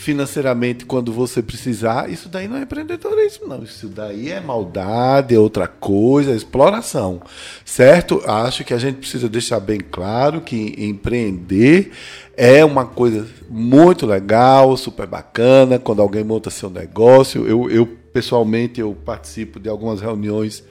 financeiramente 0.00 0.86
quando 0.86 1.12
você 1.12 1.42
precisar, 1.42 2.10
isso 2.10 2.26
daí 2.26 2.48
não 2.48 2.56
é 2.56 2.62
empreendedorismo, 2.62 3.46
não. 3.46 3.62
Isso 3.62 3.86
daí 3.86 4.30
é 4.30 4.40
maldade, 4.40 5.34
é 5.34 5.38
outra 5.38 5.68
coisa, 5.68 6.32
é 6.32 6.34
exploração. 6.34 7.20
Certo? 7.66 8.22
Acho 8.26 8.64
que 8.64 8.72
a 8.72 8.78
gente 8.78 8.96
precisa 8.96 9.28
deixar 9.28 9.60
bem 9.60 9.78
claro 9.78 10.40
que 10.40 10.74
empreender 10.78 11.92
é 12.34 12.64
uma 12.64 12.86
coisa 12.86 13.28
muito 13.50 14.06
legal, 14.06 14.74
super 14.74 15.06
bacana, 15.06 15.78
quando 15.78 16.00
alguém 16.00 16.24
monta 16.24 16.48
seu 16.48 16.70
negócio. 16.70 17.46
Eu, 17.46 17.70
eu 17.70 17.86
pessoalmente, 17.86 18.80
eu 18.80 18.96
participo 19.04 19.60
de 19.60 19.68
algumas 19.68 20.00
reuniões 20.00 20.64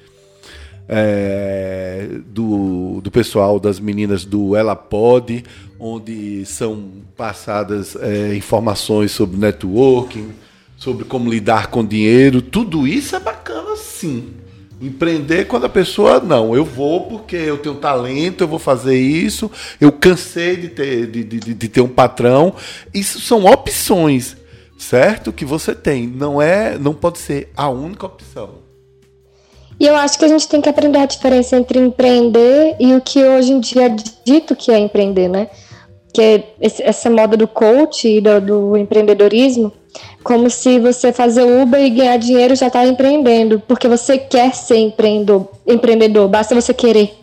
é, 0.87 2.07
do, 2.25 2.99
do 3.01 3.11
pessoal 3.11 3.59
das 3.59 3.79
meninas 3.79 4.25
do 4.25 4.55
Ela 4.55 4.75
Pode, 4.75 5.43
onde 5.79 6.45
são 6.45 6.91
passadas 7.15 7.95
é, 7.95 8.35
informações 8.35 9.11
sobre 9.11 9.37
networking, 9.37 10.33
sobre 10.77 11.05
como 11.05 11.29
lidar 11.29 11.67
com 11.67 11.85
dinheiro. 11.85 12.41
Tudo 12.41 12.85
isso 12.85 13.15
é 13.15 13.19
bacana, 13.19 13.75
sim. 13.77 14.33
Empreender 14.81 15.45
quando 15.45 15.65
a 15.65 15.69
pessoa, 15.69 16.19
não, 16.19 16.55
eu 16.55 16.63
vou 16.63 17.07
porque 17.07 17.35
eu 17.35 17.57
tenho 17.57 17.75
talento, 17.75 18.43
eu 18.43 18.47
vou 18.47 18.59
fazer 18.59 18.97
isso, 18.97 19.51
eu 19.79 19.91
cansei 19.91 20.55
de 20.55 20.69
ter, 20.69 21.07
de, 21.07 21.23
de, 21.23 21.53
de 21.53 21.67
ter 21.67 21.81
um 21.81 21.89
patrão. 21.89 22.53
Isso 22.93 23.19
são 23.19 23.45
opções, 23.45 24.37
certo? 24.77 25.33
Que 25.33 25.43
você 25.43 25.75
tem. 25.75 26.07
Não 26.07 26.41
é, 26.41 26.77
não 26.77 26.93
pode 26.93 27.19
ser 27.19 27.51
a 27.57 27.69
única 27.69 28.05
opção. 28.05 28.69
E 29.77 29.85
eu 29.85 29.95
acho 29.95 30.19
que 30.19 30.25
a 30.25 30.27
gente 30.27 30.47
tem 30.47 30.61
que 30.61 30.67
aprender 30.67 30.99
a 30.99 31.05
diferença 31.05 31.57
entre 31.57 31.79
empreender 31.79 32.75
e 32.79 32.93
o 32.95 33.01
que 33.01 33.23
hoje 33.23 33.51
em 33.51 33.59
dia 33.61 33.85
é 33.85 33.95
dito 34.25 34.55
que 34.55 34.71
é 34.71 34.77
empreender, 34.77 35.29
né? 35.29 35.49
Que 36.13 36.21
é 36.21 36.43
essa 36.59 37.09
moda 37.09 37.37
do 37.37 37.47
coach 37.47 38.07
e 38.07 38.21
do, 38.21 38.41
do 38.41 38.77
empreendedorismo, 38.77 39.71
como 40.23 40.49
se 40.49 40.79
você 40.79 41.13
fazer 41.13 41.43
Uber 41.43 41.79
e 41.79 41.89
ganhar 41.89 42.17
dinheiro 42.17 42.55
já 42.55 42.67
está 42.67 42.85
empreendendo, 42.85 43.61
porque 43.67 43.87
você 43.87 44.17
quer 44.17 44.53
ser 44.53 44.77
empreendedor, 44.77 45.47
empreendedor, 45.67 46.27
basta 46.27 46.55
você 46.55 46.73
querer. 46.73 47.17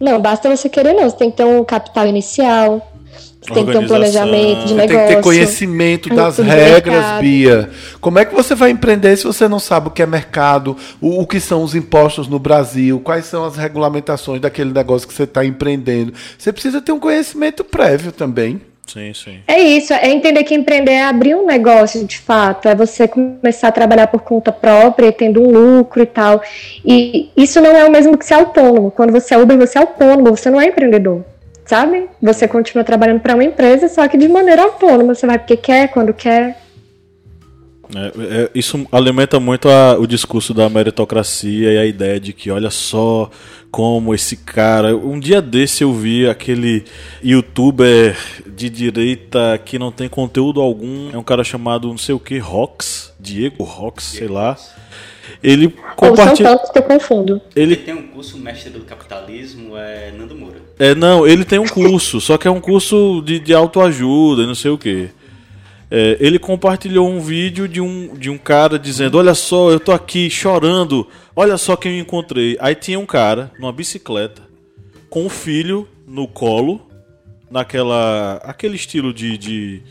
Não, 0.00 0.20
basta 0.20 0.54
você 0.54 0.68
querer 0.68 0.94
não, 0.94 1.08
você 1.08 1.16
tem 1.16 1.30
que 1.30 1.36
ter 1.36 1.44
um 1.44 1.64
capital 1.64 2.06
inicial, 2.06 2.91
tem 3.50 3.66
que 3.66 3.72
ter 3.72 3.78
um 3.78 3.86
planejamento 3.86 4.66
de 4.66 4.74
negócio. 4.74 4.98
Tem 4.98 5.08
que 5.08 5.14
ter 5.16 5.22
conhecimento 5.22 6.08
das 6.14 6.38
regras, 6.38 7.20
Bia. 7.20 7.70
Como 8.00 8.18
é 8.18 8.24
que 8.24 8.34
você 8.34 8.54
vai 8.54 8.70
empreender 8.70 9.16
se 9.16 9.24
você 9.24 9.48
não 9.48 9.58
sabe 9.58 9.88
o 9.88 9.90
que 9.90 10.02
é 10.02 10.06
mercado, 10.06 10.76
o, 11.00 11.20
o 11.22 11.26
que 11.26 11.40
são 11.40 11.62
os 11.62 11.74
impostos 11.74 12.28
no 12.28 12.38
Brasil, 12.38 13.00
quais 13.00 13.26
são 13.26 13.44
as 13.44 13.56
regulamentações 13.56 14.40
daquele 14.40 14.72
negócio 14.72 15.08
que 15.08 15.14
você 15.14 15.24
está 15.24 15.44
empreendendo? 15.44 16.12
Você 16.38 16.52
precisa 16.52 16.80
ter 16.80 16.92
um 16.92 17.00
conhecimento 17.00 17.64
prévio 17.64 18.12
também. 18.12 18.60
Sim, 18.86 19.14
sim. 19.14 19.38
É 19.46 19.58
isso, 19.58 19.92
é 19.92 20.10
entender 20.10 20.44
que 20.44 20.54
empreender 20.54 20.92
é 20.92 21.04
abrir 21.04 21.34
um 21.34 21.46
negócio 21.46 22.04
de 22.04 22.18
fato, 22.18 22.68
é 22.68 22.74
você 22.74 23.08
começar 23.08 23.68
a 23.68 23.72
trabalhar 23.72 24.08
por 24.08 24.20
conta 24.20 24.52
própria, 24.52 25.10
tendo 25.12 25.40
um 25.40 25.50
lucro 25.50 26.02
e 26.02 26.06
tal. 26.06 26.42
E 26.84 27.30
isso 27.36 27.60
não 27.60 27.76
é 27.76 27.84
o 27.84 27.90
mesmo 27.90 28.18
que 28.18 28.26
ser 28.26 28.34
autônomo. 28.34 28.90
Quando 28.90 29.12
você 29.12 29.34
é 29.34 29.38
Uber, 29.38 29.56
você 29.56 29.78
é 29.78 29.80
autônomo, 29.80 30.36
você 30.36 30.50
não 30.50 30.60
é 30.60 30.66
empreendedor 30.66 31.24
sabe? 31.64 32.08
Você 32.20 32.46
continua 32.48 32.84
trabalhando 32.84 33.20
para 33.20 33.34
uma 33.34 33.44
empresa, 33.44 33.88
só 33.88 34.06
que 34.08 34.16
de 34.16 34.28
maneira 34.28 34.62
autônoma. 34.62 35.14
Você 35.14 35.26
vai 35.26 35.38
porque 35.38 35.56
quer, 35.56 35.88
quando 35.88 36.12
quer. 36.12 36.60
É, 37.94 38.44
é, 38.44 38.50
isso 38.54 38.86
alimenta 38.90 39.38
muito 39.38 39.68
a, 39.68 39.98
o 39.98 40.06
discurso 40.06 40.54
da 40.54 40.68
meritocracia 40.68 41.72
e 41.72 41.78
a 41.78 41.84
ideia 41.84 42.18
de 42.18 42.32
que, 42.32 42.50
olha 42.50 42.70
só 42.70 43.30
como 43.70 44.14
esse 44.14 44.36
cara. 44.36 44.96
Um 44.96 45.18
dia 45.18 45.40
desse 45.42 45.82
eu 45.82 45.92
vi 45.92 46.28
aquele 46.28 46.84
youtuber 47.22 48.16
de 48.46 48.68
direita 48.68 49.58
que 49.64 49.78
não 49.78 49.90
tem 49.90 50.08
conteúdo 50.08 50.60
algum. 50.60 51.10
É 51.12 51.18
um 51.18 51.22
cara 51.22 51.42
chamado 51.44 51.88
não 51.88 51.98
sei 51.98 52.14
o 52.14 52.20
que, 52.20 52.38
Rox, 52.38 53.12
Diego 53.18 53.64
Rox, 53.64 54.04
sei 54.04 54.28
lá. 54.28 54.56
Ele 55.42 55.74
compartilha. 55.96 56.50
Ou 56.50 56.56
são 56.56 56.58
tantos 56.58 56.70
que 56.70 56.78
eu 56.78 56.82
confundo. 56.82 57.40
Ele... 57.56 57.74
ele 57.74 57.76
tem 57.76 57.94
um 57.94 58.06
curso 58.08 58.38
mestre 58.38 58.70
do 58.70 58.80
capitalismo, 58.80 59.76
é 59.76 60.12
Nando 60.12 60.36
Moura. 60.36 60.58
É, 60.78 60.94
não, 60.94 61.26
ele 61.26 61.44
tem 61.44 61.58
um 61.58 61.66
curso, 61.66 62.20
só 62.20 62.38
que 62.38 62.46
é 62.46 62.50
um 62.50 62.60
curso 62.60 63.22
de, 63.24 63.40
de 63.40 63.52
autoajuda, 63.52 64.46
não 64.46 64.54
sei 64.54 64.70
o 64.70 64.78
que. 64.78 65.10
É, 65.90 66.16
ele 66.20 66.38
compartilhou 66.38 67.06
um 67.06 67.20
vídeo 67.20 67.68
de 67.68 67.80
um, 67.80 68.14
de 68.14 68.30
um 68.30 68.38
cara 68.38 68.78
dizendo: 68.78 69.18
Olha 69.18 69.34
só, 69.34 69.70
eu 69.70 69.78
tô 69.78 69.92
aqui 69.92 70.30
chorando, 70.30 71.06
olha 71.36 71.58
só 71.58 71.76
quem 71.76 71.96
eu 71.96 72.02
encontrei. 72.02 72.56
Aí 72.60 72.74
tinha 72.74 72.98
um 72.98 73.04
cara 73.04 73.50
numa 73.58 73.72
bicicleta 73.72 74.40
com 75.10 75.26
o 75.26 75.28
filho 75.28 75.86
no 76.06 76.26
colo, 76.26 76.80
naquela. 77.50 78.36
aquele 78.44 78.76
estilo 78.76 79.12
de, 79.12 79.36
de 79.36 79.82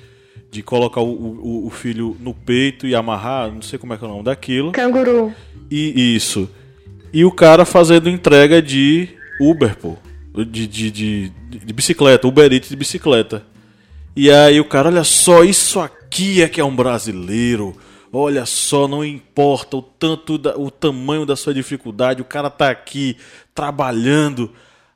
de 0.52 0.62
colocar 0.62 0.99
o, 0.99 1.10
o, 1.10 1.68
o, 1.68 1.70
filho 1.70 2.18
no 2.20 2.34
peito 2.34 2.86
e 2.86 2.93
amarrar, 2.93 3.49
não 3.49 3.62
sei 3.62 3.80
como 3.80 3.93
é 3.93 3.97
que 3.97 4.04
é 4.04 4.08
o 4.08 4.12
nome 4.12 4.24
daquilo. 4.24 4.74
Canguru. 4.74 5.34
E 5.72 6.14
isso. 6.14 6.49
E 7.14 7.24
o 7.24 7.32
cara 7.32 7.64
fazendo 7.64 8.10
entrega 8.10 8.62
de 8.62 9.08
Uber, 9.39 9.78
pô. 9.78 9.95
De, 10.34 10.68
de, 10.68 10.91
de, 10.91 11.30
de 11.30 11.74
bicicleta, 11.74 12.28
Uber 12.28 12.52
Eats 12.52 12.70
de 12.70 12.76
bicicleta. 12.76 13.45
E 14.14 14.30
aí 14.30 14.60
o 14.60 14.66
cara, 14.66 14.89
olha 14.89 15.06
só, 15.06 15.43
isso 15.43 15.80
aqui 15.80 16.41
é 16.41 16.49
que 16.49 16.60
é 16.60 16.66
um 16.66 16.76
brasileiro. 16.76 17.74
Olha 18.12 18.45
só, 18.45 18.89
não 18.89 19.06
importa 19.06 19.78
o 19.78 19.82
tanto 19.82 20.38
da, 20.38 20.58
o 20.58 20.70
tamanho 20.70 21.26
da 21.26 21.38
sua 21.38 21.54
dificuldade, 21.54 22.22
o 22.22 22.26
cara 22.26 22.49
tá 22.49 22.70
aqui 22.70 23.16
trabalhando 23.56 24.52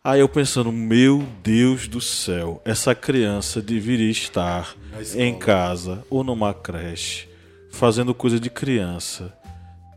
Aí 0.06 0.20
eu 0.20 0.30
pensando, 0.30 0.72
meu 0.72 1.24
Deus 1.44 1.88
do 1.88 2.00
céu, 2.00 2.62
essa 2.64 2.94
criança 2.94 3.60
deveria 3.60 4.12
estar 4.12 4.76
em 5.16 5.34
casa 5.34 6.06
ou 6.12 6.24
numa 6.24 6.54
creche, 6.54 7.28
fazendo 7.72 8.14
coisa 8.14 8.40
de 8.40 8.52
criança. 8.52 9.34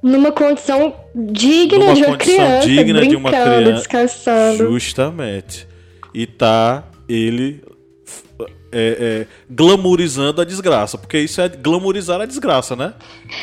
Numa 0.02 0.32
condição 0.32 0.94
digna 1.14 1.80
numa 1.80 1.94
de 1.94 2.04
uma 2.04 2.16
condição 2.16 2.34
criança, 2.46 2.66
digna 2.66 3.06
de 3.06 3.16
uma 3.16 3.30
criança, 3.30 3.72
descansando. 3.72 4.72
Justamente. 4.72 5.68
E 6.14 6.26
tá 6.26 6.84
ele 7.06 7.62
é, 8.72 9.26
é, 9.26 9.26
glamourizando 9.50 10.40
a 10.40 10.44
desgraça, 10.44 10.96
porque 10.96 11.18
isso 11.18 11.38
é 11.42 11.50
glamourizar 11.50 12.18
a 12.18 12.24
desgraça, 12.24 12.74
né? 12.74 12.94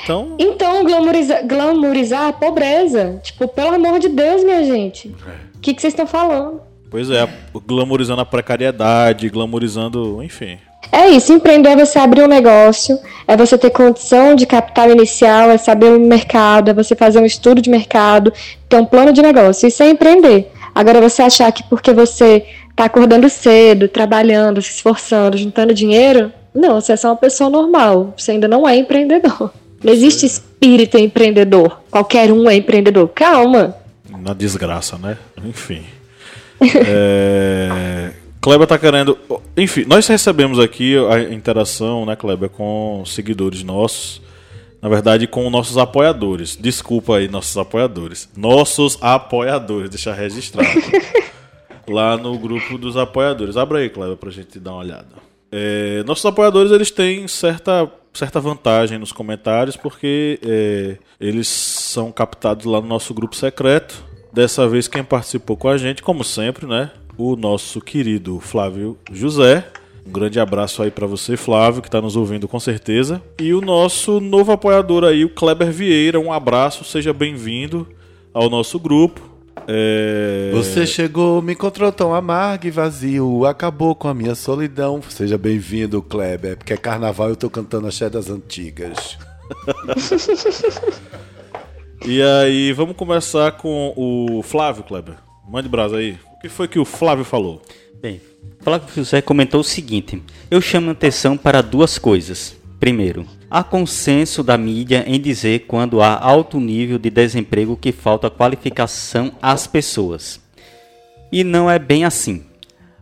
Então, 0.04 0.36
então 0.40 0.84
glamourizar, 0.84 1.46
glamourizar 1.46 2.30
a 2.30 2.34
pobreza. 2.34 3.20
Tipo, 3.24 3.48
pelo 3.48 3.76
amor 3.76 4.00
de 4.00 4.10
Deus, 4.10 4.44
minha 4.44 4.64
gente. 4.64 5.16
É 5.28 5.55
que, 5.62 5.74
que 5.74 5.82
vocês 5.82 5.94
estão 5.94 6.08
falando? 6.08 6.62
Pois 6.90 7.10
é, 7.10 7.28
glamorizando 7.68 8.22
a 8.22 8.26
precariedade, 8.26 9.30
glamorizando, 9.30 10.24
enfim. 10.24 10.58
É 10.92 11.10
isso, 11.10 11.34
empreender 11.34 11.70
é 11.70 11.76
você 11.76 12.00
abrir 12.00 12.24
um 12.24 12.28
negócio, 12.28 12.98
é 13.28 13.36
você 13.36 13.58
ter 13.58 13.70
condição 13.72 14.36
de 14.36 14.46
capital 14.46 14.90
inicial, 14.92 15.50
é 15.50 15.58
saber 15.58 15.88
o 15.88 16.00
mercado, 16.00 16.70
é 16.70 16.74
você 16.74 16.96
fazer 16.96 17.20
um 17.20 17.26
estudo 17.26 17.62
de 17.62 17.70
mercado, 17.70 18.32
ter 18.70 18.78
um 18.78 18.86
plano 18.86 19.12
de 19.12 19.22
negócio. 19.22 19.68
Isso 19.68 19.84
é 19.84 19.90
empreender. 19.90 20.52
Agora, 20.74 21.02
você 21.02 21.22
achar 21.22 21.52
que 21.52 21.64
porque 21.64 21.92
você 21.92 22.46
está 22.70 22.86
acordando 22.86 23.30
cedo, 23.30 23.88
trabalhando, 23.88 24.62
se 24.62 24.72
esforçando, 24.72 25.38
juntando 25.38 25.74
dinheiro, 25.74 26.32
Não, 26.54 26.80
você 26.80 26.94
é 26.94 26.96
só 26.96 27.10
uma 27.10 27.18
pessoa 27.18 27.50
normal. 27.50 28.14
Você 28.16 28.32
ainda 28.32 28.48
não 28.48 28.66
é 28.68 28.78
empreendedor. 28.78 29.52
Não 29.84 29.92
existe 29.92 30.26
espírito 30.26 30.98
empreendedor. 30.98 31.82
Qualquer 31.92 32.32
um 32.32 32.50
é 32.50 32.56
empreendedor. 32.56 33.10
Calma. 33.10 33.76
Na 34.26 34.34
desgraça, 34.34 34.98
né? 34.98 35.20
Enfim. 35.46 35.84
é... 36.60 38.12
Kleber 38.42 38.68
tá 38.68 38.80
querendo. 38.80 39.16
Enfim, 39.56 39.86
nós 39.86 40.08
recebemos 40.08 40.58
aqui 40.58 40.96
a 40.98 41.32
interação, 41.32 42.08
né, 42.08 42.16
Kleber, 42.16 42.50
com 42.50 43.04
seguidores 43.06 43.62
nossos. 43.62 44.20
Na 44.82 44.90
verdade, 44.90 45.28
com 45.28 45.48
nossos 45.52 45.78
apoiadores. 45.78 46.58
Desculpa 46.60 47.18
aí, 47.18 47.28
nossos 47.28 47.56
apoiadores. 47.56 48.28
Nossos 48.36 48.98
apoiadores, 49.00 49.92
deixa 49.92 50.12
registrado. 50.12 50.70
lá 51.88 52.18
no 52.18 52.36
grupo 52.40 52.80
dos 52.80 52.98
apoiadores. 52.98 53.58
Abra 53.58 53.78
aí, 53.78 53.90
Kleber, 53.90 54.18
pra 54.18 54.32
gente 54.32 54.60
dar 54.60 54.72
uma 54.72 54.80
olhada. 54.80 55.08
É, 55.52 56.04
nossos 56.04 56.26
apoiadores, 56.26 56.72
eles 56.72 56.90
têm 56.90 57.28
certa, 57.28 57.88
certa 58.12 58.40
vantagem 58.40 58.98
nos 58.98 59.12
comentários, 59.12 59.78
porque 59.78 60.40
é, 60.44 60.98
eles 61.20 61.48
são 61.48 62.12
captados 62.12 62.66
lá 62.66 62.82
no 62.82 62.88
nosso 62.88 63.14
grupo 63.14 63.36
secreto. 63.36 64.15
Dessa 64.36 64.68
vez, 64.68 64.88
quem 64.88 65.04
participou 65.04 65.58
com 65.58 65.70
a 65.70 65.78
gente, 65.78 66.04
como 66.04 66.24
sempre, 66.24 66.68
né? 66.68 66.92
o 67.18 67.36
nosso 67.36 67.82
querido 67.82 68.40
Flávio 68.40 68.98
José. 69.12 69.66
Um 70.06 70.12
grande 70.12 70.40
abraço 70.40 70.84
aí 70.84 70.92
para 70.92 71.08
você, 71.08 71.36
Flávio, 71.36 71.82
que 71.82 71.88
está 71.88 72.00
nos 72.00 72.16
ouvindo 72.16 72.48
com 72.48 72.60
certeza. 72.60 73.22
E 73.40 73.54
o 73.54 73.62
nosso 73.62 74.20
novo 74.20 74.52
apoiador 74.52 75.04
aí, 75.04 75.26
o 75.26 75.30
Kleber 75.30 75.72
Vieira. 75.72 76.20
Um 76.20 76.32
abraço, 76.32 76.84
seja 76.84 77.12
bem-vindo 77.12 77.88
ao 78.34 78.50
nosso 78.50 78.80
grupo. 78.80 79.22
É... 79.68 80.52
Você 80.54 80.86
chegou, 80.86 81.42
me 81.42 81.54
encontrou 81.54 81.92
tão 81.92 82.14
amargo 82.14 82.68
e 82.68 82.72
vazio, 82.72 83.46
acabou 83.46 83.96
com 83.96 84.08
a 84.08 84.14
minha 84.14 84.36
solidão. 84.36 85.02
Seja 85.10 85.40
bem-vindo, 85.40 86.04
Kleber, 86.04 86.58
porque 86.58 86.74
é 86.74 86.78
carnaval 86.78 87.30
e 87.30 87.32
eu 87.32 87.36
tô 87.36 87.50
cantando 87.50 87.88
axé 87.88 88.10
das 88.10 88.30
antigas. 88.30 89.18
e 92.04 92.22
aí, 92.22 92.74
vamos 92.74 92.96
começar 92.96 93.52
com 93.54 93.94
o 93.96 94.42
Flávio, 94.42 94.84
Kleber. 94.84 95.16
Mande 95.48 95.70
brasa 95.70 95.98
aí 95.98 96.18
que 96.46 96.50
foi 96.50 96.68
que 96.68 96.78
o 96.78 96.86
Flávio 96.86 97.26
falou? 97.26 97.60
Bem, 98.00 98.22
Flávio 98.60 98.88
José 98.94 99.20
comentou 99.20 99.62
o 99.62 99.64
seguinte: 99.64 100.22
Eu 100.52 100.62
chamo 100.62 100.92
atenção 100.92 101.36
para 101.36 101.62
duas 101.62 101.98
coisas. 101.98 102.56
Primeiro, 102.80 103.26
há 103.50 103.64
consenso 103.64 104.44
da 104.44 104.56
mídia 104.56 105.04
em 105.08 105.20
dizer 105.20 105.62
quando 105.62 106.02
há 106.02 106.16
alto 106.16 106.60
nível 106.60 107.00
de 107.00 107.10
desemprego 107.10 107.76
que 107.76 107.92
falta 107.92 108.30
qualificação 108.30 109.32
às 109.42 109.66
pessoas. 109.66 110.40
E 111.32 111.44
não 111.44 111.70
é 111.70 111.80
bem 111.80 112.06
assim. 112.06 112.44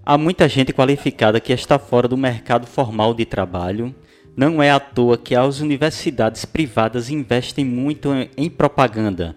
Há 0.06 0.18
muita 0.18 0.48
gente 0.48 0.72
qualificada 0.72 1.40
que 1.42 1.52
está 1.52 1.78
fora 1.78 2.08
do 2.08 2.16
mercado 2.16 2.66
formal 2.66 3.14
de 3.14 3.26
trabalho. 3.26 3.94
Não 4.36 4.64
é 4.64 4.72
à 4.72 4.80
toa 4.80 5.16
que 5.16 5.36
as 5.36 5.60
universidades 5.60 6.44
privadas 6.44 7.10
investem 7.10 7.64
muito 7.64 8.10
em 8.36 8.50
propaganda, 8.50 9.36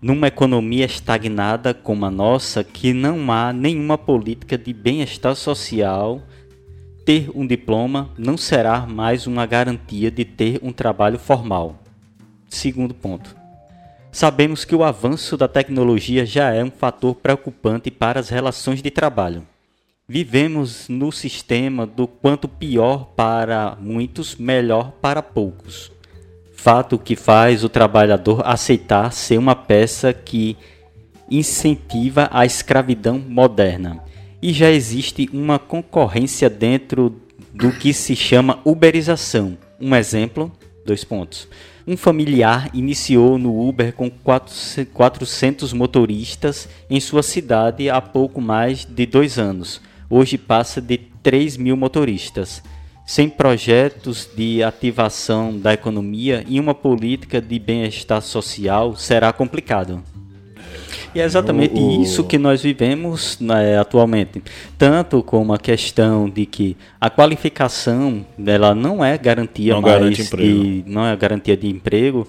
numa 0.00 0.26
economia 0.26 0.84
estagnada 0.84 1.72
como 1.72 2.04
a 2.04 2.10
nossa, 2.10 2.64
que 2.64 2.92
não 2.92 3.30
há 3.30 3.52
nenhuma 3.52 3.96
política 3.96 4.58
de 4.58 4.72
bem-estar 4.72 5.36
social, 5.36 6.20
ter 7.04 7.30
um 7.34 7.46
diploma 7.46 8.10
não 8.18 8.36
será 8.36 8.84
mais 8.84 9.28
uma 9.28 9.46
garantia 9.46 10.10
de 10.10 10.24
ter 10.24 10.58
um 10.60 10.72
trabalho 10.72 11.20
formal. 11.20 11.80
Segundo 12.48 12.94
ponto. 12.94 13.36
Sabemos 14.10 14.64
que 14.64 14.74
o 14.74 14.82
avanço 14.82 15.36
da 15.36 15.46
tecnologia 15.46 16.26
já 16.26 16.50
é 16.52 16.64
um 16.64 16.70
fator 16.70 17.14
preocupante 17.14 17.90
para 17.90 18.18
as 18.18 18.28
relações 18.28 18.82
de 18.82 18.90
trabalho. 18.90 19.46
Vivemos 20.12 20.90
no 20.90 21.10
sistema 21.10 21.86
do 21.86 22.06
quanto 22.06 22.46
pior 22.46 23.06
para 23.16 23.78
muitos, 23.80 24.36
melhor 24.36 24.92
para 25.00 25.22
poucos 25.22 25.90
fato 26.62 26.96
que 26.96 27.16
faz 27.16 27.64
o 27.64 27.68
trabalhador 27.68 28.40
aceitar 28.44 29.12
ser 29.12 29.36
uma 29.36 29.56
peça 29.56 30.12
que 30.12 30.56
incentiva 31.28 32.28
a 32.30 32.46
escravidão 32.46 33.18
moderna. 33.18 34.00
E 34.40 34.52
já 34.52 34.70
existe 34.70 35.28
uma 35.32 35.58
concorrência 35.58 36.48
dentro 36.48 37.20
do 37.52 37.72
que 37.72 37.92
se 37.92 38.14
chama 38.14 38.60
uberização. 38.64 39.58
Um 39.80 39.92
exemplo, 39.92 40.52
dois 40.86 41.02
pontos. 41.02 41.48
Um 41.84 41.96
familiar 41.96 42.70
iniciou 42.72 43.38
no 43.38 43.68
Uber 43.68 43.92
com 43.92 44.08
400 44.08 45.72
motoristas 45.72 46.68
em 46.88 47.00
sua 47.00 47.24
cidade 47.24 47.90
há 47.90 48.00
pouco 48.00 48.40
mais 48.40 48.84
de 48.84 49.04
dois 49.04 49.36
anos. 49.36 49.80
Hoje 50.14 50.36
passa 50.36 50.78
de 50.78 50.98
3 51.22 51.56
mil 51.56 51.74
motoristas 51.74 52.62
sem 53.06 53.30
projetos 53.30 54.28
de 54.36 54.62
ativação 54.62 55.58
da 55.58 55.72
economia 55.72 56.44
e 56.46 56.60
uma 56.60 56.74
política 56.74 57.40
de 57.40 57.58
bem-estar 57.58 58.20
social 58.20 58.94
será 58.94 59.32
complicado. 59.32 60.02
E 61.14 61.20
é 61.20 61.24
exatamente 61.24 61.80
o, 61.80 62.00
o... 62.00 62.02
isso 62.02 62.24
que 62.24 62.36
nós 62.36 62.60
vivemos 62.60 63.40
né, 63.40 63.78
atualmente. 63.78 64.42
Tanto 64.76 65.22
como 65.22 65.54
a 65.54 65.58
questão 65.58 66.28
de 66.28 66.44
que 66.44 66.76
a 67.00 67.08
qualificação 67.08 68.22
dela 68.36 68.74
não 68.74 69.02
é 69.02 69.16
garantia 69.16 69.72
não 69.72 69.80
mais 69.80 70.14
de, 70.14 70.84
não 70.86 71.06
é 71.06 71.16
garantia 71.16 71.56
de 71.56 71.68
emprego 71.68 72.28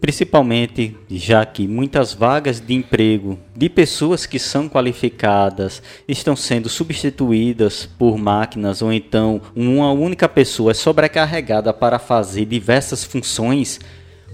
principalmente 0.00 0.96
já 1.10 1.44
que 1.44 1.66
muitas 1.66 2.14
vagas 2.14 2.60
de 2.60 2.74
emprego 2.74 3.38
de 3.56 3.68
pessoas 3.68 4.26
que 4.26 4.38
são 4.38 4.68
qualificadas 4.68 5.82
estão 6.06 6.36
sendo 6.36 6.68
substituídas 6.68 7.88
por 7.98 8.16
máquinas 8.16 8.80
ou 8.80 8.92
então 8.92 9.40
uma 9.54 9.90
única 9.90 10.28
pessoa 10.28 10.70
é 10.70 10.74
sobrecarregada 10.74 11.72
para 11.72 11.98
fazer 11.98 12.44
diversas 12.44 13.04
funções. 13.04 13.80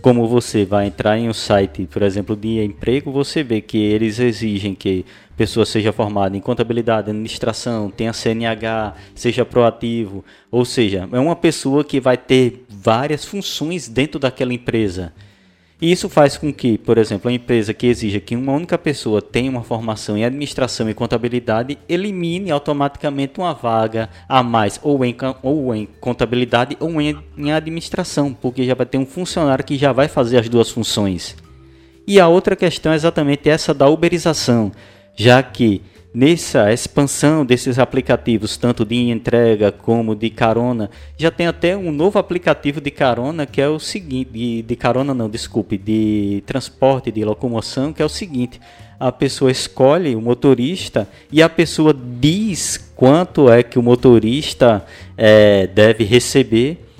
Como 0.02 0.28
você 0.28 0.66
vai 0.66 0.86
entrar 0.86 1.16
em 1.16 1.30
um 1.30 1.32
site, 1.32 1.88
por 1.90 2.02
exemplo, 2.02 2.36
de 2.36 2.62
emprego, 2.62 3.10
você 3.10 3.42
vê 3.42 3.62
que 3.62 3.78
eles 3.78 4.18
exigem 4.18 4.74
que 4.74 5.06
a 5.32 5.34
pessoa 5.34 5.64
seja 5.64 5.94
formada 5.94 6.36
em 6.36 6.40
contabilidade, 6.40 7.08
administração, 7.08 7.90
tenha 7.90 8.12
CNH, 8.12 8.94
seja 9.14 9.46
proativo, 9.46 10.22
ou 10.50 10.66
seja, 10.66 11.08
é 11.10 11.18
uma 11.18 11.34
pessoa 11.34 11.82
que 11.82 12.00
vai 12.00 12.18
ter 12.18 12.66
várias 12.68 13.24
funções 13.24 13.88
dentro 13.88 14.20
daquela 14.20 14.52
empresa. 14.52 15.14
E 15.80 15.90
isso 15.90 16.08
faz 16.08 16.36
com 16.36 16.52
que, 16.52 16.78
por 16.78 16.98
exemplo, 16.98 17.28
a 17.28 17.32
empresa 17.32 17.74
que 17.74 17.86
exija 17.86 18.20
que 18.20 18.36
uma 18.36 18.52
única 18.52 18.78
pessoa 18.78 19.20
tenha 19.20 19.50
uma 19.50 19.62
formação 19.62 20.16
em 20.16 20.24
administração 20.24 20.88
e 20.88 20.94
contabilidade 20.94 21.76
elimine 21.88 22.50
automaticamente 22.50 23.40
uma 23.40 23.52
vaga 23.52 24.08
a 24.28 24.42
mais, 24.42 24.78
ou 24.82 25.04
em, 25.04 25.16
ou 25.42 25.74
em 25.74 25.86
contabilidade 26.00 26.76
ou 26.78 27.00
em, 27.00 27.18
em 27.36 27.52
administração, 27.52 28.32
porque 28.32 28.64
já 28.64 28.74
vai 28.74 28.86
ter 28.86 28.98
um 28.98 29.06
funcionário 29.06 29.64
que 29.64 29.76
já 29.76 29.92
vai 29.92 30.06
fazer 30.06 30.38
as 30.38 30.48
duas 30.48 30.70
funções. 30.70 31.36
E 32.06 32.20
a 32.20 32.28
outra 32.28 32.54
questão 32.54 32.92
é 32.92 32.96
exatamente 32.96 33.48
essa 33.48 33.74
da 33.74 33.88
uberização, 33.88 34.70
já 35.16 35.42
que 35.42 35.82
nessa 36.14 36.72
expansão 36.72 37.44
desses 37.44 37.76
aplicativos, 37.76 38.56
tanto 38.56 38.84
de 38.84 39.10
entrega 39.10 39.72
como 39.72 40.14
de 40.14 40.30
carona, 40.30 40.88
já 41.18 41.28
tem 41.28 41.48
até 41.48 41.76
um 41.76 41.90
novo 41.90 42.20
aplicativo 42.20 42.80
de 42.80 42.92
carona 42.92 43.44
que 43.44 43.60
é 43.60 43.68
o 43.68 43.80
seguinte, 43.80 44.30
de, 44.30 44.62
de 44.62 44.76
carona 44.76 45.12
não, 45.12 45.28
desculpe, 45.28 45.76
de 45.76 46.44
transporte, 46.46 47.10
de 47.10 47.24
locomoção, 47.24 47.92
que 47.92 48.00
é 48.00 48.04
o 48.04 48.08
seguinte, 48.08 48.60
a 49.00 49.10
pessoa 49.10 49.50
escolhe 49.50 50.14
o 50.14 50.20
motorista 50.20 51.08
e 51.32 51.42
a 51.42 51.48
pessoa 51.48 51.92
diz 51.92 52.92
quanto 52.94 53.50
é 53.50 53.64
que 53.64 53.76
o 53.76 53.82
motorista 53.82 54.86
é, 55.16 55.66
deve 55.66 56.04
receber 56.04 56.93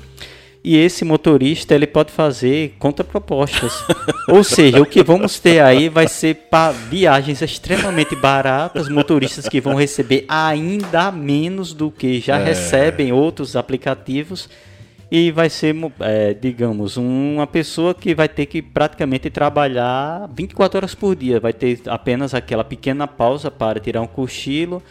e 0.65 0.79
esse 0.79 1.05
motorista 1.05 1.75
ele 1.75 1.87
pode 1.87 2.11
fazer 2.11 2.75
contrapropostas. 2.79 3.85
Ou 4.27 4.43
seja, 4.43 4.81
o 4.81 4.87
que 4.87 5.03
vamos 5.03 5.39
ter 5.39 5.61
aí 5.61 5.91
vai 5.91 6.09
ser 6.09 6.35
para 6.51 6.73
viagens 6.73 7.43
extremamente 7.43 8.17
baratas, 8.17 8.89
motoristas 8.89 9.47
que 9.47 9.61
vão 9.61 9.75
receber 9.75 10.25
ainda 10.27 11.12
menos 11.12 11.75
do 11.75 11.91
que 11.91 12.19
já 12.19 12.39
é. 12.39 12.45
recebem 12.45 13.12
outros 13.12 13.57
aplicativos 13.57 14.49
e 15.11 15.31
vai 15.31 15.51
ser, 15.51 15.77
é, 16.01 16.33
digamos, 16.33 16.97
uma 16.97 17.47
pessoa 17.47 17.95
que 17.95 18.15
vai 18.15 18.29
ter 18.29 18.47
que 18.47 18.62
praticamente 18.62 19.29
trabalhar 19.29 20.29
24 20.35 20.79
horas 20.79 20.95
por 20.95 21.15
dia, 21.15 21.39
vai 21.39 21.53
ter 21.53 21.83
apenas 21.87 22.33
aquela 22.33 22.65
pequena 22.65 23.07
pausa 23.07 23.51
para 23.51 23.79
tirar 23.79 24.01
um 24.01 24.07
cochilo 24.07 24.83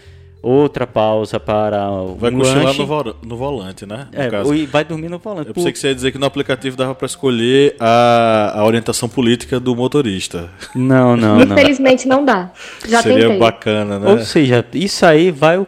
outra 0.44 0.86
pausa 0.86 1.40
para 1.40 1.80
Vai 2.18 2.32
um 2.32 2.40
cochilar 2.40 2.76
no, 2.76 2.86
vo 2.86 3.16
no 3.26 3.38
volante, 3.38 3.86
né? 3.86 4.10
No 4.12 4.22
é, 4.22 4.30
caso. 4.30 4.54
e 4.54 4.66
vai 4.66 4.84
dormir 4.84 5.08
no 5.08 5.18
volante. 5.18 5.48
Eu 5.48 5.54
pensei 5.54 5.72
que 5.72 5.80
você 5.80 5.88
ia 5.88 5.96
dizer 5.96 6.12
que 6.12 6.18
no 6.18 6.26
aplicativo 6.26 6.76
dava 6.76 6.94
para 6.94 7.06
escolher 7.06 7.78
a, 7.80 8.60
a 8.60 8.66
orientação 8.66 9.08
política 9.08 9.58
do 9.58 9.74
motorista. 9.74 10.50
Não, 10.76 11.16
não, 11.16 11.38
não. 11.38 11.44
Infelizmente 11.44 12.08
não 12.08 12.26
dá. 12.26 12.52
Já 12.86 13.02
Seria 13.02 13.24
tentei. 13.24 13.40
bacana, 13.40 13.98
né? 13.98 14.12
Ou 14.12 14.20
seja, 14.20 14.66
isso 14.74 15.06
aí 15.06 15.32
vai 15.32 15.66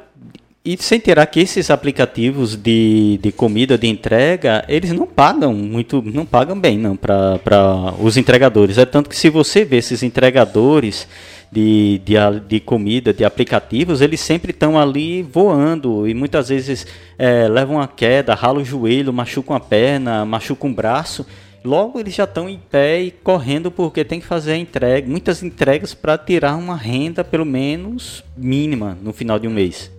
e 0.66 0.76
sem 0.82 1.00
terá 1.00 1.28
que 1.28 1.40
esses 1.40 1.70
aplicativos 1.70 2.56
de, 2.56 3.20
de 3.22 3.32
comida, 3.32 3.78
de 3.78 3.86
entrega, 3.86 4.66
eles 4.68 4.92
não 4.92 5.06
pagam 5.06 5.54
muito, 5.54 6.02
não 6.02 6.26
pagam 6.26 6.60
bem 6.60 6.76
não 6.76 6.98
para 6.98 7.94
os 8.00 8.18
entregadores. 8.18 8.80
É 8.80 8.86
tanto 8.86 9.08
que 9.08 9.16
se 9.16 9.30
você 9.30 9.64
vê 9.64 9.78
esses 9.78 10.02
entregadores 10.02 11.08
de, 11.52 12.02
de, 12.04 12.16
de 12.48 12.60
comida, 12.60 13.14
de 13.14 13.24
aplicativos, 13.24 14.02
eles 14.02 14.20
sempre 14.20 14.52
estão 14.52 14.80
ali 14.80 15.22
voando 15.24 16.08
e 16.08 16.14
muitas 16.14 16.50
vezes 16.50 16.86
é, 17.18 17.48
levam 17.48 17.78
uma 17.78 17.88
queda, 17.88 18.36
ralam 18.36 18.62
o 18.62 18.66
joelho, 18.66 19.14
machucam 19.14 19.56
a 19.56 19.60
perna, 19.60 20.26
machucam 20.26 20.70
o 20.70 20.74
braço. 20.74 21.26
Logo 21.64 22.00
eles 22.00 22.14
já 22.14 22.26
estão 22.26 22.48
em 22.48 22.60
pé 22.60 23.02
e 23.02 23.12
correndo 23.12 23.72
porque 23.72 24.04
tem 24.04 24.20
que 24.20 24.26
fazer 24.26 24.56
entrega, 24.56 25.08
muitas 25.10 25.42
entregas 25.42 25.94
para 25.94 26.18
tirar 26.18 26.56
uma 26.56 26.76
renda 26.76 27.24
pelo 27.24 27.46
menos 27.46 28.24
mínima 28.38 28.98
no 29.02 29.12
final 29.12 29.40
de 29.40 29.48
um 29.48 29.52
mês. 29.52 29.92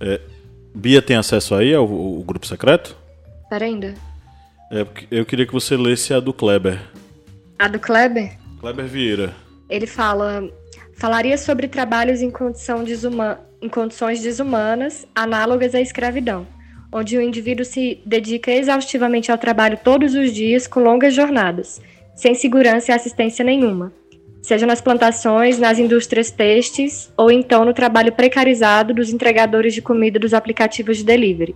É, 0.00 0.20
Bia 0.74 1.00
tem 1.00 1.16
acesso 1.16 1.54
aí 1.54 1.74
ao, 1.74 1.84
ao 1.84 2.22
grupo 2.22 2.46
secreto? 2.46 2.94
Pera 3.48 3.64
ainda. 3.64 3.94
É, 4.70 4.86
eu 5.10 5.24
queria 5.24 5.46
que 5.46 5.52
você 5.52 5.76
lesse 5.76 6.12
a 6.12 6.20
do 6.20 6.32
Kleber. 6.32 6.80
A 7.58 7.66
do 7.66 7.78
Kleber? 7.78 8.36
Kleber 8.60 8.86
Vieira. 8.86 9.45
Ele 9.68 9.86
fala 9.86 10.48
falaria 10.96 11.36
sobre 11.36 11.68
trabalhos 11.68 12.22
em, 12.22 12.30
condição 12.30 12.82
desuma, 12.82 13.40
em 13.60 13.68
condições 13.68 14.20
desumanas, 14.20 15.06
análogas 15.14 15.74
à 15.74 15.80
escravidão, 15.80 16.46
onde 16.90 17.16
o 17.16 17.22
indivíduo 17.22 17.64
se 17.64 18.00
dedica 18.04 18.50
exaustivamente 18.50 19.30
ao 19.30 19.38
trabalho 19.38 19.78
todos 19.82 20.14
os 20.14 20.32
dias 20.32 20.66
com 20.66 20.80
longas 20.80 21.14
jornadas, 21.14 21.80
sem 22.14 22.34
segurança 22.34 22.90
e 22.90 22.94
assistência 22.94 23.44
nenhuma, 23.44 23.92
seja 24.40 24.66
nas 24.66 24.80
plantações, 24.80 25.58
nas 25.58 25.78
indústrias 25.78 26.30
têxteis 26.30 27.12
ou 27.16 27.30
então 27.30 27.64
no 27.64 27.74
trabalho 27.74 28.12
precarizado 28.12 28.94
dos 28.94 29.12
entregadores 29.12 29.74
de 29.74 29.82
comida 29.82 30.18
dos 30.18 30.32
aplicativos 30.32 30.96
de 30.96 31.04
delivery. 31.04 31.54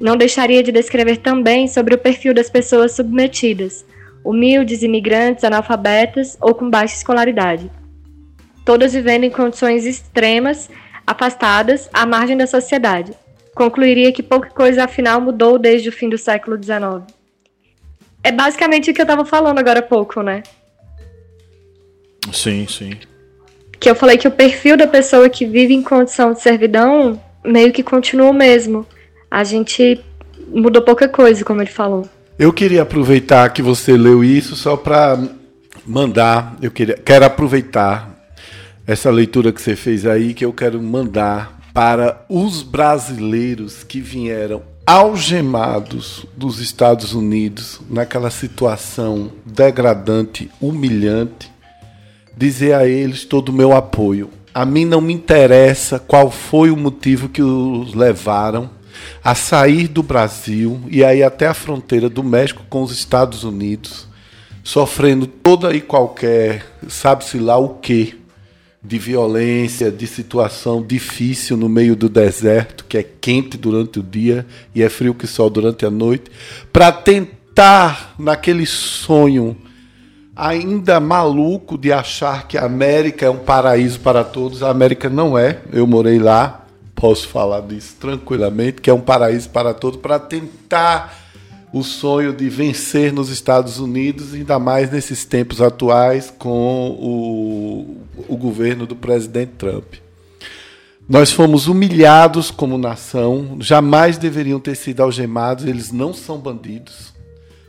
Não 0.00 0.16
deixaria 0.16 0.62
de 0.62 0.72
descrever 0.72 1.18
também 1.18 1.68
sobre 1.68 1.94
o 1.94 1.98
perfil 1.98 2.32
das 2.32 2.48
pessoas 2.48 2.92
submetidas, 2.92 3.84
humildes, 4.28 4.82
imigrantes, 4.82 5.44
analfabetas 5.44 6.36
ou 6.40 6.54
com 6.54 6.68
baixa 6.68 6.94
escolaridade 6.94 7.70
todas 8.68 8.92
vivendo 8.92 9.24
em 9.24 9.30
condições 9.30 9.86
extremas, 9.86 10.68
afastadas, 11.06 11.88
à 11.90 12.04
margem 12.04 12.36
da 12.36 12.46
sociedade. 12.46 13.14
Concluiria 13.54 14.12
que 14.12 14.22
pouca 14.22 14.50
coisa 14.50 14.84
afinal 14.84 15.22
mudou 15.22 15.58
desde 15.58 15.88
o 15.88 15.92
fim 15.92 16.06
do 16.06 16.18
século 16.18 16.62
XIX. 16.62 17.02
É 18.22 18.30
basicamente 18.30 18.90
o 18.90 18.94
que 18.94 19.00
eu 19.00 19.04
estava 19.04 19.24
falando 19.24 19.58
agora 19.58 19.78
há 19.78 19.82
pouco, 19.82 20.22
né? 20.22 20.42
Sim, 22.30 22.66
sim. 22.68 22.92
Que 23.80 23.88
eu 23.88 23.94
falei 23.94 24.18
que 24.18 24.28
o 24.28 24.32
perfil 24.32 24.76
da 24.76 24.86
pessoa 24.86 25.30
que 25.30 25.46
vive 25.46 25.72
em 25.72 25.82
condição 25.82 26.34
de 26.34 26.42
servidão 26.42 27.18
meio 27.42 27.72
que 27.72 27.82
continua 27.82 28.28
o 28.28 28.34
mesmo. 28.34 28.86
A 29.30 29.44
gente 29.44 29.98
mudou 30.48 30.82
pouca 30.82 31.08
coisa, 31.08 31.42
como 31.42 31.62
ele 31.62 31.70
falou. 31.70 32.06
Eu 32.38 32.52
queria 32.52 32.82
aproveitar 32.82 33.52
que 33.52 33.60
você 33.60 33.96
leu 33.96 34.22
isso 34.22 34.54
só 34.54 34.76
para 34.76 35.18
mandar, 35.84 36.56
eu 36.62 36.70
queria, 36.70 36.96
quero 36.96 37.24
aproveitar 37.24 38.16
essa 38.86 39.10
leitura 39.10 39.50
que 39.50 39.60
você 39.60 39.74
fez 39.74 40.06
aí 40.06 40.32
que 40.32 40.44
eu 40.44 40.52
quero 40.52 40.80
mandar 40.80 41.58
para 41.74 42.24
os 42.28 42.62
brasileiros 42.62 43.82
que 43.82 44.00
vieram 44.00 44.62
algemados 44.86 46.26
dos 46.36 46.60
Estados 46.60 47.12
Unidos 47.12 47.80
naquela 47.90 48.30
situação 48.30 49.32
degradante, 49.44 50.48
humilhante, 50.60 51.50
dizer 52.36 52.74
a 52.74 52.86
eles 52.86 53.24
todo 53.24 53.48
o 53.48 53.52
meu 53.52 53.74
apoio. 53.74 54.30
A 54.54 54.64
mim 54.64 54.84
não 54.84 55.00
me 55.00 55.12
interessa 55.12 55.98
qual 55.98 56.30
foi 56.30 56.70
o 56.70 56.76
motivo 56.76 57.28
que 57.28 57.42
os 57.42 57.94
levaram 57.94 58.77
a 59.22 59.34
sair 59.34 59.88
do 59.88 60.02
Brasil 60.02 60.80
e 60.88 61.04
aí 61.04 61.22
até 61.22 61.46
a 61.46 61.54
fronteira 61.54 62.08
do 62.08 62.22
México 62.22 62.64
com 62.68 62.82
os 62.82 62.92
Estados 62.92 63.44
Unidos, 63.44 64.06
sofrendo 64.62 65.26
toda 65.26 65.74
e 65.74 65.80
qualquer, 65.80 66.64
sabe-se 66.88 67.38
lá 67.38 67.56
o 67.56 67.70
que, 67.70 68.18
de 68.82 68.98
violência, 68.98 69.90
de 69.90 70.06
situação 70.06 70.82
difícil 70.82 71.56
no 71.56 71.68
meio 71.68 71.96
do 71.96 72.08
deserto, 72.08 72.84
que 72.84 72.96
é 72.96 73.02
quente 73.02 73.56
durante 73.56 73.98
o 73.98 74.02
dia 74.02 74.46
e 74.74 74.82
é 74.82 74.88
frio 74.88 75.14
que 75.14 75.26
só 75.26 75.48
durante 75.48 75.84
a 75.84 75.90
noite, 75.90 76.30
para 76.72 76.92
tentar 76.92 78.14
naquele 78.18 78.66
sonho 78.66 79.56
ainda 80.38 81.00
maluco 81.00 81.76
de 81.76 81.92
achar 81.92 82.46
que 82.46 82.56
a 82.56 82.64
América 82.64 83.26
é 83.26 83.30
um 83.30 83.38
paraíso 83.38 83.98
para 83.98 84.22
todos. 84.22 84.62
A 84.62 84.70
América 84.70 85.10
não 85.10 85.36
é. 85.36 85.58
Eu 85.72 85.84
morei 85.84 86.20
lá, 86.20 86.64
posso 86.98 87.28
falar 87.28 87.60
disso 87.60 87.96
tranquilamente, 88.00 88.80
que 88.80 88.90
é 88.90 88.94
um 88.94 89.00
paraíso 89.00 89.48
para 89.50 89.72
todos, 89.72 90.00
para 90.00 90.18
tentar 90.18 91.16
o 91.72 91.82
sonho 91.82 92.32
de 92.32 92.48
vencer 92.48 93.12
nos 93.12 93.28
Estados 93.28 93.78
Unidos, 93.78 94.34
ainda 94.34 94.58
mais 94.58 94.90
nesses 94.90 95.24
tempos 95.24 95.60
atuais 95.60 96.32
com 96.36 96.90
o, 96.90 97.96
o 98.26 98.36
governo 98.36 98.86
do 98.86 98.96
presidente 98.96 99.52
Trump. 99.58 99.94
Nós 101.08 101.30
fomos 101.30 101.68
humilhados 101.68 102.50
como 102.50 102.76
nação, 102.76 103.58
jamais 103.60 104.18
deveriam 104.18 104.58
ter 104.58 104.74
sido 104.74 105.02
algemados, 105.02 105.64
eles 105.64 105.92
não 105.92 106.12
são 106.12 106.38
bandidos. 106.38 107.14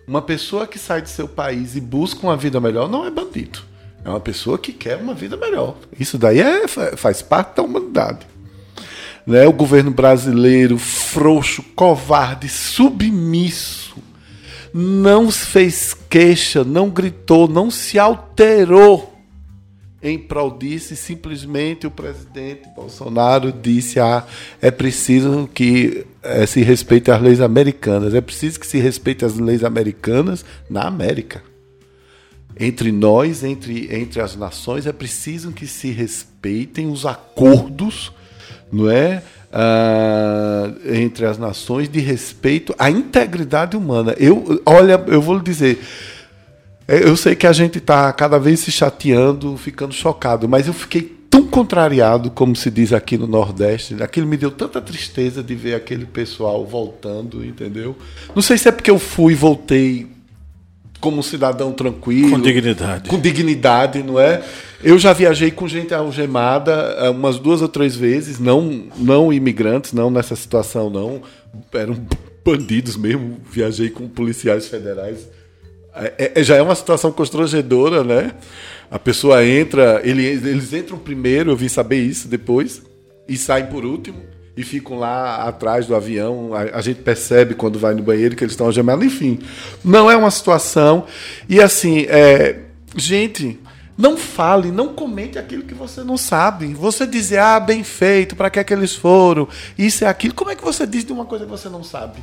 Uma 0.07 0.21
pessoa 0.21 0.65
que 0.65 0.79
sai 0.79 1.01
de 1.01 1.09
seu 1.09 1.27
país 1.27 1.75
e 1.75 1.81
busca 1.81 2.21
uma 2.23 2.35
vida 2.35 2.59
melhor 2.59 2.89
não 2.89 3.05
é 3.05 3.11
bandido. 3.11 3.59
É 4.03 4.09
uma 4.09 4.19
pessoa 4.19 4.57
que 4.57 4.73
quer 4.73 4.95
uma 4.97 5.13
vida 5.13 5.37
melhor. 5.37 5.75
Isso 5.99 6.17
daí 6.17 6.39
é, 6.39 6.67
faz 6.67 7.21
parte 7.21 7.57
da 7.57 7.63
humanidade. 7.63 8.25
Né? 9.29 9.47
O 9.47 9.53
governo 9.53 9.91
brasileiro, 9.91 10.79
frouxo, 10.79 11.61
covarde, 11.75 12.49
submisso, 12.49 13.95
não 14.73 15.29
fez 15.29 15.93
queixa, 15.93 16.63
não 16.63 16.89
gritou, 16.89 17.47
não 17.47 17.69
se 17.69 17.99
alterou 17.99 19.15
em 20.01 20.17
prol 20.17 20.57
disso, 20.57 20.93
e 20.93 20.97
simplesmente 20.97 21.85
o 21.85 21.91
presidente 21.91 22.69
Bolsonaro 22.75 23.51
disse: 23.51 23.99
ah, 23.99 24.25
é 24.59 24.71
preciso 24.71 25.47
que 25.53 26.07
é, 26.23 26.47
se 26.47 26.61
respeite 26.63 27.11
as 27.11 27.21
leis 27.21 27.39
americanas, 27.39 28.15
é 28.15 28.21
preciso 28.21 28.59
que 28.59 28.65
se 28.65 28.79
respeite 28.79 29.25
as 29.25 29.37
leis 29.37 29.63
americanas 29.63 30.43
na 30.67 30.87
América. 30.87 31.43
Entre 32.59 32.91
nós, 32.91 33.43
entre, 33.43 33.93
entre 33.95 34.21
as 34.21 34.35
nações, 34.35 34.87
é 34.87 34.91
preciso 34.91 35.51
que 35.51 35.67
se 35.67 35.91
respeitem 35.91 36.89
os 36.89 37.05
acordos, 37.05 38.11
não 38.71 38.89
é? 38.89 39.23
uh, 39.49 40.95
entre 40.95 41.25
as 41.25 41.37
nações 41.37 41.89
de 41.89 41.99
respeito 41.99 42.73
à 42.77 42.89
integridade 42.89 43.75
humana. 43.75 44.15
Eu, 44.17 44.61
olha, 44.65 45.03
eu 45.07 45.21
vou 45.21 45.37
lhe 45.37 45.43
dizer, 45.43 45.81
é, 46.87 47.03
eu 47.03 47.15
sei 47.15 47.35
que 47.35 47.47
a 47.47 47.53
gente 47.53 47.77
está 47.77 48.11
cada 48.13 48.37
vez 48.37 48.61
se 48.61 48.71
chateando, 48.71 49.57
ficando 49.57 49.93
chocado, 49.93 50.47
mas 50.47 50.67
eu 50.67 50.73
fiquei 50.73 51.17
tão 51.29 51.45
contrariado, 51.45 52.31
como 52.31 52.55
se 52.55 52.71
diz 52.71 52.91
aqui 52.91 53.17
no 53.17 53.27
Nordeste. 53.27 54.01
Aquilo 54.01 54.27
me 54.27 54.37
deu 54.37 54.51
tanta 54.51 54.81
tristeza 54.81 55.43
de 55.43 55.55
ver 55.55 55.75
aquele 55.75 56.05
pessoal 56.05 56.65
voltando, 56.65 57.45
entendeu? 57.45 57.95
Não 58.35 58.41
sei 58.41 58.57
se 58.57 58.67
é 58.67 58.71
porque 58.71 58.89
eu 58.89 58.97
fui 58.97 59.33
e 59.33 59.35
voltei 59.35 60.07
como 60.99 61.19
um 61.19 61.23
cidadão 61.23 61.71
tranquilo. 61.71 62.31
Com 62.31 62.41
dignidade. 62.41 63.09
Com 63.09 63.19
dignidade, 63.19 64.03
não 64.03 64.19
é? 64.19 64.43
Eu 64.83 64.97
já 64.97 65.13
viajei 65.13 65.51
com 65.51 65.67
gente 65.67 65.93
algemada 65.93 66.71
eh, 66.99 67.09
umas 67.09 67.37
duas 67.39 67.61
ou 67.61 67.67
três 67.67 67.95
vezes, 67.95 68.39
não, 68.39 68.85
não 68.97 69.31
imigrantes, 69.31 69.93
não 69.93 70.09
nessa 70.09 70.35
situação, 70.35 70.89
não. 70.89 71.21
Eram 71.73 71.95
bandidos 72.43 72.95
mesmo. 72.95 73.37
Viajei 73.51 73.89
com 73.89 74.07
policiais 74.07 74.67
federais. 74.67 75.27
É, 75.95 76.31
é, 76.35 76.43
já 76.43 76.55
é 76.55 76.61
uma 76.61 76.75
situação 76.75 77.11
constrangedora, 77.11 78.03
né? 78.03 78.33
A 78.89 78.97
pessoa 78.97 79.45
entra, 79.45 80.01
ele, 80.03 80.25
eles 80.25 80.73
entram 80.73 80.97
primeiro, 80.97 81.51
eu 81.51 81.55
vim 81.55 81.67
saber 81.67 82.01
isso 82.01 82.27
depois, 82.27 82.81
e 83.27 83.37
saem 83.37 83.67
por 83.67 83.85
último 83.85 84.17
e 84.59 84.63
ficam 84.63 84.99
lá 84.99 85.47
atrás 85.47 85.87
do 85.87 85.95
avião. 85.95 86.53
A, 86.53 86.79
a, 86.79 86.81
gente 86.81 87.01
percebe 87.01 87.55
quando 87.55 87.79
vai 87.79 87.93
no 87.93 88.03
banheiro 88.03 88.35
que 88.35 88.43
eles 88.43 88.51
estão 88.51 88.65
algemados. 88.65 89.05
Enfim, 89.05 89.39
não 89.85 90.11
é 90.11 90.17
uma 90.17 90.29
situação. 90.29 91.05
E 91.47 91.61
assim, 91.61 92.05
é, 92.09 92.59
gente, 92.93 93.57
não 93.97 94.17
fale, 94.17 94.69
não 94.69 94.89
comente 94.89 95.39
aquilo 95.39 95.63
que 95.63 95.73
você 95.73 96.03
não 96.03 96.17
sabe. 96.17 96.73
Você 96.73 97.07
dizer, 97.07 97.37
ah, 97.37 97.57
bem 97.57 97.85
feito, 97.85 98.35
para 98.35 98.49
que 98.49 98.59
é 98.59 98.63
que 98.65 98.73
eles 98.73 98.93
foram, 98.93 99.47
isso 99.77 100.03
é 100.03 100.09
aquilo. 100.09 100.33
Como 100.33 100.51
é 100.51 100.57
que 100.57 100.63
você 100.63 100.85
diz 100.85 101.05
de 101.05 101.13
uma 101.13 101.23
coisa 101.23 101.45
que 101.45 101.51
você 101.51 101.69
não 101.69 101.81
sabe? 101.81 102.21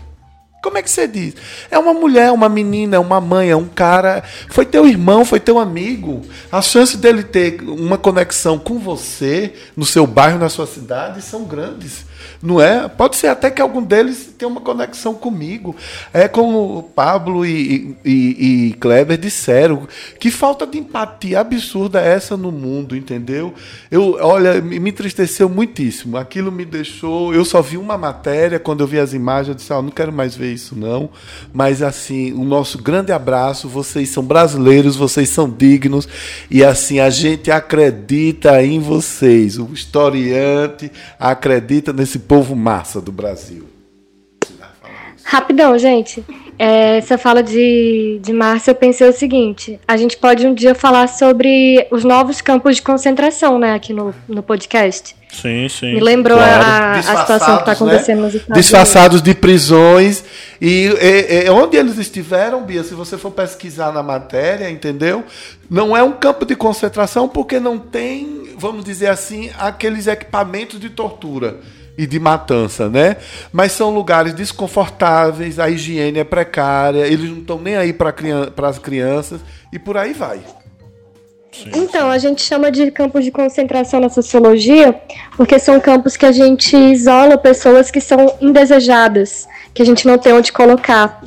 Como 0.62 0.76
é 0.76 0.82
que 0.82 0.90
você 0.90 1.08
diz? 1.08 1.36
É 1.70 1.78
uma 1.78 1.94
mulher, 1.94 2.32
uma 2.32 2.50
menina, 2.50 3.00
uma 3.00 3.18
mãe, 3.18 3.48
é 3.48 3.56
um 3.56 3.68
cara. 3.68 4.22
Foi 4.50 4.66
teu 4.66 4.86
irmão, 4.86 5.24
foi 5.24 5.40
teu 5.40 5.58
amigo. 5.58 6.20
A 6.52 6.60
chance 6.60 6.98
dele 6.98 7.22
ter 7.22 7.62
uma 7.62 7.96
conexão 7.96 8.58
com 8.58 8.78
você, 8.78 9.54
no 9.74 9.86
seu 9.86 10.06
bairro, 10.06 10.38
na 10.38 10.50
sua 10.50 10.66
cidade, 10.66 11.22
são 11.22 11.44
grandes. 11.44 12.04
Não 12.42 12.60
é? 12.60 12.88
Pode 12.88 13.16
ser 13.16 13.28
até 13.28 13.50
que 13.50 13.62
algum 13.62 13.82
deles 13.82 14.34
tenha 14.36 14.48
uma 14.48 14.60
conexão 14.60 15.14
comigo. 15.14 15.74
É 16.12 16.28
como 16.28 16.78
o 16.78 16.82
Pablo 16.82 17.44
e, 17.44 17.96
e, 18.04 18.68
e 18.68 18.72
Kleber 18.74 19.18
disseram, 19.18 19.88
que 20.20 20.30
falta 20.30 20.66
de 20.66 20.78
empatia 20.78 21.40
absurda 21.40 22.00
é 22.00 22.14
essa 22.14 22.36
no 22.36 22.52
mundo, 22.52 22.96
entendeu? 22.96 23.54
Eu, 23.90 24.18
olha, 24.20 24.60
me 24.60 24.90
entristeceu 24.90 25.48
muitíssimo. 25.48 26.16
Aquilo 26.16 26.52
me 26.52 26.64
deixou. 26.64 27.34
Eu 27.34 27.44
só 27.44 27.62
vi 27.62 27.76
uma 27.76 27.96
matéria, 27.96 28.58
quando 28.58 28.80
eu 28.80 28.86
vi 28.86 28.98
as 28.98 29.12
imagens, 29.12 29.48
eu 29.48 29.54
disse, 29.54 29.72
oh, 29.72 29.82
não 29.82 29.90
quero 29.90 30.12
mais 30.12 30.34
ver 30.34 30.52
isso, 30.52 30.76
não. 30.76 31.10
Mas 31.52 31.82
assim, 31.82 32.32
o 32.32 32.44
nosso 32.44 32.82
grande 32.82 33.12
abraço, 33.12 33.68
vocês 33.68 34.08
são 34.10 34.22
brasileiros, 34.22 34.96
vocês 34.96 35.28
são 35.28 35.48
dignos, 35.48 36.08
e 36.50 36.64
assim, 36.64 37.00
a 37.00 37.10
gente 37.10 37.50
acredita 37.50 38.62
em 38.62 38.78
vocês. 38.80 39.58
O 39.58 39.70
historiante 39.72 40.90
acredita 41.18 41.92
nesse 41.92 42.05
povo 42.18 42.54
massa 42.54 43.00
do 43.00 43.10
Brasil. 43.10 43.66
Rapidão, 45.24 45.76
gente. 45.76 46.24
É, 46.56 46.98
essa 46.98 47.18
fala 47.18 47.42
de, 47.42 48.18
de 48.22 48.32
Márcia, 48.32 48.70
eu 48.70 48.74
pensei 48.76 49.08
o 49.08 49.12
seguinte: 49.12 49.78
a 49.86 49.96
gente 49.96 50.16
pode 50.16 50.46
um 50.46 50.54
dia 50.54 50.74
falar 50.74 51.08
sobre 51.08 51.86
os 51.90 52.04
novos 52.04 52.40
campos 52.40 52.76
de 52.76 52.82
concentração, 52.82 53.58
né, 53.58 53.74
aqui 53.74 53.92
no, 53.92 54.14
no 54.28 54.42
podcast. 54.42 55.16
Sim, 55.32 55.68
sim. 55.68 55.94
Me 55.94 56.00
lembrou 56.00 56.38
claro. 56.38 56.64
a, 56.64 56.92
a 56.92 57.02
situação 57.02 57.56
que 57.56 57.62
está 57.62 57.72
acontecendo 57.72 58.18
né? 58.18 58.22
nos 58.22 58.34
Estados 58.34 58.62
Disfarçados 58.62 59.20
Unidos. 59.20 59.34
de 59.34 59.40
prisões. 59.40 60.24
E, 60.60 60.86
e, 60.86 61.44
e, 61.44 61.50
onde 61.50 61.76
eles 61.76 61.98
estiveram, 61.98 62.62
Bia, 62.62 62.84
se 62.84 62.94
você 62.94 63.18
for 63.18 63.32
pesquisar 63.32 63.92
na 63.92 64.02
matéria, 64.02 64.70
entendeu? 64.70 65.24
Não 65.68 65.94
é 65.94 66.02
um 66.02 66.12
campo 66.12 66.46
de 66.46 66.54
concentração 66.54 67.28
porque 67.28 67.58
não 67.58 67.78
tem, 67.78 68.54
vamos 68.56 68.84
dizer 68.84 69.08
assim, 69.08 69.50
aqueles 69.58 70.06
equipamentos 70.06 70.80
de 70.80 70.88
tortura 70.88 71.58
e 71.98 72.06
de 72.06 72.18
matança, 72.20 72.88
né? 72.88 73.16
Mas 73.52 73.72
são 73.72 73.90
lugares 73.90 74.34
desconfortáveis, 74.34 75.58
a 75.58 75.70
higiene 75.70 76.18
é 76.18 76.24
precária, 76.24 77.06
eles 77.06 77.30
não 77.30 77.38
estão 77.38 77.58
nem 77.58 77.76
aí 77.76 77.92
para 77.92 78.12
as 78.68 78.78
crianças 78.78 79.40
e 79.72 79.78
por 79.78 79.96
aí 79.96 80.12
vai. 80.12 80.40
Sim, 81.52 81.70
então, 81.74 82.08
sim. 82.08 82.14
a 82.14 82.18
gente 82.18 82.42
chama 82.42 82.70
de 82.70 82.90
campos 82.90 83.24
de 83.24 83.30
concentração 83.30 83.98
na 83.98 84.10
sociologia 84.10 84.94
porque 85.36 85.58
são 85.58 85.80
campos 85.80 86.16
que 86.16 86.26
a 86.26 86.32
gente 86.32 86.76
isola 86.76 87.38
pessoas 87.38 87.90
que 87.90 88.00
são 88.00 88.36
indesejadas, 88.42 89.48
que 89.72 89.80
a 89.80 89.86
gente 89.86 90.06
não 90.06 90.18
tem 90.18 90.34
onde 90.34 90.52
colocar. 90.52 91.22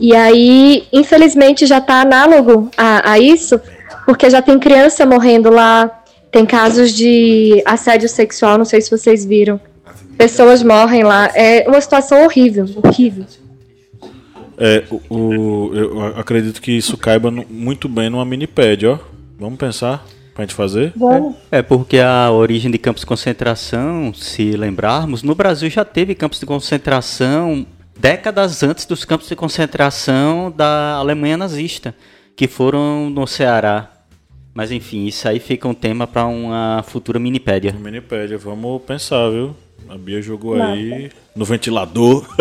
E 0.00 0.14
aí, 0.16 0.86
infelizmente, 0.92 1.66
já 1.66 1.78
está 1.78 2.00
análogo 2.00 2.70
a, 2.76 3.12
a 3.12 3.18
isso, 3.18 3.60
porque 4.06 4.28
já 4.30 4.40
tem 4.40 4.58
criança 4.58 5.04
morrendo 5.06 5.50
lá, 5.50 6.02
tem 6.30 6.44
casos 6.44 6.92
de 6.92 7.62
assédio 7.64 8.08
sexual, 8.08 8.58
não 8.58 8.64
sei 8.64 8.80
se 8.80 8.90
vocês 8.90 9.24
viram. 9.24 9.60
Pessoas 10.16 10.62
morrem 10.62 11.02
lá. 11.02 11.30
É 11.34 11.68
uma 11.68 11.80
situação 11.80 12.24
horrível, 12.24 12.66
horrível. 12.82 13.24
É, 14.56 14.84
o, 14.90 15.00
o 15.14 15.74
eu 15.74 16.06
acredito 16.16 16.62
que 16.62 16.72
isso 16.72 16.96
caiba 16.96 17.30
no, 17.30 17.44
muito 17.48 17.88
bem 17.88 18.08
numa 18.08 18.24
minipédia, 18.24 18.92
ó. 18.92 18.98
Vamos 19.38 19.58
pensar 19.58 20.04
pra 20.34 20.44
gente 20.44 20.54
fazer? 20.54 20.92
Vamos. 20.96 21.34
É, 21.50 21.58
é 21.58 21.62
porque 21.62 21.98
a 21.98 22.30
origem 22.30 22.70
de 22.70 22.78
campos 22.78 23.00
de 23.00 23.06
concentração, 23.06 24.12
se 24.14 24.52
lembrarmos, 24.52 25.22
no 25.22 25.34
Brasil 25.34 25.68
já 25.68 25.84
teve 25.84 26.14
campos 26.14 26.38
de 26.40 26.46
concentração 26.46 27.66
décadas 27.98 28.62
antes 28.62 28.86
dos 28.86 29.04
campos 29.04 29.28
de 29.28 29.36
concentração 29.36 30.52
da 30.54 30.94
Alemanha 30.94 31.36
nazista, 31.36 31.94
que 32.36 32.46
foram 32.46 33.10
no 33.10 33.26
Ceará. 33.26 33.90
Mas 34.52 34.70
enfim, 34.70 35.06
isso 35.06 35.28
aí 35.28 35.40
fica 35.40 35.66
um 35.66 35.74
tema 35.74 36.06
para 36.06 36.26
uma 36.26 36.84
futura 36.86 37.18
minipédia. 37.18 37.72
Minipédia, 37.72 38.38
vamos 38.38 38.82
pensar, 38.82 39.28
viu? 39.30 39.56
A 39.88 39.96
Bia 39.96 40.22
jogou 40.22 40.56
Nossa. 40.56 40.72
aí 40.72 41.10
no 41.34 41.44
ventilador. 41.44 42.24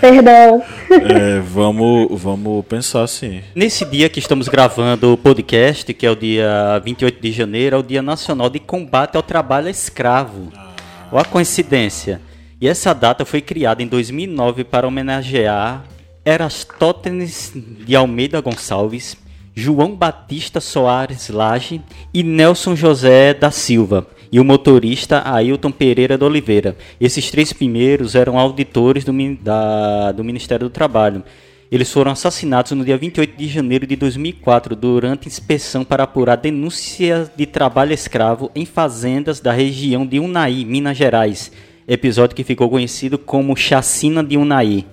Perdão. 0.00 0.62
É, 0.90 1.40
vamos, 1.40 2.20
vamos 2.20 2.64
pensar 2.66 3.02
assim. 3.02 3.42
Nesse 3.54 3.84
dia 3.84 4.08
que 4.08 4.18
estamos 4.18 4.48
gravando 4.48 5.12
o 5.12 5.16
podcast, 5.16 5.92
que 5.92 6.06
é 6.06 6.10
o 6.10 6.16
dia 6.16 6.80
28 6.84 7.20
de 7.20 7.32
janeiro, 7.32 7.76
é 7.76 7.78
o 7.78 7.82
Dia 7.82 8.02
Nacional 8.02 8.48
de 8.48 8.58
Combate 8.58 9.16
ao 9.16 9.22
Trabalho 9.22 9.68
Escravo. 9.68 10.52
Ah. 10.56 10.72
Olha 11.12 11.22
a 11.22 11.24
coincidência. 11.24 12.20
E 12.60 12.68
essa 12.68 12.94
data 12.94 13.24
foi 13.24 13.40
criada 13.40 13.82
em 13.82 13.86
2009 13.86 14.64
para 14.64 14.86
homenagear 14.86 15.84
Erastótenes 16.24 17.52
de 17.54 17.94
Almeida 17.94 18.40
Gonçalves, 18.40 19.16
João 19.54 19.94
Batista 19.94 20.60
Soares 20.60 21.28
Lage 21.28 21.82
e 22.12 22.22
Nelson 22.22 22.74
José 22.74 23.34
da 23.34 23.50
Silva, 23.50 24.06
e 24.34 24.40
o 24.40 24.44
motorista 24.44 25.22
Ailton 25.24 25.70
Pereira 25.70 26.18
de 26.18 26.24
Oliveira. 26.24 26.76
Esses 27.00 27.30
três 27.30 27.52
primeiros 27.52 28.16
eram 28.16 28.36
auditores 28.36 29.04
do, 29.04 29.12
da, 29.40 30.10
do 30.10 30.24
Ministério 30.24 30.66
do 30.66 30.72
Trabalho. 30.72 31.22
Eles 31.70 31.92
foram 31.92 32.10
assassinados 32.10 32.72
no 32.72 32.84
dia 32.84 32.98
28 32.98 33.38
de 33.38 33.46
janeiro 33.46 33.86
de 33.86 33.94
2004 33.94 34.74
durante 34.74 35.28
inspeção 35.28 35.84
para 35.84 36.02
apurar 36.02 36.34
denúncias 36.34 37.30
de 37.36 37.46
trabalho 37.46 37.92
escravo 37.92 38.50
em 38.56 38.66
fazendas 38.66 39.38
da 39.38 39.52
região 39.52 40.04
de 40.04 40.18
Unai, 40.18 40.64
Minas 40.64 40.96
Gerais. 40.96 41.52
Episódio 41.86 42.34
que 42.34 42.42
ficou 42.42 42.68
conhecido 42.68 43.16
como 43.16 43.56
Chacina 43.56 44.20
de 44.20 44.36
Unai. 44.36 44.84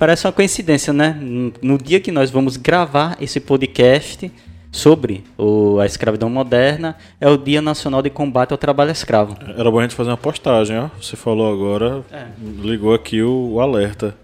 Parece 0.00 0.26
uma 0.26 0.32
coincidência, 0.32 0.92
né? 0.92 1.16
No 1.62 1.78
dia 1.78 2.00
que 2.00 2.10
nós 2.10 2.28
vamos 2.28 2.56
gravar 2.56 3.16
esse 3.20 3.38
podcast, 3.38 4.32
sobre 4.70 5.24
o, 5.36 5.78
a 5.80 5.86
escravidão 5.86 6.30
moderna 6.30 6.96
é 7.20 7.28
o 7.28 7.36
Dia 7.36 7.60
Nacional 7.60 8.02
de 8.02 8.10
Combate 8.10 8.52
ao 8.52 8.58
Trabalho 8.58 8.90
Escravo. 8.90 9.36
Era 9.56 9.70
bom 9.70 9.78
a 9.78 9.82
gente 9.82 9.94
fazer 9.94 10.10
uma 10.10 10.16
postagem, 10.16 10.78
ó. 10.78 10.88
Você 11.00 11.16
falou 11.16 11.52
agora, 11.52 12.02
é. 12.12 12.26
ligou 12.62 12.94
aqui 12.94 13.22
o, 13.22 13.52
o 13.54 13.60
alerta. 13.60 14.14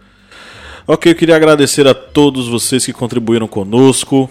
Ok, 0.87 1.11
eu 1.11 1.17
queria 1.17 1.35
agradecer 1.35 1.87
a 1.89 1.95
todos 1.95 2.47
vocês 2.47 2.87
que 2.87 2.93
contribuíram 2.93 3.49
conosco. 3.49 4.31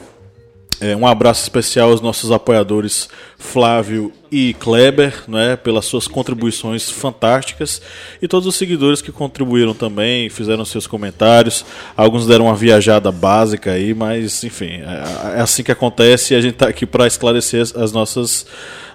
É, 0.82 0.96
um 0.96 1.08
abraço 1.08 1.44
especial 1.44 1.90
aos 1.90 2.02
nossos 2.02 2.32
apoiadores 2.32 3.08
Flávio 3.38 4.12
e 4.30 4.54
Kleber, 4.56 5.24
né, 5.28 5.56
pelas 5.56 5.86
suas 5.86 6.08
contribuições 6.08 6.90
fantásticas 6.90 7.82
e 8.22 8.28
todos 8.28 8.46
os 8.46 8.56
seguidores 8.56 9.02
que 9.02 9.12
contribuíram 9.12 9.74
também, 9.74 10.30
fizeram 10.30 10.66
seus 10.66 10.86
comentários. 10.86 11.66
Alguns 11.96 12.28
deram 12.28 12.46
uma 12.46 12.56
viajada 12.56 13.12
básica 13.12 13.72
aí, 13.72 13.94
mas 13.94 14.44
enfim, 14.44 14.82
é, 14.82 15.38
é 15.38 15.42
assim 15.42 15.64
que 15.64 15.72
acontece 15.72 16.34
e 16.34 16.38
a 16.38 16.42
gente 16.42 16.56
está 16.56 16.68
aqui 16.68 16.86
para 16.86 17.08
esclarecer 17.08 17.62
as 17.62 17.92
nossas 17.92 18.46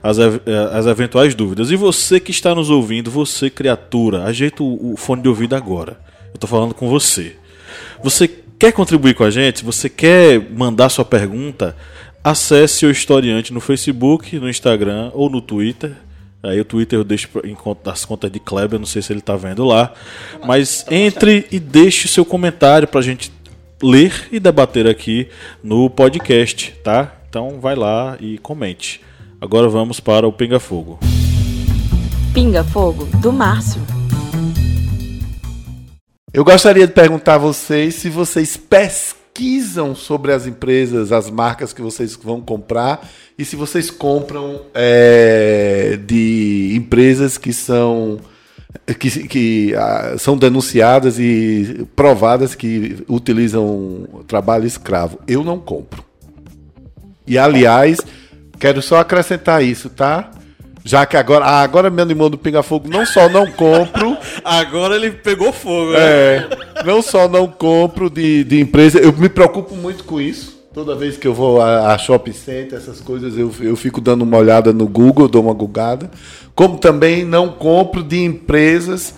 as, 0.02 0.18
as 0.18 0.86
eventuais 0.86 1.34
dúvidas. 1.34 1.70
E 1.70 1.76
você 1.76 2.20
que 2.20 2.30
está 2.30 2.54
nos 2.54 2.70
ouvindo, 2.70 3.10
você 3.10 3.48
criatura, 3.48 4.24
ajeita 4.24 4.62
o, 4.62 4.92
o 4.92 4.96
fone 4.96 5.22
de 5.22 5.28
ouvido 5.28 5.54
agora. 5.54 5.98
Eu 6.28 6.34
estou 6.34 6.48
falando 6.48 6.74
com 6.74 6.88
você. 6.88 7.36
Você 8.02 8.28
Quer 8.60 8.72
contribuir 8.72 9.14
com 9.14 9.24
a 9.24 9.30
gente? 9.30 9.64
Você 9.64 9.88
quer 9.88 10.38
mandar 10.52 10.90
sua 10.90 11.02
pergunta? 11.02 11.74
Acesse 12.22 12.84
o 12.84 12.90
Historiante 12.90 13.54
no 13.54 13.58
Facebook, 13.58 14.38
no 14.38 14.50
Instagram 14.50 15.10
ou 15.14 15.30
no 15.30 15.40
Twitter. 15.40 15.92
Aí 16.42 16.60
o 16.60 16.64
Twitter 16.66 16.98
eu 16.98 17.04
deixo 17.04 17.26
das 17.82 18.04
contas 18.04 18.30
de 18.30 18.38
Kleber, 18.38 18.78
não 18.78 18.84
sei 18.84 19.00
se 19.00 19.14
ele 19.14 19.20
está 19.20 19.34
vendo 19.34 19.64
lá. 19.64 19.94
Mas 20.46 20.84
entre 20.90 21.46
e 21.50 21.58
deixe 21.58 22.06
seu 22.06 22.22
comentário 22.22 22.86
para 22.86 23.00
a 23.00 23.02
gente 23.02 23.32
ler 23.82 24.28
e 24.30 24.38
debater 24.38 24.86
aqui 24.86 25.28
no 25.64 25.88
podcast, 25.88 26.74
tá? 26.84 27.14
Então 27.30 27.60
vai 27.60 27.74
lá 27.74 28.18
e 28.20 28.36
comente. 28.36 29.00
Agora 29.40 29.70
vamos 29.70 30.00
para 30.00 30.28
o 30.28 30.32
Pinga 30.32 30.60
Fogo. 30.60 30.98
Pinga 32.34 32.62
Fogo 32.62 33.06
do 33.22 33.32
Márcio. 33.32 33.80
Eu 36.32 36.44
gostaria 36.44 36.86
de 36.86 36.92
perguntar 36.92 37.34
a 37.34 37.38
vocês 37.38 37.96
se 37.96 38.08
vocês 38.08 38.56
pesquisam 38.56 39.96
sobre 39.96 40.32
as 40.32 40.46
empresas, 40.46 41.10
as 41.10 41.28
marcas 41.28 41.72
que 41.72 41.82
vocês 41.82 42.14
vão 42.14 42.40
comprar 42.40 43.04
e 43.36 43.44
se 43.44 43.56
vocês 43.56 43.90
compram 43.90 44.62
é, 44.72 45.98
de 46.06 46.72
empresas 46.76 47.36
que 47.36 47.52
são 47.52 48.20
que, 48.96 49.26
que 49.26 49.74
ah, 49.74 50.14
são 50.18 50.36
denunciadas 50.36 51.18
e 51.18 51.84
provadas 51.96 52.54
que 52.54 53.04
utilizam 53.08 54.06
trabalho 54.28 54.66
escravo. 54.66 55.18
Eu 55.26 55.42
não 55.42 55.58
compro. 55.58 56.04
E 57.26 57.36
aliás, 57.36 57.98
quero 58.60 58.80
só 58.80 59.00
acrescentar 59.00 59.64
isso, 59.64 59.90
tá? 59.90 60.30
Já 60.84 61.04
que 61.04 61.16
agora, 61.16 61.44
ah, 61.44 61.62
agora 61.62 61.90
me 61.90 62.00
animou 62.00 62.30
do 62.30 62.38
Pinga 62.38 62.62
Fogo, 62.62 62.88
não 62.88 63.04
só 63.04 63.28
não 63.28 63.46
compro. 63.50 64.16
agora 64.44 64.96
ele 64.96 65.10
pegou 65.10 65.52
fogo, 65.52 65.92
né? 65.92 65.98
É. 66.00 66.48
Não 66.84 67.02
só 67.02 67.28
não 67.28 67.46
compro 67.46 68.08
de, 68.08 68.44
de 68.44 68.60
empresa, 68.60 68.98
eu 68.98 69.12
me 69.12 69.28
preocupo 69.28 69.76
muito 69.76 70.04
com 70.04 70.20
isso. 70.20 70.58
Toda 70.72 70.94
vez 70.94 71.16
que 71.16 71.26
eu 71.26 71.34
vou 71.34 71.60
a, 71.60 71.92
a 71.92 71.98
shopping 71.98 72.32
center, 72.32 72.78
essas 72.78 73.00
coisas, 73.00 73.36
eu, 73.36 73.52
eu 73.60 73.76
fico 73.76 74.00
dando 74.00 74.22
uma 74.22 74.38
olhada 74.38 74.72
no 74.72 74.86
Google, 74.86 75.28
dou 75.28 75.42
uma 75.42 75.52
gugada. 75.52 76.10
Como 76.54 76.78
também 76.78 77.24
não 77.24 77.48
compro 77.48 78.02
de 78.02 78.22
empresas 78.22 79.14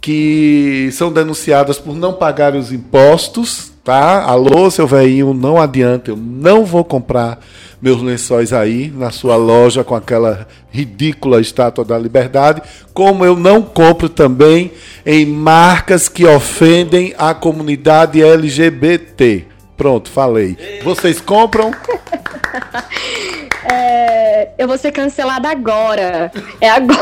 que 0.00 0.90
são 0.92 1.10
denunciadas 1.12 1.78
por 1.78 1.96
não 1.96 2.12
pagar 2.12 2.54
os 2.54 2.72
impostos 2.72 3.71
tá? 3.84 4.22
Alô, 4.22 4.70
seu 4.70 4.86
velhinho, 4.86 5.34
não 5.34 5.60
adianta, 5.60 6.10
eu 6.10 6.16
não 6.16 6.64
vou 6.64 6.84
comprar 6.84 7.38
meus 7.80 8.00
lençóis 8.00 8.52
aí 8.52 8.92
na 8.94 9.10
sua 9.10 9.34
loja 9.34 9.82
com 9.82 9.94
aquela 9.94 10.46
ridícula 10.70 11.40
estátua 11.40 11.84
da 11.84 11.98
liberdade, 11.98 12.62
como 12.94 13.24
eu 13.24 13.36
não 13.36 13.60
compro 13.60 14.08
também 14.08 14.70
em 15.04 15.26
marcas 15.26 16.08
que 16.08 16.24
ofendem 16.24 17.12
a 17.18 17.34
comunidade 17.34 18.22
LGBT. 18.22 19.46
Pronto, 19.76 20.10
falei. 20.10 20.56
Vocês 20.84 21.20
compram? 21.20 21.72
É, 23.64 24.50
eu 24.58 24.66
vou 24.66 24.76
ser 24.76 24.90
cancelada 24.90 25.48
agora. 25.48 26.32
É 26.60 26.68
agora. 26.68 27.00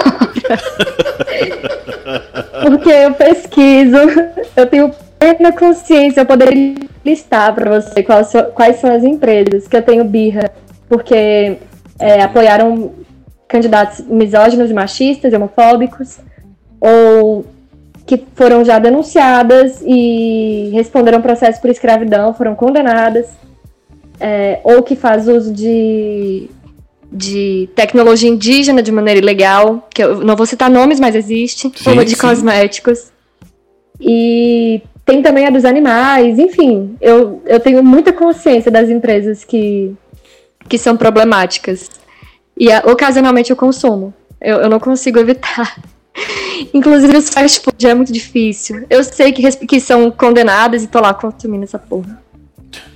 Porque 2.62 2.90
eu 2.90 3.14
pesquiso, 3.14 3.96
eu 4.54 4.66
tenho 4.66 4.94
plena 5.20 5.52
consciência, 5.52 6.22
eu 6.22 6.26
poderia 6.26 6.74
listar 7.04 7.54
para 7.54 7.78
você 7.78 8.02
quais, 8.02 8.32
quais 8.54 8.76
são 8.76 8.90
as 8.90 9.04
empresas 9.04 9.68
que 9.68 9.76
eu 9.76 9.82
tenho 9.82 10.02
birra, 10.02 10.50
porque 10.88 11.58
é, 11.98 12.22
apoiaram 12.22 12.92
candidatos 13.46 14.00
misóginos, 14.06 14.72
machistas, 14.72 15.32
homofóbicos, 15.34 16.18
ou 16.80 17.44
que 18.06 18.24
foram 18.34 18.64
já 18.64 18.78
denunciadas 18.78 19.82
e 19.86 20.70
responderam 20.72 21.20
processo 21.20 21.60
por 21.60 21.68
escravidão, 21.70 22.32
foram 22.32 22.54
condenadas, 22.54 23.26
é, 24.18 24.60
ou 24.64 24.82
que 24.82 24.96
faz 24.96 25.28
uso 25.28 25.52
de, 25.52 26.48
de 27.12 27.68
tecnologia 27.74 28.28
indígena 28.28 28.82
de 28.82 28.90
maneira 28.90 29.20
ilegal, 29.20 29.86
que 29.92 30.02
eu 30.02 30.24
não 30.24 30.34
vou 30.34 30.46
citar 30.46 30.70
nomes, 30.70 30.98
mas 30.98 31.14
existe, 31.14 31.70
uma 31.86 32.04
de 32.04 32.16
cosméticos. 32.16 33.10
E 34.00 34.80
tem 35.04 35.22
também 35.22 35.46
a 35.46 35.50
dos 35.50 35.64
animais, 35.64 36.38
enfim, 36.38 36.96
eu, 37.00 37.42
eu 37.46 37.58
tenho 37.58 37.82
muita 37.82 38.12
consciência 38.12 38.70
das 38.70 38.88
empresas 38.88 39.44
que, 39.44 39.94
que 40.68 40.78
são 40.78 40.96
problemáticas. 40.96 41.90
E 42.56 42.68
ocasionalmente 42.84 43.50
eu 43.50 43.56
consumo. 43.56 44.12
Eu, 44.40 44.58
eu 44.58 44.68
não 44.68 44.78
consigo 44.78 45.18
evitar. 45.18 45.80
Inclusive 46.74 47.16
os 47.16 47.30
fast 47.30 47.60
food 47.60 47.86
é 47.86 47.94
muito 47.94 48.12
difícil. 48.12 48.86
Eu 48.88 49.02
sei 49.02 49.32
que, 49.32 49.50
que 49.66 49.80
são 49.80 50.10
condenadas 50.10 50.82
e 50.82 50.86
tô 50.86 51.00
lá 51.00 51.14
consumindo 51.14 51.64
essa 51.64 51.78
porra. 51.78 52.20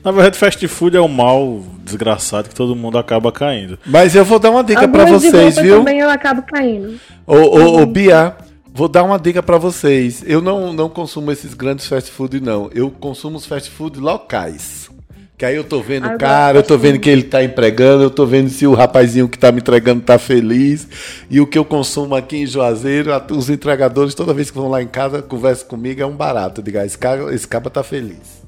Na 0.04 0.12
verdade, 0.12 0.38
fast 0.38 0.68
food 0.68 0.96
é 0.96 1.00
um 1.00 1.08
mal 1.08 1.62
desgraçado 1.82 2.48
que 2.48 2.54
todo 2.54 2.76
mundo 2.76 2.98
acaba 2.98 3.32
caindo. 3.32 3.78
Mas 3.86 4.14
eu 4.14 4.24
vou 4.24 4.38
dar 4.38 4.50
uma 4.50 4.62
dica 4.62 4.86
para 4.86 5.04
vocês, 5.06 5.56
viu? 5.56 5.78
também 5.78 5.98
eu 5.98 6.10
acabo 6.10 6.42
caindo. 6.42 7.00
Ô, 7.26 7.36
ô, 7.36 7.82
ô, 7.82 7.86
Bia, 7.86 8.36
vou 8.74 8.88
dar 8.88 9.04
uma 9.04 9.18
dica 9.20 9.40
para 9.40 9.56
vocês. 9.56 10.24
Eu 10.26 10.42
não, 10.42 10.72
não 10.72 10.88
consumo 10.88 11.30
esses 11.30 11.54
grandes 11.54 11.86
fast 11.86 12.10
food, 12.10 12.40
não. 12.40 12.68
Eu 12.74 12.90
consumo 12.90 13.36
os 13.36 13.46
fast 13.46 13.70
food 13.70 14.00
locais. 14.00 14.90
Que 15.38 15.44
aí 15.44 15.56
eu 15.56 15.64
tô 15.64 15.80
vendo 15.80 16.06
o 16.06 16.18
cara, 16.18 16.58
eu 16.58 16.62
tô 16.62 16.76
vendo 16.78 16.98
que 16.98 17.10
ele 17.10 17.24
tá 17.24 17.42
empregando, 17.42 18.04
eu 18.04 18.10
tô 18.10 18.24
vendo 18.24 18.48
se 18.48 18.66
o 18.66 18.74
rapazinho 18.74 19.28
que 19.28 19.38
tá 19.38 19.50
me 19.50 19.58
entregando 19.58 20.00
tá 20.00 20.18
feliz. 20.18 20.88
E 21.30 21.40
o 21.40 21.46
que 21.46 21.58
eu 21.58 21.64
consumo 21.64 22.14
aqui 22.14 22.36
em 22.36 22.46
Juazeiro, 22.46 23.10
os 23.30 23.48
entregadores, 23.48 24.14
toda 24.14 24.34
vez 24.34 24.50
que 24.50 24.56
vão 24.56 24.68
lá 24.68 24.82
em 24.82 24.86
casa, 24.86 25.22
conversam 25.22 25.68
comigo, 25.68 26.00
é 26.00 26.06
um 26.06 26.14
barato. 26.14 26.62
Diga, 26.62 26.82
ah, 26.82 26.86
esse 26.86 26.98
cara, 26.98 27.34
esse 27.34 27.46
cara 27.46 27.68
tá 27.70 27.82
feliz. 27.82 28.42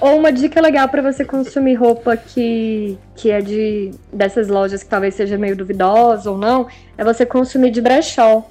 Ou 0.00 0.18
uma 0.18 0.30
dica 0.30 0.60
legal 0.60 0.88
para 0.88 1.02
você 1.02 1.24
consumir 1.24 1.74
roupa 1.74 2.16
que, 2.16 2.98
que 3.16 3.30
é 3.30 3.40
de 3.40 3.92
dessas 4.12 4.48
lojas 4.48 4.82
que 4.82 4.88
talvez 4.88 5.14
seja 5.14 5.38
meio 5.38 5.56
duvidosa 5.56 6.30
ou 6.30 6.36
não, 6.36 6.68
é 6.98 7.04
você 7.04 7.24
consumir 7.24 7.70
de 7.70 7.80
brechó. 7.80 8.44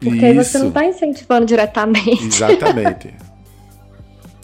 Porque 0.00 0.16
Isso. 0.16 0.24
aí 0.26 0.34
você 0.34 0.58
não 0.58 0.70
tá 0.70 0.84
incentivando 0.84 1.46
diretamente. 1.46 2.24
Exatamente. 2.24 3.14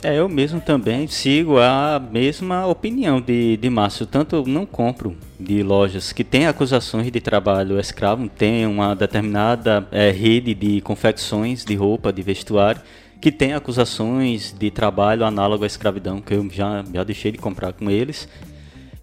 É, 0.05 0.19
eu 0.19 0.29
mesmo 0.29 0.61
também 0.61 1.07
sigo 1.07 1.61
a 1.61 2.03
mesma 2.11 2.67
opinião 2.67 3.21
de, 3.21 3.57
de 3.57 3.71
Márcio. 3.71 4.05
Tanto 4.05 4.35
eu 4.35 4.45
não 4.45 4.67
compro 4.67 5.17
de 5.39 5.63
lojas 5.63 6.13
que 6.13 6.25
têm 6.25 6.49
acusações 6.49 7.09
de 7.09 7.21
trabalho 7.21 7.79
escravo, 7.79 8.29
tem 8.29 8.67
uma 8.67 8.97
determinada 8.97 9.87
é, 9.93 10.11
rede 10.11 10.55
de 10.55 10.81
confecções 10.81 11.65
de 11.65 11.77
roupa, 11.77 12.13
de 12.13 12.21
vestuário, 12.21 12.83
que 13.21 13.31
tem 13.31 13.53
acusações 13.53 14.53
de 14.53 14.73
trabalho 14.73 15.25
análogo 15.25 15.63
à 15.63 15.69
escravidão, 15.69 16.21
que 16.21 16.35
eu 16.35 16.51
já, 16.51 16.85
já 16.93 17.05
deixei 17.05 17.31
de 17.31 17.39
comprar 17.39 17.73
com 17.73 17.89
eles. 17.89 18.29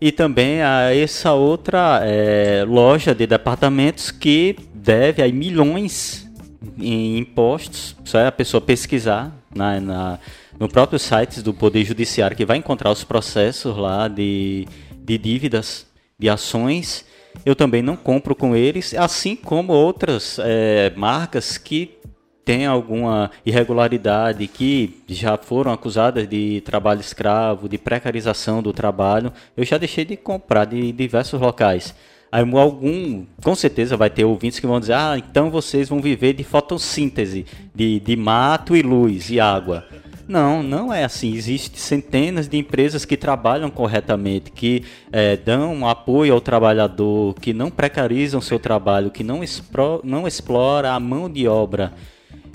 E 0.01 0.11
também 0.11 0.61
a 0.61 0.93
essa 0.93 1.31
outra 1.31 2.01
é, 2.03 2.65
loja 2.67 3.15
de 3.15 3.25
departamentos 3.25 4.11
que 4.11 4.57
deve 4.73 5.21
aí 5.21 5.31
milhões 5.31 6.28
em 6.77 7.17
impostos. 7.17 7.95
Só 8.03 8.19
é 8.19 8.27
a 8.27 8.31
pessoa 8.31 8.61
pesquisar 8.61 9.31
na, 9.53 9.79
na 9.79 10.19
no 10.59 10.67
próprio 10.67 10.99
site 10.99 11.41
do 11.41 11.53
Poder 11.53 11.85
Judiciário 11.85 12.35
que 12.35 12.45
vai 12.45 12.57
encontrar 12.57 12.91
os 12.91 13.03
processos 13.03 13.77
lá 13.77 14.09
de, 14.09 14.67
de 14.97 15.17
dívidas, 15.17 15.87
de 16.17 16.29
ações. 16.29 17.05
Eu 17.45 17.55
também 17.55 17.81
não 17.81 17.95
compro 17.95 18.35
com 18.35 18.55
eles, 18.55 18.93
assim 18.93 19.35
como 19.37 19.71
outras 19.71 20.37
é, 20.43 20.91
marcas 20.97 21.57
que 21.57 21.97
têm 22.43 22.65
alguma 22.65 23.31
irregularidade, 23.45 24.47
que 24.47 25.01
já 25.07 25.37
foram 25.37 25.71
acusadas 25.71 26.27
de 26.27 26.61
trabalho 26.61 26.99
escravo, 26.99 27.69
de 27.69 27.77
precarização 27.77 28.61
do 28.61 28.73
trabalho. 28.73 29.31
Eu 29.55 29.63
já 29.63 29.77
deixei 29.77 30.03
de 30.03 30.17
comprar 30.17 30.65
de 30.65 30.91
diversos 30.91 31.39
locais. 31.39 31.95
Aí 32.31 32.43
algum, 32.55 33.25
com 33.43 33.55
certeza 33.55 33.97
vai 33.97 34.09
ter 34.09 34.23
ouvintes 34.23 34.59
que 34.59 34.67
vão 34.67 34.79
dizer, 34.79 34.93
ah, 34.93 35.15
então 35.17 35.49
vocês 35.49 35.89
vão 35.89 35.99
viver 35.99 36.33
de 36.33 36.43
fotossíntese, 36.43 37.45
de, 37.73 37.99
de 37.99 38.15
mato 38.15 38.75
e 38.75 38.81
luz 38.83 39.29
e 39.31 39.39
água. 39.39 39.85
Não, 40.27 40.61
não 40.61 40.93
é 40.93 41.03
assim. 41.03 41.33
Existem 41.33 41.79
centenas 41.79 42.47
de 42.47 42.55
empresas 42.55 43.03
que 43.03 43.17
trabalham 43.17 43.71
corretamente, 43.71 44.51
que 44.51 44.83
é, 45.11 45.35
dão 45.35 45.87
apoio 45.87 46.35
ao 46.35 46.39
trabalhador, 46.39 47.33
que 47.33 47.51
não 47.51 47.71
precarizam 47.71 48.39
seu 48.39 48.59
trabalho, 48.59 49.09
que 49.09 49.23
não, 49.23 49.43
expro, 49.43 49.99
não 50.03 50.27
explora 50.27 50.91
a 50.91 50.99
mão 50.99 51.27
de 51.27 51.47
obra. 51.47 51.93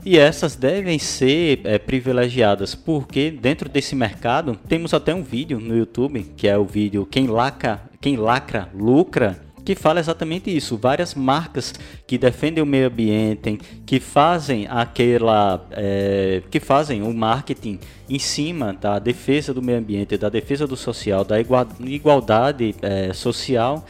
E 0.04 0.16
essas 0.16 0.54
devem 0.54 1.00
ser 1.00 1.62
é, 1.64 1.76
privilegiadas, 1.76 2.76
porque 2.76 3.32
dentro 3.32 3.68
desse 3.68 3.96
mercado 3.96 4.56
temos 4.68 4.94
até 4.94 5.12
um 5.12 5.24
vídeo 5.24 5.58
no 5.58 5.76
YouTube, 5.76 6.22
que 6.36 6.46
é 6.46 6.56
o 6.56 6.64
vídeo 6.64 7.04
Quem 7.10 7.26
Lacra, 7.26 7.82
quem 8.00 8.16
lacra 8.16 8.68
lucra, 8.72 9.43
que 9.64 9.74
fala 9.74 10.00
exatamente 10.00 10.54
isso. 10.54 10.76
Várias 10.76 11.14
marcas 11.14 11.74
que 12.06 12.18
defendem 12.18 12.62
o 12.62 12.66
meio 12.66 12.88
ambiente, 12.88 13.58
que 13.86 13.98
fazem 13.98 14.66
aquela, 14.68 15.66
é, 15.70 16.42
que 16.50 16.60
fazem 16.60 17.02
o 17.02 17.12
marketing 17.12 17.78
em 18.08 18.18
cima 18.18 18.72
da 18.72 18.98
defesa 18.98 19.54
do 19.54 19.62
meio 19.62 19.78
ambiente, 19.78 20.16
da 20.18 20.28
defesa 20.28 20.66
do 20.66 20.76
social, 20.76 21.24
da 21.24 21.36
igualdade 21.40 22.74
é, 22.82 23.12
social 23.12 23.84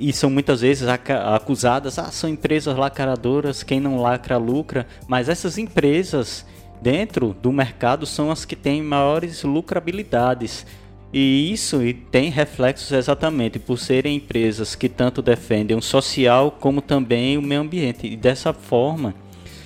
e 0.00 0.14
são 0.14 0.30
muitas 0.30 0.62
vezes 0.62 0.88
acusadas, 0.88 1.98
ah, 1.98 2.10
são 2.10 2.30
empresas 2.30 2.74
lacradoras, 2.74 3.62
quem 3.62 3.78
não 3.78 4.00
lacra 4.00 4.38
lucra, 4.38 4.86
mas 5.06 5.28
essas 5.28 5.58
empresas 5.58 6.46
dentro 6.80 7.36
do 7.42 7.52
mercado 7.52 8.06
são 8.06 8.30
as 8.30 8.46
que 8.46 8.56
têm 8.56 8.82
maiores 8.82 9.42
lucrabilidades. 9.42 10.64
E 11.12 11.52
isso 11.52 11.78
tem 12.10 12.30
reflexos 12.30 12.92
exatamente 12.92 13.58
por 13.58 13.78
serem 13.78 14.16
empresas 14.16 14.74
que 14.74 14.88
tanto 14.88 15.20
defendem 15.20 15.76
o 15.76 15.82
social 15.82 16.52
como 16.52 16.80
também 16.80 17.36
o 17.36 17.42
meio 17.42 17.60
ambiente. 17.60 18.06
E 18.06 18.16
dessa 18.16 18.52
forma, 18.52 19.14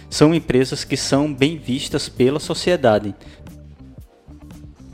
são 0.08 0.34
empresas 0.34 0.84
que 0.84 0.96
são 0.96 1.32
bem 1.32 1.58
vistas 1.58 2.08
pela 2.08 2.40
sociedade. 2.40 3.14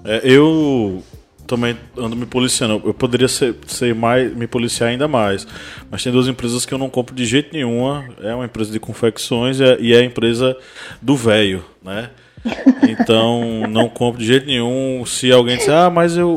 É, 0.05 0.21
eu 0.25 1.05
também 1.47 1.77
ando 1.97 2.17
me 2.17 2.27
policiando. 2.27 2.81
Eu 2.85 2.95
poderia 2.95 3.29
ser, 3.29 3.57
ser 3.67 3.95
mais, 3.95 4.35
me 4.35 4.47
policiar 4.47 4.91
ainda 4.91 5.07
mais. 5.07 5.47
Mas 5.91 6.03
tem 6.03 6.13
duas 6.13 6.29
empresas 6.29 6.65
que 6.65 6.73
eu 6.73 6.79
não 6.79 6.89
compro 6.89 7.15
de 7.15 7.27
jeito 7.27 7.53
nenhuma. 7.53 8.09
É 8.21 8.35
uma 8.35 8.45
empresa 8.45 8.73
de 8.73 8.81
confecções 8.81 9.59
e 9.61 9.93
é 9.93 9.99
a 9.99 10.05
empresa 10.05 10.57
do 11.03 11.17
velho, 11.17 11.65
né? 11.83 12.11
Então, 12.89 13.67
não 13.69 13.89
compro 13.89 14.21
de 14.21 14.27
jeito 14.27 14.47
nenhum. 14.47 15.05
Se 15.07 15.31
alguém 15.31 15.57
disser, 15.57 15.75
ah, 15.75 15.91
mas 15.91 16.17
eu 16.17 16.35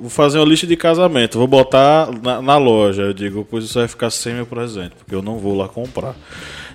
vou 0.00 0.10
fazer 0.10 0.38
uma 0.38 0.46
lista 0.46 0.66
de 0.66 0.76
casamento, 0.76 1.38
vou 1.38 1.46
botar 1.46 2.08
na, 2.22 2.42
na 2.42 2.58
loja. 2.58 3.02
Eu 3.02 3.12
digo, 3.12 3.46
pois 3.48 3.64
isso 3.64 3.78
vai 3.78 3.88
ficar 3.88 4.10
sem 4.10 4.34
meu 4.34 4.46
presente, 4.46 4.94
porque 4.96 5.14
eu 5.14 5.22
não 5.22 5.38
vou 5.38 5.56
lá 5.56 5.68
comprar. 5.68 6.14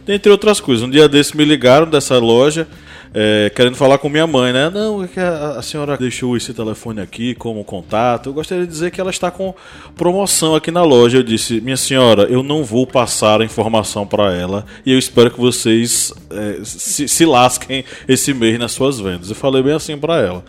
Dentre 0.05 0.32
outras 0.32 0.59
coisas. 0.59 0.84
Um 0.84 0.89
dia 0.89 1.07
desse 1.07 1.36
me 1.36 1.45
ligaram 1.45 1.88
dessa 1.88 2.17
loja 2.17 2.67
é, 3.14 3.51
querendo 3.53 3.76
falar 3.76 3.97
com 3.97 4.07
minha 4.07 4.26
mãe, 4.26 4.53
né? 4.53 4.70
Não, 4.70 5.03
é 5.03 5.07
que 5.07 5.20
a, 5.20 5.57
a, 5.57 5.62
senhora 5.62 5.97
deixou 5.97 6.38
esse 6.38 6.53
telefone 6.53 7.01
aqui 7.01 7.36
como 7.36 7.64
contato. 7.64 8.30
Eu 8.30 8.34
gostaria 8.34 8.66
de 8.66 8.72
dizer 8.72 8.91
que 8.91 9.01
ela 9.01 9.09
está 9.09 9.30
com 9.30 9.53
promoção 9.95 10.55
aqui 10.55 10.72
na 10.72 10.84
loja. 10.84 11.18
Eu 11.18 11.24
disse, 11.24 11.59
minha 11.59 11.76
senhora, 11.76 12.24
eu 12.24 12.41
não 12.41 12.64
vou 12.64 12.88
passar 12.88 13.41
a 13.41 13.45
informação 13.45 14.07
para 14.07 14.34
ela 14.34 14.66
e 14.86 14.93
eu 14.93 14.97
espero 14.97 15.30
que 15.30 15.39
vocês 15.39 16.14
é, 16.30 16.59
se, 16.64 17.07
se 17.07 17.26
lasquem 17.26 17.84
esse 18.07 18.34
mês 18.34 18.57
nas 18.57 18.72
suas 18.72 18.99
vendas. 18.99 19.30
Eu 19.30 19.36
falei 19.36 19.62
bem 19.62 19.74
assim 19.74 19.97
para 19.97 20.18
ela. 20.18 20.43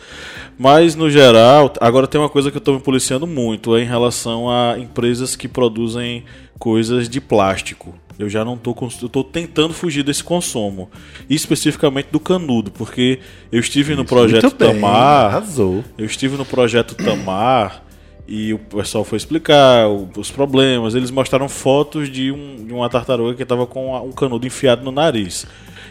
Mas 0.56 0.94
no 0.94 1.10
geral, 1.10 1.72
agora 1.80 2.06
tem 2.06 2.20
uma 2.20 2.28
coisa 2.28 2.50
que 2.50 2.56
eu 2.56 2.60
estou 2.60 2.74
me 2.74 2.80
policiando 2.80 3.26
muito 3.26 3.74
é 3.74 3.82
em 3.82 3.86
relação 3.86 4.48
a 4.48 4.78
empresas 4.78 5.34
que 5.34 5.48
produzem 5.48 6.24
coisas 6.62 7.08
de 7.08 7.20
plástico, 7.20 7.92
Eu 8.18 8.28
já 8.28 8.44
não 8.44 8.56
tô, 8.56 8.76
eu 9.02 9.08
tô 9.08 9.24
tentando 9.24 9.72
fugir 9.72 10.02
desse 10.02 10.22
consumo. 10.22 10.90
Especificamente 11.28 12.08
do 12.10 12.20
canudo, 12.20 12.70
porque 12.70 13.18
eu 13.50 13.60
estive 13.60 13.94
no 13.94 14.04
projeto 14.04 14.54
bem, 14.54 14.74
Tamar. 14.74 15.26
Arrasou. 15.26 15.84
Eu 15.96 16.06
estive 16.06 16.36
no 16.36 16.44
projeto 16.44 16.94
Tamar 16.94 17.82
e 18.26 18.54
o 18.54 18.58
pessoal 18.58 19.04
foi 19.04 19.16
explicar 19.16 19.88
os 19.88 20.30
problemas. 20.30 20.94
Eles 20.94 21.10
mostraram 21.10 21.48
fotos 21.48 22.10
de, 22.10 22.30
um, 22.30 22.64
de 22.64 22.72
uma 22.72 22.88
tartaruga 22.88 23.34
que 23.34 23.42
estava 23.42 23.66
com 23.66 23.96
um 24.06 24.12
canudo 24.12 24.46
enfiado 24.46 24.84
no 24.84 24.92
nariz. 24.92 25.46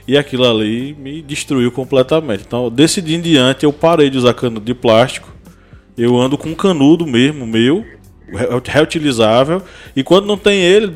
E 0.07 0.17
aquilo 0.17 0.49
ali 0.49 0.95
me 0.99 1.21
destruiu 1.21 1.71
completamente. 1.71 2.43
Então, 2.45 2.69
desse 2.69 3.01
dia 3.01 3.17
em 3.17 3.21
diante, 3.21 3.65
eu 3.65 3.73
parei 3.73 4.09
de 4.09 4.17
usar 4.17 4.33
canudo 4.33 4.65
de 4.65 4.73
plástico. 4.73 5.31
Eu 5.97 6.19
ando 6.19 6.37
com 6.37 6.49
um 6.49 6.55
canudo 6.55 7.05
mesmo, 7.05 7.45
meu, 7.45 7.85
reutilizável. 8.65 9.61
E 9.95 10.03
quando 10.03 10.25
não 10.25 10.37
tem 10.37 10.61
ele, 10.61 10.93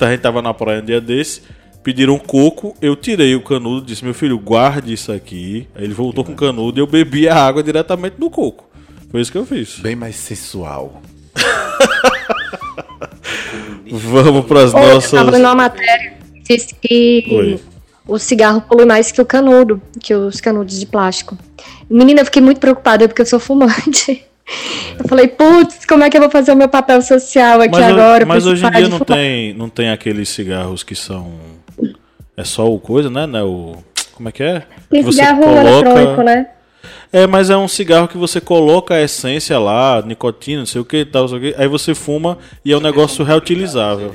a 0.00 0.10
gente 0.10 0.20
tava 0.20 0.42
na 0.42 0.54
praia 0.54 0.82
um 0.82 0.84
dia 0.84 1.00
desse, 1.00 1.42
pediram 1.82 2.14
um 2.14 2.18
coco, 2.18 2.76
eu 2.80 2.96
tirei 2.96 3.34
o 3.34 3.42
canudo, 3.42 3.86
disse: 3.86 4.04
Meu 4.04 4.14
filho, 4.14 4.38
guarde 4.38 4.92
isso 4.92 5.12
aqui. 5.12 5.68
Aí 5.74 5.84
ele 5.84 5.94
voltou 5.94 6.24
com 6.24 6.32
o 6.32 6.36
canudo 6.36 6.78
e 6.78 6.82
eu 6.82 6.86
bebi 6.86 7.28
a 7.28 7.36
água 7.36 7.62
diretamente 7.62 8.16
do 8.18 8.30
coco. 8.30 8.68
Foi 9.10 9.20
isso 9.20 9.30
que 9.30 9.38
eu 9.38 9.46
fiz. 9.46 9.78
Bem 9.78 9.96
mais 9.96 10.16
sensual. 10.16 11.02
Vamos 13.90 14.46
para 14.46 14.62
as 14.62 14.72
nossas. 14.72 15.12
Eu 15.12 15.24
tava 15.24 15.38
numa 15.38 15.54
matéria 15.54 16.22
disse 16.42 16.74
que 16.74 17.24
Oi. 17.30 17.60
o 18.06 18.18
cigarro 18.18 18.60
polui 18.62 18.84
mais 18.84 19.12
que 19.12 19.20
o 19.20 19.24
canudo, 19.24 19.80
que 20.00 20.14
os 20.14 20.40
canudos 20.40 20.78
de 20.78 20.86
plástico. 20.86 21.36
Menina, 21.88 22.20
eu 22.20 22.24
fiquei 22.24 22.42
muito 22.42 22.60
preocupada 22.60 23.08
porque 23.08 23.22
eu 23.22 23.26
sou 23.26 23.40
fumante. 23.40 24.24
Eu 24.98 25.08
falei, 25.08 25.28
putz, 25.28 25.84
como 25.86 26.04
é 26.04 26.10
que 26.10 26.16
eu 26.16 26.20
vou 26.20 26.30
fazer 26.30 26.52
o 26.52 26.56
meu 26.56 26.68
papel 26.68 27.00
social 27.02 27.60
aqui 27.60 27.72
mas, 27.72 27.84
agora? 27.84 28.26
Mas 28.26 28.46
hoje 28.46 28.64
em 28.64 28.70
dia 28.70 28.88
não 28.88 29.00
tem, 29.00 29.54
não 29.54 29.68
tem 29.68 29.90
aqueles 29.90 30.28
cigarros 30.28 30.82
que 30.82 30.94
são. 30.94 31.32
É 32.36 32.44
só 32.44 32.70
o 32.70 32.78
coisa, 32.78 33.10
né? 33.10 33.26
né 33.26 33.42
o, 33.42 33.76
como 34.14 34.28
é 34.28 34.32
que 34.32 34.42
é? 34.42 34.62
Tem 34.90 35.02
que 35.02 35.12
cigarro 35.12 35.42
coloca... 35.42 35.60
eletrônico, 35.68 36.22
né? 36.22 36.46
É, 37.12 37.26
mas 37.26 37.50
é 37.50 37.56
um 37.56 37.68
cigarro 37.68 38.08
que 38.08 38.16
você 38.16 38.40
coloca 38.40 38.94
a 38.94 39.02
essência 39.02 39.58
lá, 39.58 40.02
nicotina, 40.02 40.60
não 40.60 40.66
sei 40.66 40.80
o 40.80 40.84
que 40.84 41.04
tal, 41.04 41.28
sei 41.28 41.38
o 41.38 41.40
que, 41.40 41.54
aí 41.58 41.68
você 41.68 41.94
fuma 41.94 42.38
e 42.64 42.72
é 42.72 42.76
um 42.76 42.80
negócio 42.80 43.22
reutilizável. 43.24 44.14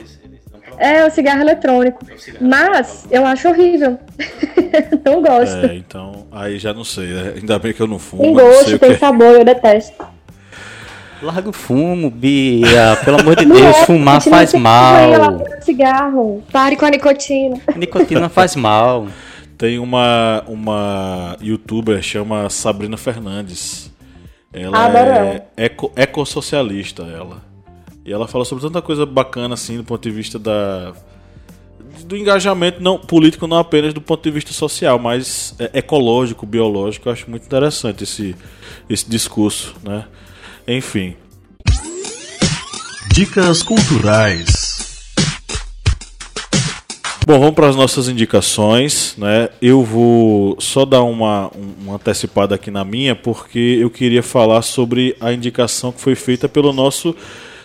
É, 0.79 1.05
o 1.05 1.09
cigarro 1.09 1.41
eletrônico. 1.41 2.05
Mas 2.39 3.07
eu 3.09 3.25
acho 3.25 3.49
horrível. 3.49 3.97
não 5.03 5.21
gosto. 5.21 5.65
É, 5.65 5.75
então, 5.75 6.27
aí 6.31 6.59
já 6.59 6.73
não 6.73 6.83
sei. 6.83 7.07
Né? 7.07 7.33
Ainda 7.37 7.57
bem 7.57 7.73
que 7.73 7.81
eu 7.81 7.87
não 7.87 7.97
fumo. 7.97 8.21
Tem 8.21 8.33
gosto, 8.33 8.77
tem 8.77 8.95
sabor, 8.95 9.35
eu 9.35 9.45
detesto. 9.45 10.05
Larga 11.21 11.49
o 11.49 11.53
fumo, 11.53 12.09
Bia. 12.09 12.97
Pelo 13.03 13.19
amor 13.19 13.35
de 13.35 13.45
Deus, 13.45 13.61
é, 13.61 13.85
fumar 13.85 14.21
faz 14.21 14.53
mal. 14.53 15.43
Cigarro. 15.61 16.43
Pare 16.51 16.75
com 16.75 16.85
a 16.85 16.89
nicotina. 16.89 17.59
A 17.67 17.77
nicotina 17.77 18.29
faz 18.29 18.55
mal. 18.55 19.07
Tem 19.57 19.79
uma, 19.79 20.43
uma 20.47 21.35
youtuber 21.41 22.01
chama 22.01 22.49
Sabrina 22.49 22.95
Fernandes. 22.95 23.91
Ela 24.53 24.85
ah, 24.85 24.97
é 24.97 25.43
eco, 25.57 25.91
ecossocialista, 25.95 27.03
ela. 27.03 27.41
E 28.05 28.13
ela 28.13 28.27
fala 28.27 28.45
sobre 28.45 28.63
tanta 28.63 28.81
coisa 28.81 29.05
bacana 29.05 29.55
assim 29.55 29.77
do 29.77 29.83
ponto 29.83 30.01
de 30.01 30.11
vista 30.11 30.39
da 30.39 30.93
do 32.05 32.15
engajamento 32.15 32.81
não 32.81 32.97
político 32.97 33.47
não 33.47 33.57
apenas 33.57 33.93
do 33.93 33.99
ponto 33.99 34.23
de 34.23 34.31
vista 34.31 34.53
social, 34.53 34.97
mas 34.97 35.53
é, 35.59 35.79
ecológico, 35.79 36.45
biológico. 36.45 37.09
Eu 37.09 37.13
acho 37.13 37.29
muito 37.29 37.45
interessante 37.45 38.03
esse 38.03 38.35
esse 38.89 39.09
discurso, 39.09 39.75
né? 39.83 40.05
Enfim. 40.67 41.15
Dicas 43.13 43.63
culturais. 43.63 45.15
Bom, 47.25 47.39
vamos 47.39 47.55
para 47.55 47.69
as 47.69 47.75
nossas 47.75 48.09
indicações, 48.09 49.15
né? 49.17 49.47
Eu 49.61 49.81
vou 49.81 50.59
só 50.59 50.83
dar 50.83 51.03
uma, 51.03 51.49
uma 51.79 51.95
antecipada 51.95 52.55
aqui 52.55 52.69
na 52.69 52.83
minha, 52.83 53.15
porque 53.15 53.79
eu 53.81 53.89
queria 53.89 54.21
falar 54.21 54.61
sobre 54.61 55.15
a 55.21 55.31
indicação 55.31 55.93
que 55.93 56.01
foi 56.01 56.15
feita 56.15 56.49
pelo 56.49 56.73
nosso 56.73 57.15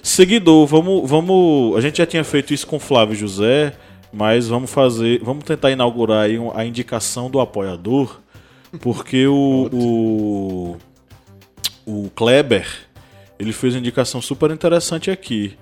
seguidor. 0.00 0.64
Vamos, 0.68 1.10
vamos, 1.10 1.76
a 1.76 1.80
gente 1.80 1.98
já 1.98 2.06
tinha 2.06 2.22
feito 2.22 2.54
isso 2.54 2.68
com 2.68 2.78
Flávio 2.78 3.16
José, 3.16 3.72
mas 4.12 4.46
vamos 4.46 4.70
fazer, 4.70 5.20
vamos 5.24 5.42
tentar 5.42 5.72
inaugurar 5.72 6.26
aí 6.26 6.38
a 6.54 6.64
indicação 6.64 7.28
do 7.28 7.40
apoiador, 7.40 8.20
porque 8.80 9.26
o, 9.26 9.68
o, 9.72 10.76
o 11.84 12.10
Kleber 12.10 12.91
ele 13.42 13.52
fez 13.52 13.74
uma 13.74 13.80
indicação 13.80 14.22
super 14.22 14.52
interessante 14.52 15.10
aqui. 15.10 15.58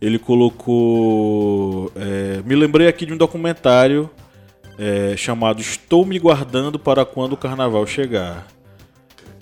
Ele 0.00 0.16
colocou. 0.16 1.90
É, 1.96 2.40
me 2.46 2.54
lembrei 2.54 2.86
aqui 2.86 3.04
de 3.04 3.12
um 3.12 3.16
documentário 3.16 4.08
é, 4.78 5.16
chamado 5.16 5.60
Estou 5.60 6.06
Me 6.06 6.20
Guardando 6.20 6.78
para 6.78 7.04
Quando 7.04 7.32
o 7.32 7.36
Carnaval 7.36 7.84
Chegar. 7.84 8.46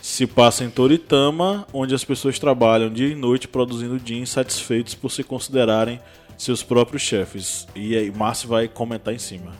Se 0.00 0.26
passa 0.26 0.64
em 0.64 0.70
Toritama, 0.70 1.66
onde 1.74 1.94
as 1.94 2.02
pessoas 2.02 2.38
trabalham 2.38 2.88
dia 2.88 3.08
e 3.08 3.14
noite 3.14 3.46
produzindo 3.46 4.00
jeans 4.00 4.30
satisfeitos 4.30 4.94
por 4.94 5.10
se 5.10 5.22
considerarem 5.22 6.00
seus 6.38 6.62
próprios 6.62 7.02
chefes. 7.02 7.66
E 7.74 7.94
aí, 7.94 8.10
Márcio 8.10 8.48
vai 8.48 8.66
comentar 8.66 9.12
em 9.12 9.18
cima. 9.18 9.52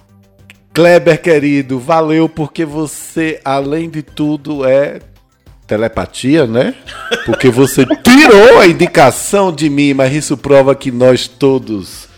Kleber, 0.72 1.20
querido, 1.20 1.79
valeu 1.79 2.27
porque 2.27 2.64
você, 2.64 3.39
além 3.45 3.91
de 3.91 4.03
tudo, 4.03 4.64
é 4.64 5.01
telepatia, 5.67 6.47
né? 6.47 6.75
Porque 7.25 7.49
você 7.49 7.85
tirou 7.87 8.59
a 8.61 8.67
indicação 8.67 9.53
de 9.53 9.69
mim, 9.71 9.95
mas 9.95 10.15
isso 10.15 10.37
prova 10.37 10.75
que 10.75 10.91
nós 10.91 11.27
todos 11.27 12.09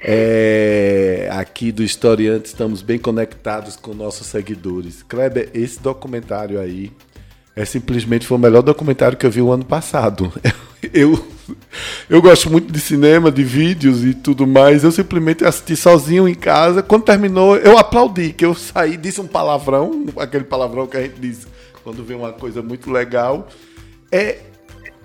é, 0.00 1.28
aqui 1.32 1.70
do 1.70 1.82
Historiante 1.82 2.46
estamos 2.46 2.82
bem 2.82 2.98
conectados 2.98 3.76
com 3.76 3.94
nossos 3.94 4.26
seguidores. 4.26 5.02
Kleber, 5.02 5.50
esse 5.54 5.80
documentário 5.80 6.60
aí 6.60 6.90
é 7.54 7.64
simplesmente 7.64 8.26
foi 8.26 8.36
o 8.36 8.40
melhor 8.40 8.62
documentário 8.62 9.16
que 9.16 9.26
eu 9.26 9.30
vi 9.30 9.40
o 9.40 9.52
ano 9.52 9.64
passado. 9.64 10.32
Eu, 10.92 11.16
eu 12.10 12.20
gosto 12.20 12.50
muito 12.50 12.72
de 12.72 12.80
cinema, 12.80 13.30
de 13.30 13.44
vídeos 13.44 14.04
e 14.04 14.12
tudo 14.12 14.48
mais. 14.48 14.82
Eu 14.82 14.90
simplesmente 14.90 15.44
assisti 15.44 15.76
sozinho 15.76 16.28
em 16.28 16.34
casa. 16.34 16.82
Quando 16.82 17.04
terminou, 17.04 17.56
eu 17.56 17.78
aplaudi, 17.78 18.32
que 18.32 18.44
eu 18.44 18.52
saí, 18.52 18.96
disse 18.96 19.20
um 19.20 19.28
palavrão, 19.28 20.06
aquele 20.16 20.42
palavrão 20.42 20.88
que 20.88 20.96
a 20.96 21.02
gente 21.02 21.20
diz 21.20 21.46
quando 21.82 22.04
vê 22.04 22.14
uma 22.14 22.32
coisa 22.32 22.62
muito 22.62 22.90
legal. 22.90 23.48
É, 24.10 24.38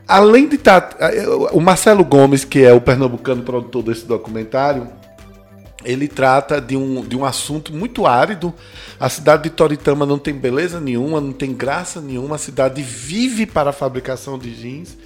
além 0.07 0.47
de 0.47 0.55
estar. 0.55 0.81
Tá, 0.81 1.09
o 1.51 1.59
Marcelo 1.59 2.03
Gomes, 2.03 2.45
que 2.45 2.63
é 2.63 2.73
o 2.73 2.81
pernambucano 2.81 3.43
produtor 3.43 3.83
desse 3.83 4.05
documentário, 4.05 4.87
ele 5.83 6.07
trata 6.07 6.59
de 6.59 6.75
um, 6.75 7.01
de 7.01 7.15
um 7.15 7.23
assunto 7.23 7.73
muito 7.73 8.05
árido. 8.05 8.53
A 8.99 9.09
cidade 9.09 9.43
de 9.43 9.49
Toritama 9.51 10.05
não 10.05 10.17
tem 10.17 10.33
beleza 10.33 10.79
nenhuma, 10.79 11.21
não 11.21 11.31
tem 11.31 11.53
graça 11.53 12.01
nenhuma. 12.01 12.35
A 12.35 12.39
cidade 12.39 12.81
vive 12.81 13.45
para 13.45 13.69
a 13.69 13.73
fabricação 13.73 14.37
de 14.37 14.53
jeans. 14.53 14.97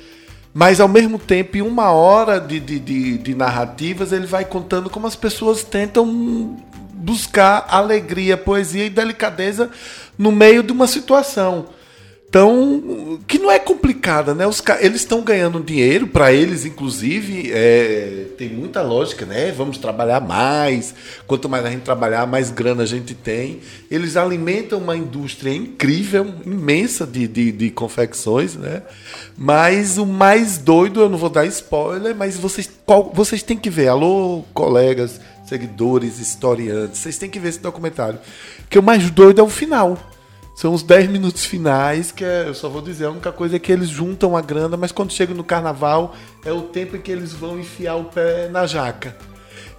Mas 0.53 0.81
ao 0.81 0.87
mesmo 0.87 1.17
tempo, 1.17 1.57
em 1.57 1.61
uma 1.61 1.91
hora 1.91 2.39
de, 2.39 2.59
de, 2.59 2.79
de, 2.79 3.17
de 3.17 3.35
narrativas, 3.35 4.11
ele 4.11 4.25
vai 4.25 4.43
contando 4.43 4.89
como 4.89 5.07
as 5.07 5.15
pessoas 5.15 5.63
tentam 5.63 6.57
buscar 7.01 7.65
alegria, 7.67 8.37
poesia 8.37 8.85
e 8.85 8.89
delicadeza 8.89 9.69
no 10.17 10.31
meio 10.31 10.61
de 10.61 10.71
uma 10.71 10.85
situação 10.85 11.69
tão 12.31 13.19
que 13.27 13.37
não 13.37 13.51
é 13.51 13.59
complicada, 13.59 14.33
né? 14.33 14.47
Os, 14.47 14.63
eles 14.79 15.01
estão 15.01 15.21
ganhando 15.21 15.59
dinheiro 15.59 16.07
para 16.07 16.31
eles, 16.31 16.65
inclusive, 16.65 17.51
é, 17.51 18.27
tem 18.37 18.47
muita 18.47 18.81
lógica, 18.81 19.25
né? 19.25 19.51
Vamos 19.51 19.77
trabalhar 19.77 20.21
mais. 20.21 20.95
Quanto 21.27 21.49
mais 21.49 21.65
a 21.65 21.69
gente 21.69 21.81
trabalhar, 21.81 22.25
mais 22.25 22.49
grana 22.49 22.83
a 22.83 22.85
gente 22.85 23.13
tem. 23.13 23.59
Eles 23.89 24.15
alimentam 24.15 24.79
uma 24.79 24.95
indústria 24.95 25.53
incrível, 25.53 26.33
imensa 26.45 27.05
de, 27.05 27.27
de, 27.27 27.51
de 27.51 27.69
confecções, 27.69 28.55
né? 28.55 28.81
Mas 29.37 29.97
o 29.97 30.05
mais 30.05 30.57
doido, 30.57 31.01
eu 31.01 31.09
não 31.09 31.17
vou 31.17 31.29
dar 31.29 31.45
spoiler, 31.47 32.15
mas 32.15 32.37
vocês, 32.37 32.69
qual, 32.85 33.11
vocês 33.13 33.43
têm 33.43 33.57
que 33.57 33.69
ver. 33.69 33.89
Alô, 33.89 34.43
colegas, 34.53 35.19
seguidores, 35.45 36.17
historiantes, 36.19 37.01
vocês 37.01 37.17
têm 37.17 37.29
que 37.29 37.39
ver 37.39 37.49
esse 37.49 37.59
documentário. 37.59 38.19
Que 38.69 38.79
o 38.79 38.83
mais 38.83 39.11
doido 39.11 39.41
é 39.41 39.43
o 39.43 39.49
final 39.49 40.10
são 40.61 40.75
os 40.75 40.83
10 40.83 41.09
minutos 41.09 41.43
finais, 41.43 42.11
que 42.11 42.23
é, 42.23 42.47
eu 42.47 42.53
só 42.53 42.69
vou 42.69 42.83
dizer, 42.83 43.05
a 43.05 43.09
única 43.09 43.31
coisa 43.31 43.55
é 43.55 43.59
que 43.59 43.71
eles 43.71 43.89
juntam 43.89 44.37
a 44.37 44.41
grana, 44.41 44.77
mas 44.77 44.91
quando 44.91 45.11
chega 45.11 45.33
no 45.33 45.43
carnaval 45.43 46.15
é 46.45 46.51
o 46.51 46.61
tempo 46.61 46.95
em 46.95 47.01
que 47.01 47.11
eles 47.11 47.33
vão 47.33 47.59
enfiar 47.59 47.95
o 47.95 48.03
pé 48.03 48.47
na 48.47 48.67
jaca. 48.67 49.17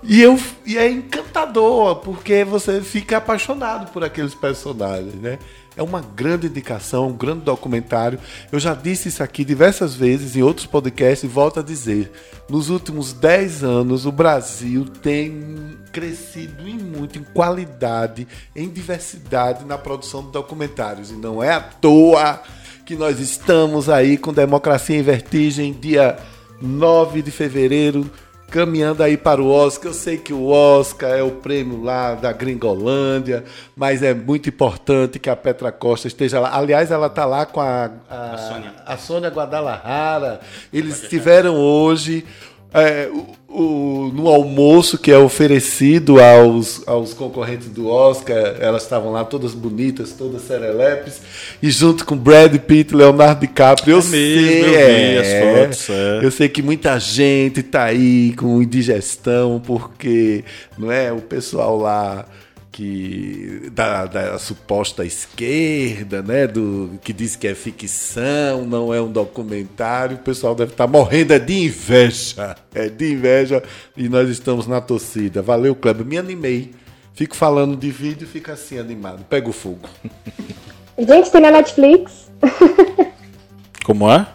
E, 0.03 0.21
eu, 0.21 0.37
e 0.67 0.77
é 0.77 0.91
encantador, 0.91 2.01
porque 2.01 2.43
você 2.43 2.81
fica 2.81 3.19
apaixonado 3.19 3.93
por 3.93 4.03
aqueles 4.03 4.35
personagens, 4.35 5.15
né? 5.15 5.39
É 5.77 5.83
uma 5.83 6.01
grande 6.01 6.47
indicação, 6.47 7.09
um 7.09 7.17
grande 7.17 7.41
documentário. 7.41 8.19
Eu 8.51 8.61
já 8.61 8.75
disse 8.75 9.09
isso 9.09 9.23
aqui 9.23 9.45
diversas 9.45 9.95
vezes 9.95 10.37
em 10.37 10.43
outros 10.43 10.67
podcasts 10.67 11.25
e 11.25 11.33
volto 11.33 11.61
a 11.61 11.63
dizer. 11.63 12.11
Nos 12.49 12.69
últimos 12.69 13.13
10 13.13 13.65
anos, 13.65 14.05
o 14.05 14.13
Brasil 14.13 14.85
tem 14.85 15.79
crescido 15.91 16.69
em 16.69 16.77
muito 16.77 17.19
em 17.19 17.23
qualidade, 17.23 18.29
em 18.55 18.69
diversidade 18.69 19.65
na 19.65 19.79
produção 19.79 20.23
de 20.25 20.33
documentários. 20.33 21.11
E 21.11 21.15
não 21.15 21.43
é 21.43 21.53
à 21.53 21.61
toa 21.61 22.43
que 22.85 22.95
nós 22.95 23.21
estamos 23.21 23.89
aí 23.89 24.19
com 24.19 24.33
Democracia 24.33 24.99
em 24.99 25.03
Vertigem, 25.03 25.73
dia 25.73 26.19
9 26.61 27.23
de 27.23 27.31
fevereiro 27.31 28.11
caminhando 28.53 29.03
aí 29.03 29.17
para 29.17 29.43
o 29.43 29.51
Oscar. 29.51 29.91
Eu 29.91 29.95
sei 29.95 30.19
que 30.19 30.33
o 30.33 30.49
Oscar 30.49 31.11
é 31.11 31.23
o 31.23 31.31
prêmio 31.31 31.83
lá 31.83 32.15
da 32.15 32.31
Gringolândia, 32.33 33.45
mas 33.75 34.03
é 34.03 34.13
muito 34.13 34.51
importante 34.51 35.19
que 35.19 35.31
a 35.31 35.35
Petra 35.35 35.73
Costa 35.73 36.07
esteja 36.07 36.39
lá. 36.39 36.55
Aliás, 36.55 36.91
ela 36.91 37.07
está 37.07 37.25
lá 37.25 37.47
com 37.47 37.61
a, 37.61 37.91
a, 38.11 38.35
a 38.35 38.39
Sônia, 38.39 38.75
a 38.85 38.97
Sônia 38.99 39.31
Guadalajara. 39.31 40.41
Eles 40.71 41.03
estiveram 41.03 41.57
hoje 41.57 42.27
é, 42.75 43.09
o, 43.11 43.27
o, 43.53 44.11
no 44.15 44.29
almoço 44.29 44.97
que 44.97 45.11
é 45.11 45.19
oferecido 45.19 46.21
aos, 46.21 46.83
aos 46.87 47.13
concorrentes 47.13 47.69
do 47.69 47.89
Oscar, 47.89 48.57
elas 48.59 48.83
estavam 48.83 49.13
lá 49.13 49.25
todas 49.25 49.53
bonitas, 49.55 50.13
todas 50.13 50.43
serelepes, 50.43 51.21
e 51.63 51.71
junto 51.71 52.07
com 52.07 52.17
Brad 52.17 52.57
Pitt 52.57 52.95
Leonardo 52.95 53.43
DiCaprio, 53.43 53.95
eu 53.95 53.99
é 53.99 54.03
sei, 54.03 54.35
mesmo, 54.37 54.67
eu, 54.67 54.79
é, 54.79 55.19
as 55.19 55.61
fotos, 55.61 55.91
é. 55.91 56.21
eu 56.25 56.31
sei 56.31 56.49
que 56.49 56.63
muita 56.63 56.99
gente 56.99 57.61
está 57.61 57.85
aí 57.85 58.33
com 58.37 58.63
indigestão, 58.63 59.61
porque 59.65 60.45
não 60.79 60.91
é 60.91 61.13
o 61.13 61.21
pessoal 61.21 61.77
lá 61.79 62.25
que 62.73 63.71
da, 63.71 64.07
da, 64.07 64.39
suposta 64.39 65.05
esquerda, 65.05 66.23
né, 66.23 66.47
do 66.47 66.99
que 67.05 67.13
diz 67.13 67.37
que 67.37 67.47
é 67.47 67.55
ficção, 67.55 68.65
não 68.65 68.95
é 68.95 69.01
um 69.01 69.13
documentário, 69.13 70.17
o 70.17 70.21
pessoal 70.21 70.55
deve 70.55 70.73
estar 70.73 70.87
tá 70.87 70.91
morrendo 70.91 71.35
é 71.35 71.39
de 71.39 71.53
inveja, 71.67 72.57
é 72.75 72.89
de 72.89 73.13
inveja 73.13 73.63
e 73.95 74.09
nós 74.09 74.31
estamos 74.31 74.67
na 74.67 74.81
torcida. 74.81 75.43
Valeu, 75.43 75.75
Kleber, 75.75 76.07
me 76.07 76.17
animei. 76.17 76.73
Fico 77.15 77.37
falando 77.37 77.77
de 77.77 77.91
vídeo, 77.91 78.27
fica 78.27 78.55
assim 78.55 78.79
animado. 78.79 79.23
Pega 79.29 79.51
o 79.51 79.53
fogo. 79.53 79.87
Gente, 80.99 81.31
tem 81.31 81.41
na 81.43 81.51
Netflix. 81.51 82.31
Como 83.85 84.11
é? 84.11 84.27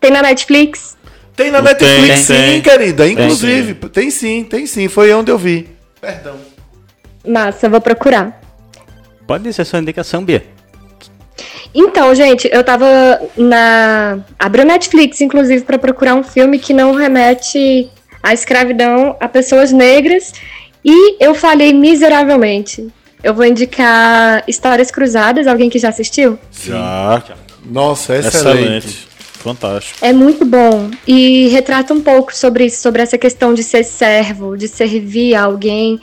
Tem 0.00 0.12
na 0.12 0.22
Netflix. 0.22 0.96
Tem 1.34 1.50
na 1.50 1.60
Netflix, 1.60 2.06
tem, 2.06 2.16
sim, 2.16 2.34
tem. 2.34 2.62
querida. 2.62 3.08
Inclusive, 3.08 3.74
tem, 3.74 3.90
tem 3.90 4.10
sim, 4.10 4.44
tem 4.44 4.66
sim. 4.66 4.88
Foi 4.88 5.12
onde 5.12 5.30
eu 5.30 5.36
vi. 5.36 5.68
Perdão. 6.00 6.55
Massa, 7.26 7.68
vou 7.68 7.80
procurar. 7.80 8.40
Pode 9.26 9.52
ser 9.52 9.64
sua 9.64 9.80
indicação, 9.80 10.24
Bia. 10.24 10.44
Então, 11.74 12.14
gente, 12.14 12.48
eu 12.50 12.64
tava 12.64 12.86
na. 13.36 14.18
Abri 14.38 14.62
o 14.62 14.64
Netflix, 14.64 15.20
inclusive, 15.20 15.64
para 15.64 15.78
procurar 15.78 16.14
um 16.14 16.22
filme 16.22 16.58
que 16.58 16.72
não 16.72 16.94
remete 16.94 17.90
à 18.22 18.32
escravidão 18.32 19.16
a 19.20 19.28
pessoas 19.28 19.72
negras. 19.72 20.32
E 20.84 21.22
eu 21.22 21.34
falei 21.34 21.72
miseravelmente. 21.72 22.88
Eu 23.22 23.34
vou 23.34 23.44
indicar 23.44 24.44
Histórias 24.46 24.90
Cruzadas, 24.90 25.46
alguém 25.46 25.68
que 25.68 25.78
já 25.78 25.88
assistiu? 25.88 26.38
Já. 26.64 27.22
Nossa, 27.64 28.16
excelente. 28.16 28.86
excelente. 28.86 29.06
Fantástico. 29.46 29.98
É 30.00 30.12
muito 30.12 30.44
bom. 30.44 30.90
E 31.06 31.48
retrata 31.48 31.92
um 31.92 32.00
pouco 32.00 32.34
sobre 32.34 32.66
isso, 32.66 32.80
sobre 32.80 33.02
essa 33.02 33.18
questão 33.18 33.52
de 33.52 33.62
ser 33.62 33.84
servo, 33.84 34.56
de 34.56 34.66
servir 34.66 35.34
a 35.34 35.44
alguém. 35.44 36.00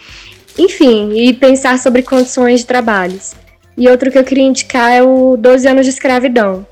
Enfim, 0.57 1.13
e 1.13 1.33
pensar 1.33 1.79
sobre 1.79 2.03
condições 2.03 2.61
de 2.61 2.65
trabalhos. 2.65 3.33
E 3.77 3.87
outro 3.89 4.11
que 4.11 4.17
eu 4.17 4.23
queria 4.23 4.43
indicar 4.43 4.91
é 4.91 5.01
o 5.01 5.35
12 5.35 5.67
anos 5.67 5.85
de 5.85 5.91
escravidão, 5.91 6.65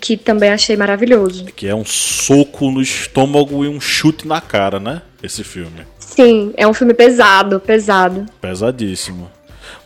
que 0.00 0.16
também 0.16 0.50
achei 0.50 0.76
maravilhoso. 0.76 1.46
Que 1.56 1.66
é 1.66 1.74
um 1.74 1.84
soco 1.84 2.70
no 2.70 2.82
estômago 2.82 3.64
e 3.64 3.68
um 3.68 3.80
chute 3.80 4.28
na 4.28 4.40
cara, 4.40 4.78
né? 4.78 5.02
Esse 5.22 5.42
filme. 5.42 5.86
Sim, 5.98 6.52
é 6.56 6.66
um 6.66 6.74
filme 6.74 6.92
pesado, 6.92 7.58
pesado. 7.58 8.26
Pesadíssimo. 8.40 9.30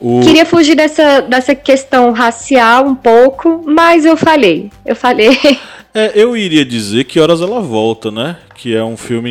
O... 0.01 0.21
Queria 0.21 0.45
fugir 0.45 0.75
dessa, 0.75 1.21
dessa 1.21 1.55
questão 1.55 2.13
racial 2.13 2.85
um 2.87 2.95
pouco, 2.95 3.63
mas 3.65 4.05
eu 4.05 4.17
falei. 4.17 4.71
Eu 4.85 4.97
falei. 4.97 5.31
É, 5.97 6.13
eu 6.15 6.37
iria 6.37 6.63
dizer 6.63 7.05
que 7.05 7.19
horas 7.19 7.41
ela 7.41 7.59
volta, 7.59 8.11
né? 8.11 8.37
Que 8.55 8.77
é 8.77 8.85
um 8.85 8.99
filme 8.99 9.31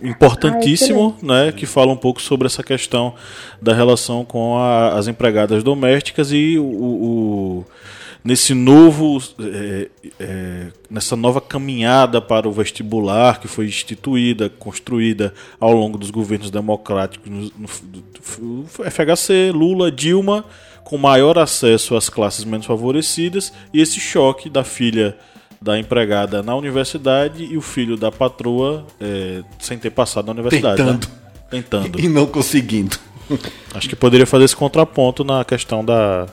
importantíssimo, 0.00 1.16
Ai, 1.20 1.46
né? 1.46 1.52
Que 1.52 1.66
fala 1.66 1.90
um 1.90 1.96
pouco 1.96 2.22
sobre 2.22 2.46
essa 2.46 2.62
questão 2.62 3.16
da 3.60 3.74
relação 3.74 4.24
com 4.24 4.56
a, 4.56 4.90
as 4.90 5.08
empregadas 5.08 5.64
domésticas 5.64 6.30
e 6.30 6.56
o, 6.56 6.62
o 6.62 7.64
nesse 8.22 8.54
novo 8.54 9.20
é, 9.40 9.88
é, 10.20 10.66
nessa 10.88 11.16
nova 11.16 11.40
caminhada 11.40 12.20
para 12.20 12.48
o 12.48 12.52
vestibular 12.52 13.40
que 13.40 13.48
foi 13.48 13.66
instituída, 13.66 14.48
construída 14.48 15.34
ao 15.58 15.72
longo 15.72 15.98
dos 15.98 16.12
governos 16.12 16.48
democráticos 16.48 17.28
no, 17.28 17.50
no, 17.58 17.68
no 18.40 18.66
FHC, 18.68 19.50
Lula, 19.52 19.90
Dilma, 19.90 20.44
com 20.84 20.96
maior 20.96 21.40
acesso 21.40 21.96
às 21.96 22.08
classes 22.08 22.44
menos 22.44 22.66
favorecidas 22.66 23.52
e 23.72 23.80
esse 23.80 23.98
choque 23.98 24.48
da 24.48 24.62
filha 24.62 25.16
da 25.64 25.78
empregada 25.78 26.42
na 26.42 26.54
universidade 26.54 27.42
e 27.50 27.56
o 27.56 27.62
filho 27.62 27.96
da 27.96 28.12
patroa 28.12 28.86
é, 29.00 29.42
sem 29.58 29.78
ter 29.78 29.88
passado 29.88 30.26
na 30.26 30.32
universidade. 30.32 30.82
Né? 30.82 30.92
Tentando. 30.92 31.08
Né? 31.08 31.14
Tentando. 31.50 32.00
E 32.00 32.06
não 32.06 32.26
conseguindo. 32.26 32.98
Acho 33.74 33.88
que 33.88 33.96
poderia 33.96 34.26
fazer 34.26 34.44
esse 34.44 34.54
contraponto 34.54 35.24
na 35.24 35.42
questão 35.42 35.82
da, 35.82 36.26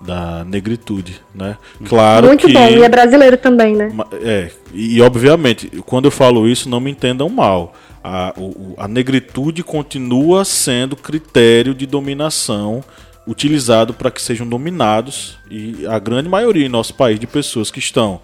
da 0.00 0.44
negritude, 0.44 1.20
né? 1.32 1.56
Claro 1.84 2.26
Muito 2.26 2.48
que... 2.48 2.52
bom, 2.52 2.66
e 2.66 2.82
é 2.82 2.88
brasileiro 2.88 3.36
também, 3.36 3.76
né? 3.76 3.92
É, 4.20 4.50
e, 4.72 4.96
e 4.96 5.00
obviamente, 5.00 5.68
quando 5.86 6.06
eu 6.06 6.10
falo 6.10 6.48
isso, 6.48 6.68
não 6.68 6.80
me 6.80 6.90
entendam 6.90 7.28
mal. 7.28 7.72
A, 8.02 8.34
o, 8.36 8.74
a 8.76 8.88
negritude 8.88 9.62
continua 9.62 10.44
sendo 10.44 10.96
critério 10.96 11.72
de 11.72 11.86
dominação 11.86 12.82
utilizado 13.26 13.94
para 13.94 14.10
que 14.10 14.20
sejam 14.20 14.46
dominados 14.46 15.38
e 15.50 15.86
a 15.86 15.98
grande 15.98 16.28
maioria 16.28 16.66
em 16.66 16.68
nosso 16.68 16.94
país 16.94 17.18
de 17.18 17.26
pessoas 17.26 17.70
que 17.70 17.78
estão 17.78 18.20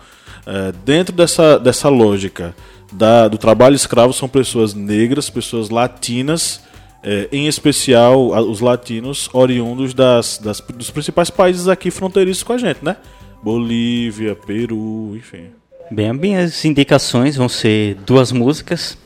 é, 0.47 0.73
dentro 0.85 1.15
dessa, 1.15 1.59
dessa 1.59 1.89
lógica 1.89 2.55
da, 2.93 3.29
do 3.29 3.39
trabalho 3.39 3.75
escravo 3.75 4.13
são 4.13 4.29
pessoas 4.29 4.75
negras, 4.75 5.31
pessoas 5.31 5.71
latinas, 5.71 6.61
é, 7.03 7.29
em 7.33 7.47
especial 7.47 8.29
os 8.29 8.61
latinos 8.61 9.29
oriundos 9.33 9.95
das, 9.95 10.39
das, 10.39 10.61
dos 10.61 10.91
principais 10.91 11.31
países 11.31 11.69
aqui 11.69 11.91
fronteiriços 11.91 12.43
com 12.43 12.53
a 12.53 12.59
gente, 12.59 12.85
né? 12.85 12.97
Bolívia, 13.43 14.35
Peru, 14.35 15.17
enfim. 15.17 15.47
Bem, 15.91 16.13
minhas 16.13 16.65
indicações 16.65 17.37
vão 17.37 17.49
ser 17.49 17.95
duas 18.07 18.33
músicas. 18.33 18.99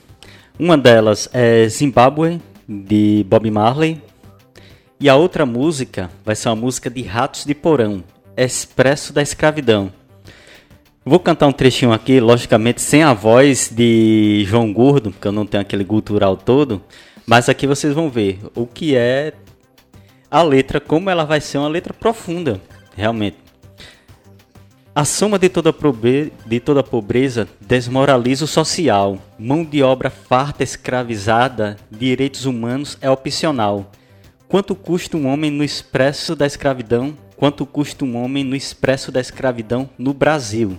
Uma 0.58 0.76
delas 0.76 1.28
é 1.32 1.68
Zimbabwe, 1.68 2.40
de 2.68 3.24
Bob 3.28 3.50
Marley, 3.50 4.00
e 5.00 5.08
a 5.08 5.16
outra 5.16 5.44
música 5.44 6.10
vai 6.24 6.36
ser 6.36 6.48
uma 6.48 6.56
música 6.56 6.88
de 6.88 7.02
Ratos 7.02 7.44
de 7.44 7.54
Porão, 7.54 8.02
Expresso 8.36 9.12
da 9.12 9.22
Escravidão. 9.22 9.92
Vou 11.04 11.20
cantar 11.20 11.46
um 11.46 11.52
trechinho 11.52 11.92
aqui, 11.92 12.18
logicamente 12.20 12.80
sem 12.80 13.02
a 13.02 13.12
voz 13.12 13.70
de 13.70 14.44
João 14.46 14.72
Gordo, 14.72 15.10
porque 15.10 15.28
eu 15.28 15.32
não 15.32 15.44
tenho 15.44 15.60
aquele 15.60 15.84
cultural 15.84 16.36
todo, 16.36 16.80
mas 17.26 17.48
aqui 17.48 17.66
vocês 17.66 17.92
vão 17.92 18.08
ver 18.08 18.40
o 18.54 18.66
que 18.66 18.96
é 18.96 19.34
a 20.30 20.42
letra, 20.42 20.80
como 20.80 21.10
ela 21.10 21.24
vai 21.24 21.40
ser 21.40 21.58
uma 21.58 21.68
letra 21.68 21.92
profunda, 21.92 22.60
realmente. 22.96 23.36
A 24.94 25.04
soma 25.04 25.38
de 25.38 25.48
toda, 25.48 25.74
de 26.46 26.60
toda 26.60 26.82
pobreza 26.82 27.48
desmoraliza 27.60 28.44
o 28.44 28.48
social. 28.48 29.18
Mão 29.36 29.64
de 29.64 29.82
obra 29.82 30.08
farta, 30.08 30.62
escravizada, 30.62 31.76
direitos 31.90 32.46
humanos 32.46 32.96
é 33.00 33.10
opcional. 33.10 33.90
Quanto 34.54 34.76
custa 34.76 35.16
um 35.16 35.26
homem 35.26 35.50
no 35.50 35.64
expresso 35.64 36.36
da 36.36 36.46
escravidão? 36.46 37.18
Quanto 37.36 37.66
custa 37.66 38.04
um 38.04 38.16
homem 38.16 38.44
no 38.44 38.54
expresso 38.54 39.10
da 39.10 39.20
escravidão 39.20 39.90
no 39.98 40.14
Brasil? 40.14 40.78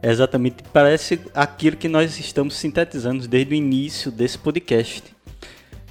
É 0.00 0.10
exatamente 0.10 0.64
parece 0.72 1.20
aquilo 1.34 1.76
que 1.76 1.90
nós 1.90 2.18
estamos 2.18 2.56
sintetizando 2.56 3.28
desde 3.28 3.52
o 3.52 3.54
início 3.54 4.10
desse 4.10 4.38
podcast. 4.38 5.02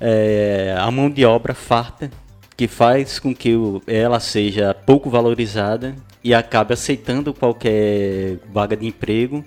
É 0.01 0.75
a 0.75 0.89
mão 0.89 1.11
de 1.11 1.23
obra 1.23 1.53
farta 1.53 2.09
que 2.57 2.67
faz 2.67 3.19
com 3.19 3.35
que 3.35 3.53
ela 3.85 4.19
seja 4.19 4.73
pouco 4.73 5.11
valorizada 5.11 5.95
e 6.23 6.33
acabe 6.33 6.73
aceitando 6.73 7.35
qualquer 7.35 8.39
vaga 8.51 8.75
de 8.75 8.87
emprego. 8.87 9.45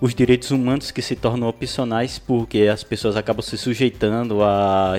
Os 0.00 0.14
direitos 0.14 0.52
humanos 0.52 0.92
que 0.92 1.02
se 1.02 1.16
tornam 1.16 1.48
opcionais 1.48 2.16
porque 2.16 2.68
as 2.72 2.84
pessoas 2.84 3.16
acabam 3.16 3.42
se 3.42 3.58
sujeitando 3.58 4.44
a 4.44 4.94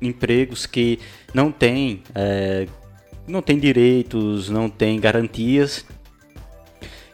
empregos 0.00 0.66
que 0.66 0.98
não 1.32 1.50
têm, 1.50 2.02
é, 2.14 2.66
não 3.26 3.42
têm 3.42 3.58
direitos, 3.58 4.48
não 4.48 4.68
têm 4.68 5.00
garantias. 5.00 5.84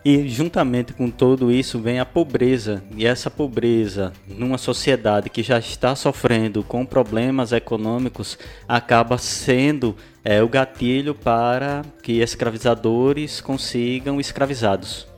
E 0.04 0.28
juntamente 0.28 0.92
com 0.92 1.08
tudo 1.08 1.52
isso 1.52 1.78
vem 1.78 2.00
a 2.00 2.04
pobreza. 2.04 2.82
E 2.96 3.06
essa 3.06 3.30
pobreza, 3.30 4.12
numa 4.26 4.58
sociedade 4.58 5.30
que 5.30 5.44
já 5.44 5.60
está 5.60 5.94
sofrendo 5.94 6.64
com 6.64 6.84
problemas 6.84 7.52
econômicos, 7.52 8.36
acaba 8.66 9.16
sendo 9.16 9.96
é, 10.24 10.42
o 10.42 10.48
gatilho 10.48 11.14
para 11.14 11.82
que 12.02 12.20
escravizadores 12.20 13.40
consigam 13.40 14.20
escravizados. 14.20 15.11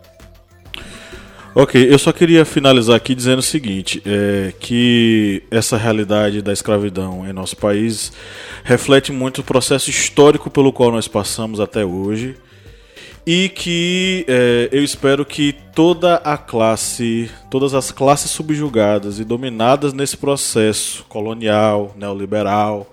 Ok, 1.56 1.88
eu 1.88 1.96
só 2.00 2.12
queria 2.12 2.44
finalizar 2.44 2.96
aqui 2.96 3.14
dizendo 3.14 3.38
o 3.38 3.42
seguinte: 3.42 4.02
é, 4.04 4.52
que 4.58 5.44
essa 5.52 5.76
realidade 5.76 6.42
da 6.42 6.52
escravidão 6.52 7.24
em 7.28 7.32
nosso 7.32 7.56
país 7.56 8.12
reflete 8.64 9.12
muito 9.12 9.40
o 9.40 9.44
processo 9.44 9.88
histórico 9.88 10.50
pelo 10.50 10.72
qual 10.72 10.90
nós 10.90 11.06
passamos 11.06 11.60
até 11.60 11.84
hoje 11.84 12.34
e 13.24 13.48
que 13.48 14.24
é, 14.26 14.68
eu 14.72 14.82
espero 14.82 15.24
que 15.24 15.54
toda 15.74 16.16
a 16.16 16.36
classe, 16.36 17.30
todas 17.50 17.72
as 17.72 17.92
classes 17.92 18.32
subjugadas 18.32 19.20
e 19.20 19.24
dominadas 19.24 19.92
nesse 19.92 20.16
processo 20.16 21.04
colonial, 21.08 21.94
neoliberal, 21.96 22.92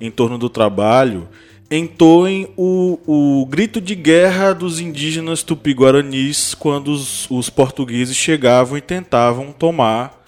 em 0.00 0.10
torno 0.10 0.38
do 0.38 0.48
trabalho, 0.48 1.28
entoem 1.72 2.52
o, 2.56 2.98
o 3.06 3.46
grito 3.46 3.80
de 3.80 3.94
guerra 3.94 4.52
dos 4.52 4.78
indígenas 4.78 5.42
tupi-guaranis 5.42 6.54
quando 6.54 6.88
os, 6.88 7.30
os 7.30 7.48
portugueses 7.48 8.14
chegavam 8.14 8.76
e 8.76 8.82
tentavam 8.82 9.52
tomar 9.52 10.22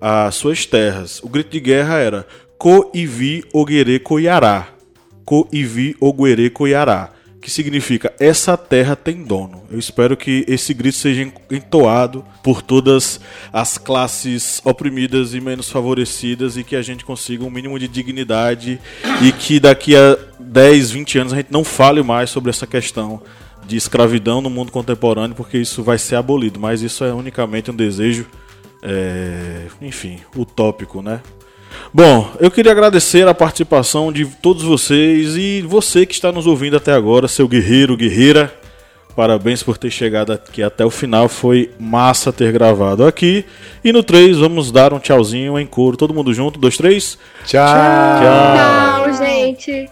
as 0.00 0.36
suas 0.36 0.64
terras. 0.64 1.20
O 1.22 1.28
grito 1.28 1.50
de 1.50 1.58
guerra 1.58 1.98
era 1.98 2.26
Co 2.56 2.90
Ivi 2.94 3.44
Oguere 3.52 3.98
Coiará. 3.98 4.68
Co 5.24 5.48
Ivi 5.52 5.96
Oguere 6.00 6.50
Coiará 6.50 7.15
que 7.46 7.50
significa 7.52 8.12
essa 8.18 8.56
terra 8.56 8.96
tem 8.96 9.22
dono. 9.22 9.62
Eu 9.70 9.78
espero 9.78 10.16
que 10.16 10.44
esse 10.48 10.74
grito 10.74 10.96
seja 10.96 11.32
entoado 11.48 12.24
por 12.42 12.60
todas 12.60 13.20
as 13.52 13.78
classes 13.78 14.60
oprimidas 14.64 15.32
e 15.32 15.40
menos 15.40 15.70
favorecidas 15.70 16.56
e 16.56 16.64
que 16.64 16.74
a 16.74 16.82
gente 16.82 17.04
consiga 17.04 17.44
um 17.44 17.50
mínimo 17.50 17.78
de 17.78 17.86
dignidade 17.86 18.80
e 19.22 19.30
que 19.30 19.60
daqui 19.60 19.94
a 19.94 20.18
10, 20.40 20.90
20 20.90 21.18
anos 21.20 21.32
a 21.32 21.36
gente 21.36 21.52
não 21.52 21.62
fale 21.62 22.02
mais 22.02 22.30
sobre 22.30 22.50
essa 22.50 22.66
questão 22.66 23.22
de 23.64 23.76
escravidão 23.76 24.40
no 24.40 24.50
mundo 24.50 24.72
contemporâneo, 24.72 25.36
porque 25.36 25.56
isso 25.56 25.84
vai 25.84 25.98
ser 25.98 26.16
abolido, 26.16 26.58
mas 26.58 26.82
isso 26.82 27.04
é 27.04 27.14
unicamente 27.14 27.70
um 27.70 27.76
desejo, 27.76 28.26
é, 28.82 29.66
enfim, 29.80 30.18
utópico, 30.34 31.00
né? 31.00 31.20
Bom, 31.92 32.30
eu 32.40 32.50
queria 32.50 32.72
agradecer 32.72 33.26
a 33.26 33.34
participação 33.34 34.12
de 34.12 34.26
todos 34.26 34.62
vocês 34.62 35.36
e 35.36 35.62
você 35.62 36.04
que 36.04 36.14
está 36.14 36.30
nos 36.30 36.46
ouvindo 36.46 36.76
até 36.76 36.92
agora, 36.92 37.28
seu 37.28 37.48
guerreiro, 37.48 37.96
guerreira. 37.96 38.52
Parabéns 39.16 39.62
por 39.62 39.78
ter 39.78 39.90
chegado 39.90 40.34
aqui 40.34 40.62
até 40.62 40.84
o 40.84 40.90
final. 40.90 41.26
Foi 41.26 41.70
massa 41.80 42.30
ter 42.30 42.52
gravado 42.52 43.06
aqui. 43.06 43.46
E 43.82 43.90
no 43.90 44.02
3, 44.02 44.36
vamos 44.36 44.70
dar 44.70 44.92
um 44.92 44.98
tchauzinho 44.98 45.58
em 45.58 45.66
coro. 45.66 45.96
Todo 45.96 46.12
mundo 46.12 46.34
junto. 46.34 46.60
Dois, 46.60 46.76
três. 46.76 47.18
Tchau. 47.46 47.64
Tchau, 47.64 49.04
Tchau 49.04 49.16
gente. 49.16 49.88